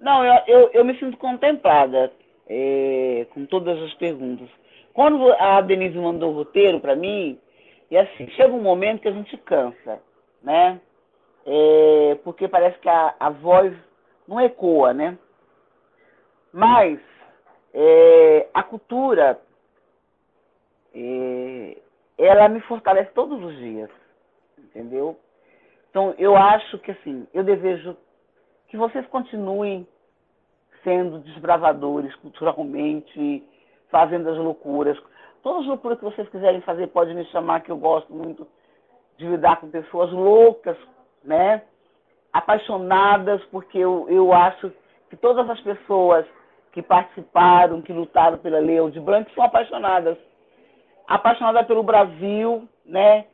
Não, 0.00 0.24
eu, 0.24 0.42
eu, 0.48 0.70
eu 0.72 0.84
me 0.84 0.98
sinto 0.98 1.16
contemplada 1.16 2.12
é, 2.48 3.28
com 3.30 3.46
todas 3.46 3.80
as 3.80 3.94
perguntas. 3.94 4.48
Quando 4.92 5.32
a 5.34 5.60
Denise 5.60 5.96
mandou 5.96 6.32
o 6.32 6.34
roteiro 6.34 6.80
para 6.80 6.96
mim, 6.96 7.38
e 7.92 7.96
assim, 7.96 8.28
chega 8.30 8.52
um 8.52 8.60
momento 8.60 9.02
que 9.02 9.08
a 9.08 9.12
gente 9.12 9.36
cansa, 9.36 10.00
né? 10.42 10.80
É, 11.46 12.18
porque 12.24 12.48
parece 12.48 12.76
que 12.80 12.88
a, 12.88 13.14
a 13.20 13.30
voz 13.30 13.72
não 14.26 14.40
ecoa, 14.40 14.92
né? 14.92 15.16
Mas 16.52 16.98
é, 17.72 18.48
a 18.52 18.64
cultura 18.64 19.40
ela 22.18 22.48
me 22.48 22.60
fortalece 22.60 23.10
todos 23.12 23.42
os 23.42 23.56
dias, 23.56 23.90
entendeu? 24.58 25.18
Então, 25.90 26.14
eu 26.18 26.36
acho 26.36 26.78
que, 26.78 26.90
assim, 26.90 27.26
eu 27.32 27.44
desejo 27.44 27.96
que 28.68 28.76
vocês 28.76 29.06
continuem 29.06 29.86
sendo 30.82 31.18
desbravadores 31.18 32.14
culturalmente, 32.16 33.42
fazendo 33.90 34.30
as 34.30 34.38
loucuras. 34.38 34.98
Todas 35.42 35.62
as 35.62 35.66
loucuras 35.66 35.98
que 35.98 36.04
vocês 36.04 36.28
quiserem 36.28 36.60
fazer, 36.62 36.88
pode 36.88 37.14
me 37.14 37.24
chamar, 37.26 37.60
que 37.60 37.70
eu 37.70 37.76
gosto 37.76 38.12
muito 38.12 38.46
de 39.18 39.26
lidar 39.26 39.60
com 39.60 39.70
pessoas 39.70 40.12
loucas, 40.12 40.76
né? 41.24 41.62
Apaixonadas, 42.32 43.42
porque 43.46 43.78
eu, 43.78 44.06
eu 44.08 44.32
acho 44.32 44.72
que 45.08 45.16
todas 45.16 45.48
as 45.48 45.60
pessoas 45.60 46.26
que 46.72 46.82
participaram, 46.82 47.80
que 47.80 47.92
lutaram 47.92 48.38
pela 48.38 48.58
Lei 48.58 48.90
de 48.90 49.00
Branco, 49.00 49.30
são 49.32 49.44
apaixonadas 49.44 50.18
apaixonada 51.06 51.64
pelo 51.64 51.82
Brasil, 51.82 52.68
né? 52.84 53.26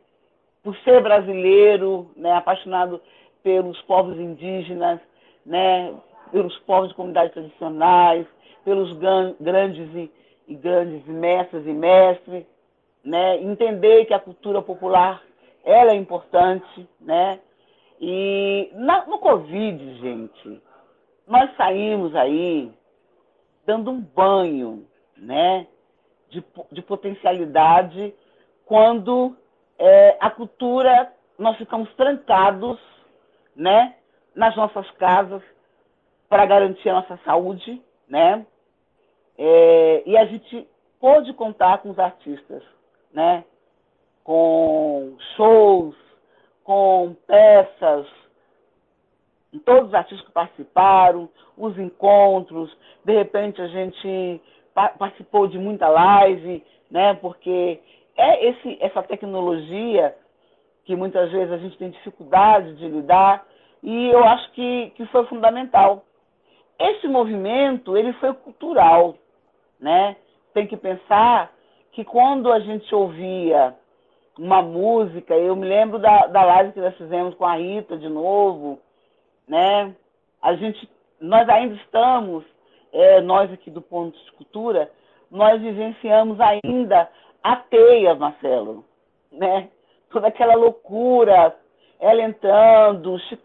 Por 0.62 0.76
ser 0.78 1.02
brasileiro, 1.02 2.10
né? 2.16 2.32
Apaixonado 2.32 3.00
pelos 3.42 3.80
povos 3.82 4.16
indígenas, 4.18 5.00
né? 5.44 5.94
Pelos 6.30 6.56
povos 6.60 6.90
de 6.90 6.94
comunidades 6.94 7.32
tradicionais, 7.32 8.26
pelos 8.64 8.92
grandes 9.40 9.94
e, 9.94 10.10
e 10.48 10.54
grandes 10.54 11.04
mestres 11.06 11.66
e 11.66 11.72
mestres, 11.72 12.44
né? 13.04 13.42
Entender 13.42 14.04
que 14.04 14.14
a 14.14 14.20
cultura 14.20 14.62
popular 14.62 15.22
ela 15.64 15.92
é 15.92 15.96
importante, 15.96 16.88
né? 17.00 17.40
E 18.00 18.70
na, 18.74 19.06
no 19.06 19.18
Covid, 19.18 19.94
gente, 20.00 20.60
nós 21.26 21.54
saímos 21.56 22.14
aí 22.16 22.72
dando 23.64 23.90
um 23.90 24.00
banho, 24.00 24.84
né? 25.16 25.66
De, 26.32 26.42
de 26.72 26.82
potencialidade 26.82 28.14
quando 28.64 29.36
é, 29.78 30.16
a 30.18 30.30
cultura, 30.30 31.12
nós 31.38 31.56
ficamos 31.58 31.92
trancados 31.94 32.80
né, 33.54 33.94
nas 34.34 34.56
nossas 34.56 34.90
casas 34.92 35.42
para 36.28 36.46
garantir 36.46 36.88
a 36.88 36.94
nossa 36.94 37.18
saúde, 37.24 37.82
né? 38.08 38.46
É, 39.36 40.02
e 40.06 40.16
a 40.16 40.24
gente 40.24 40.66
pôde 40.98 41.32
contar 41.34 41.78
com 41.78 41.90
os 41.90 41.98
artistas, 41.98 42.62
né? 43.12 43.44
Com 44.24 45.16
shows, 45.36 45.94
com 46.64 47.14
peças, 47.26 48.06
todos 49.66 49.88
os 49.88 49.94
artistas 49.94 50.26
que 50.26 50.32
participaram, 50.32 51.28
os 51.56 51.78
encontros, 51.78 52.74
de 53.04 53.12
repente 53.12 53.60
a 53.60 53.66
gente 53.66 54.40
participou 54.74 55.46
de 55.46 55.58
muita 55.58 55.88
live, 55.88 56.64
né? 56.90 57.14
Porque 57.14 57.80
é 58.16 58.48
esse, 58.48 58.78
essa 58.80 59.02
tecnologia 59.02 60.14
que 60.84 60.96
muitas 60.96 61.30
vezes 61.30 61.52
a 61.52 61.58
gente 61.58 61.78
tem 61.78 61.90
dificuldade 61.90 62.74
de 62.76 62.88
lidar, 62.88 63.46
e 63.82 64.08
eu 64.08 64.24
acho 64.24 64.50
que, 64.52 64.90
que 64.96 65.06
foi 65.06 65.24
fundamental. 65.26 66.04
Esse 66.78 67.06
movimento, 67.08 67.96
ele 67.96 68.12
foi 68.14 68.32
cultural, 68.34 69.16
né? 69.78 70.16
Tem 70.52 70.66
que 70.66 70.76
pensar 70.76 71.52
que 71.92 72.04
quando 72.04 72.52
a 72.52 72.60
gente 72.60 72.92
ouvia 72.94 73.74
uma 74.38 74.62
música, 74.62 75.34
eu 75.34 75.54
me 75.54 75.66
lembro 75.66 75.98
da, 75.98 76.26
da 76.26 76.44
live 76.44 76.72
que 76.72 76.80
nós 76.80 76.96
fizemos 76.96 77.34
com 77.34 77.44
a 77.44 77.54
Rita 77.54 77.96
de 77.96 78.08
novo, 78.08 78.78
né? 79.46 79.94
A 80.40 80.54
gente, 80.54 80.88
nós 81.20 81.48
ainda 81.48 81.74
estamos, 81.74 82.44
nós 83.24 83.52
aqui 83.52 83.70
do 83.70 83.80
Ponto 83.80 84.18
de 84.18 84.32
Cultura, 84.32 84.90
nós 85.30 85.60
vivenciamos 85.60 86.38
ainda 86.40 87.08
a 87.42 87.56
teia, 87.56 88.14
Marcelo, 88.14 88.84
né? 89.30 89.68
Toda 90.10 90.28
aquela 90.28 90.54
loucura, 90.54 91.56
ela 91.98 92.22
entrando, 92.22 93.14
o 93.14 93.18
Chico, 93.18 93.42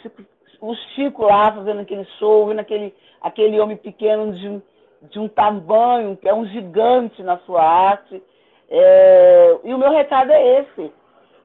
Chico, 0.00 0.22
o 0.60 0.74
Chico 0.74 1.24
lá 1.24 1.52
fazendo 1.52 1.80
aquele 1.80 2.04
show, 2.18 2.46
vendo 2.46 2.60
aquele, 2.60 2.94
aquele 3.20 3.60
homem 3.60 3.76
pequeno 3.76 4.32
de, 4.32 4.62
de 5.10 5.18
um 5.18 5.28
tamanho, 5.28 6.16
que 6.16 6.28
é 6.28 6.34
um 6.34 6.46
gigante 6.46 7.22
na 7.22 7.38
sua 7.40 7.62
arte. 7.62 8.22
É, 8.70 9.58
e 9.64 9.74
o 9.74 9.78
meu 9.78 9.90
recado 9.90 10.32
é 10.32 10.60
esse. 10.60 10.92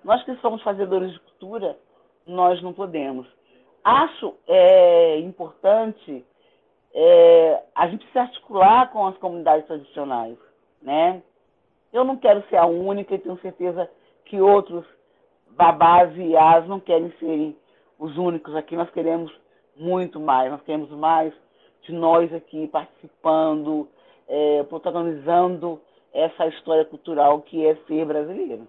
Nós 0.03 0.23
que 0.23 0.35
somos 0.37 0.61
fazedores 0.61 1.11
de 1.11 1.19
cultura, 1.19 1.77
nós 2.25 2.61
não 2.61 2.73
podemos. 2.73 3.27
Acho 3.83 4.35
é, 4.47 5.19
importante 5.19 6.25
é, 6.93 7.63
a 7.73 7.87
gente 7.87 8.05
se 8.11 8.19
articular 8.19 8.91
com 8.91 9.07
as 9.07 9.17
comunidades 9.17 9.65
tradicionais, 9.65 10.37
né? 10.81 11.21
Eu 11.91 12.03
não 12.03 12.17
quero 12.17 12.43
ser 12.49 12.57
a 12.57 12.65
única 12.65 13.15
e 13.15 13.19
tenho 13.19 13.37
certeza 13.39 13.89
que 14.25 14.39
outros 14.39 14.85
babás 15.51 16.15
e 16.17 16.35
as 16.35 16.67
não 16.67 16.79
querem 16.79 17.11
serem 17.19 17.55
os 17.99 18.17
únicos 18.17 18.55
aqui. 18.55 18.75
Nós 18.75 18.89
queremos 18.91 19.31
muito 19.75 20.19
mais, 20.19 20.51
nós 20.51 20.61
queremos 20.61 20.89
mais 20.91 21.33
de 21.81 21.91
nós 21.91 22.33
aqui 22.33 22.67
participando, 22.67 23.87
é, 24.27 24.63
protagonizando 24.63 25.81
essa 26.13 26.47
história 26.47 26.85
cultural 26.85 27.41
que 27.41 27.65
é 27.65 27.75
ser 27.87 28.05
brasileiro. 28.05 28.67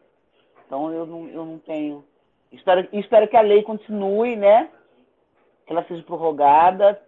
Então 0.67 0.91
eu 0.93 1.07
não, 1.07 1.29
eu 1.29 1.45
não 1.45 1.59
tenho. 1.59 2.05
Espero, 2.53 2.87
espero 2.93 3.29
que 3.29 3.37
a 3.37 3.43
lei 3.43 3.63
continue, 3.63 4.37
né? 4.37 4.71
Que 5.67 5.73
ela 5.73 5.85
seja 5.85 6.03
prorrogada 6.03 7.01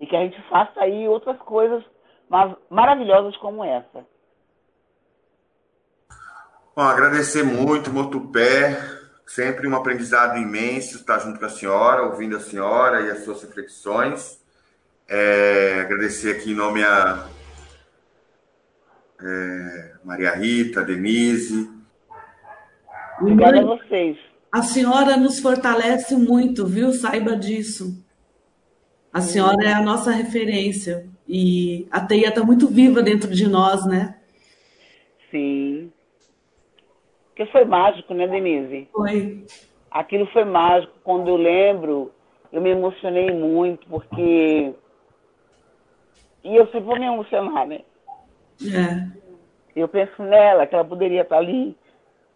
e 0.00 0.06
que 0.06 0.16
a 0.16 0.20
gente 0.20 0.42
faça 0.48 0.80
aí 0.80 1.06
outras 1.06 1.38
coisas 1.40 1.84
maravilhosas 2.70 3.36
como 3.36 3.62
essa. 3.62 4.04
Bom, 6.74 6.82
agradecer 6.82 7.42
muito, 7.42 7.92
Motupé. 7.92 8.98
Sempre 9.26 9.68
um 9.68 9.76
aprendizado 9.76 10.38
imenso 10.38 10.96
estar 10.96 11.18
junto 11.18 11.38
com 11.38 11.44
a 11.44 11.50
senhora, 11.50 12.02
ouvindo 12.04 12.36
a 12.36 12.40
senhora 12.40 13.02
e 13.02 13.10
as 13.10 13.24
suas 13.24 13.42
reflexões. 13.42 14.40
É, 15.08 15.80
agradecer 15.80 16.36
aqui 16.36 16.52
em 16.52 16.54
nome 16.54 16.82
a 16.82 17.28
é, 19.20 19.92
Maria 20.04 20.34
Rita, 20.34 20.82
Denise. 20.82 21.70
Obrigada 23.20 23.60
a 23.60 23.64
vocês. 23.64 24.16
A 24.50 24.62
senhora 24.62 25.16
nos 25.16 25.38
fortalece 25.38 26.16
muito, 26.16 26.66
viu? 26.66 26.92
Saiba 26.92 27.36
disso. 27.36 28.04
A 29.12 29.20
senhora 29.20 29.64
é 29.64 29.72
a 29.72 29.82
nossa 29.82 30.10
referência. 30.10 31.08
E 31.26 31.86
a 31.90 32.00
teia 32.00 32.28
está 32.28 32.44
muito 32.44 32.68
viva 32.68 33.02
dentro 33.02 33.30
de 33.30 33.48
nós, 33.48 33.86
né? 33.86 34.16
Sim. 35.30 35.92
Porque 37.28 37.46
foi 37.46 37.64
mágico, 37.64 38.12
né, 38.14 38.26
Denise? 38.26 38.88
Foi. 38.92 39.44
Aquilo 39.90 40.26
foi 40.26 40.44
mágico. 40.44 40.92
Quando 41.02 41.28
eu 41.28 41.36
lembro, 41.36 42.12
eu 42.52 42.60
me 42.60 42.70
emocionei 42.70 43.32
muito, 43.32 43.86
porque. 43.88 44.74
E 46.42 46.56
eu 46.56 46.66
sempre 46.66 46.80
vou 46.80 46.98
me 46.98 47.06
emocionar, 47.06 47.66
né? 47.66 47.80
É. 48.62 49.20
Eu 49.74 49.88
penso 49.88 50.22
nela, 50.22 50.66
que 50.66 50.74
ela 50.74 50.84
poderia 50.84 51.22
estar 51.22 51.38
ali 51.38 51.76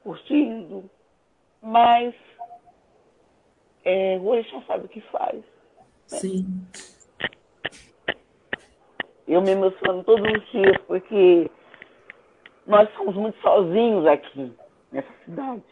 curtindo, 0.03 0.89
mas 1.61 2.15
é, 3.85 4.19
o 4.19 4.27
Orixá 4.27 4.63
sabe 4.67 4.87
o 4.87 4.89
que 4.89 5.01
faz. 5.01 5.43
Sim. 6.07 6.47
Eu 9.27 9.41
me 9.41 9.53
emociono 9.53 10.05
todos 10.05 10.25
os 10.31 10.51
dias, 10.51 10.77
porque 10.87 11.51
nós 12.67 12.89
somos 12.95 13.15
muito 13.15 13.41
sozinhos 13.41 14.07
aqui 14.07 14.53
nessa 14.93 15.13
cidade. 15.25 15.63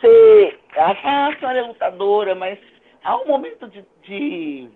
Você, 0.00 0.58
ah, 0.76 1.28
a 1.28 1.38
senhora 1.38 1.58
é 1.58 1.62
lutadora, 1.62 2.34
mas 2.34 2.58
há 3.02 3.16
um 3.16 3.26
momento 3.26 3.68
de, 3.68 3.84
de, 4.02 4.68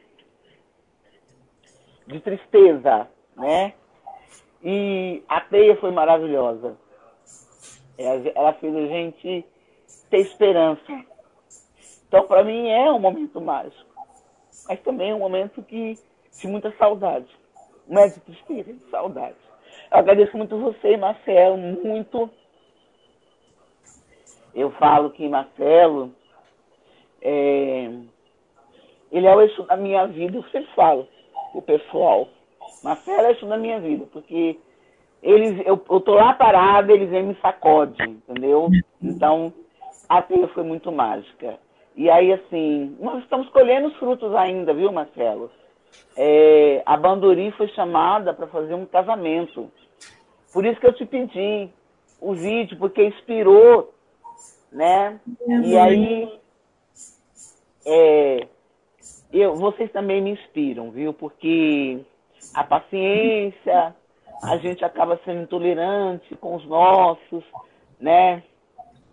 de 2.07 2.21
tristeza, 2.21 3.09
né? 3.37 3.75
E 4.63 5.23
a 5.29 5.41
teia 5.41 5.77
foi 5.77 5.91
maravilhosa. 5.91 6.77
Ela 7.99 8.53
fez 8.55 8.75
a 8.75 8.87
gente 8.87 9.45
ter 10.09 10.19
esperança. 10.19 11.05
Então, 12.07 12.27
para 12.27 12.43
mim, 12.43 12.69
é 12.69 12.91
um 12.91 12.99
momento 12.99 13.41
mágico. 13.41 13.88
Mas 14.69 14.81
também 14.83 15.11
é 15.11 15.15
um 15.15 15.21
momento 15.21 15.63
que, 15.63 15.99
de 16.39 16.47
muita 16.47 16.71
saudade. 16.77 17.27
É 17.91 18.09
de 18.09 18.21
tristeza, 18.21 18.73
de 18.73 18.91
saudade. 18.91 19.37
Eu 19.91 19.99
agradeço 19.99 20.37
muito 20.37 20.59
você, 20.59 20.97
Marcelo, 20.97 21.57
muito 21.57 22.31
eu 24.55 24.71
falo 24.73 25.11
que 25.11 25.29
Marcelo, 25.29 26.13
é, 27.23 27.91
ele 29.13 29.27
é 29.27 29.35
o 29.35 29.41
eixo 29.41 29.63
da 29.63 29.77
minha 29.77 30.07
vida, 30.07 30.37
eu 30.37 30.43
sempre 30.45 30.69
falo 30.75 31.09
o 31.55 31.63
pessoal. 31.63 32.29
Marcelo 32.83 33.21
é 33.21 33.23
o 33.23 33.31
eixo 33.31 33.47
da 33.47 33.57
minha 33.57 33.81
vida, 33.81 34.07
porque 34.13 34.59
eles, 35.23 35.65
eu, 35.67 35.83
eu 35.91 36.01
tô 36.01 36.15
lá 36.15 36.35
parada, 36.35 36.93
eles 36.93 37.09
vêm 37.09 37.25
me 37.25 37.35
sacode, 37.37 38.03
entendeu? 38.03 38.69
Então, 39.03 39.53
a 40.09 40.23
trilha 40.23 40.49
foi 40.49 40.63
muito 40.63 40.91
mágica. 40.91 41.59
E 41.99 42.09
aí, 42.09 42.33
assim, 42.33 42.97
nós 42.99 43.23
estamos 43.23 43.51
colhendo 43.51 43.89
os 43.89 43.97
frutos 43.97 44.35
ainda, 44.35 44.73
viu, 44.73 44.91
Marcelo? 44.91 45.51
É, 46.17 46.83
a 46.87 46.97
Banduri 46.97 47.51
foi 47.53 47.69
chamada 47.69 48.33
para 48.33 48.47
fazer 48.47 48.73
um 48.73 48.87
casamento. 48.87 49.71
Por 50.53 50.65
isso 50.65 50.81
que 50.81 50.87
eu 50.87 50.95
te 50.95 51.05
pedi 51.05 51.69
o 52.21 52.33
vídeo, 52.33 52.79
porque 52.79 53.05
inspirou 53.05 53.93
né? 54.73 55.19
E 55.65 55.77
aí, 55.77 56.41
é, 57.87 58.47
eu, 59.33 59.55
vocês 59.57 59.91
também 59.93 60.21
me 60.21 60.31
inspiram, 60.31 60.91
viu? 60.91 61.13
Porque 61.13 62.01
a 62.55 62.65
paciência, 62.65 63.95
a 64.43 64.57
gente 64.59 64.85
acaba 64.85 65.19
sendo 65.25 65.43
intolerante 65.43 66.35
com 66.37 66.55
os 66.57 66.65
nossos, 66.67 67.45
né? 68.01 68.43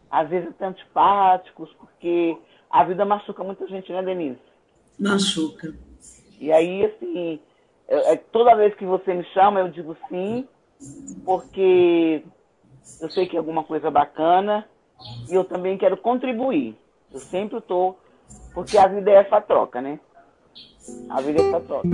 Às 0.09 0.29
vezes 0.29 0.49
até 0.49 0.65
antipáticos, 0.65 1.71
porque 1.73 2.37
a 2.75 2.83
vida 2.83 3.05
machuca 3.05 3.41
muita 3.41 3.65
gente, 3.67 3.89
né, 3.89 4.03
Denise? 4.03 4.37
Machuca. 4.99 5.73
E 6.41 6.51
aí, 6.51 6.83
assim, 6.83 7.39
é, 7.87 8.17
toda 8.17 8.55
vez 8.55 8.75
que 8.75 8.85
você 8.85 9.13
me 9.13 9.23
chama, 9.33 9.61
eu 9.61 9.69
digo 9.69 9.95
sim, 10.09 10.45
porque 11.23 12.21
eu 12.99 13.09
sei 13.09 13.27
que 13.27 13.37
é 13.37 13.39
alguma 13.39 13.63
coisa 13.63 13.89
bacana 13.89 14.67
e 15.29 15.33
eu 15.33 15.45
também 15.45 15.77
quero 15.77 15.95
contribuir. 15.95 16.75
Eu 17.13 17.19
sempre 17.21 17.59
estou, 17.59 17.97
porque 18.53 18.77
a 18.77 18.87
vida 18.87 19.09
é 19.09 19.15
essa 19.15 19.39
troca, 19.39 19.81
né? 19.81 19.97
A 21.09 21.21
vida 21.21 21.41
é 21.41 21.47
essa 21.47 21.61
troca. 21.61 21.87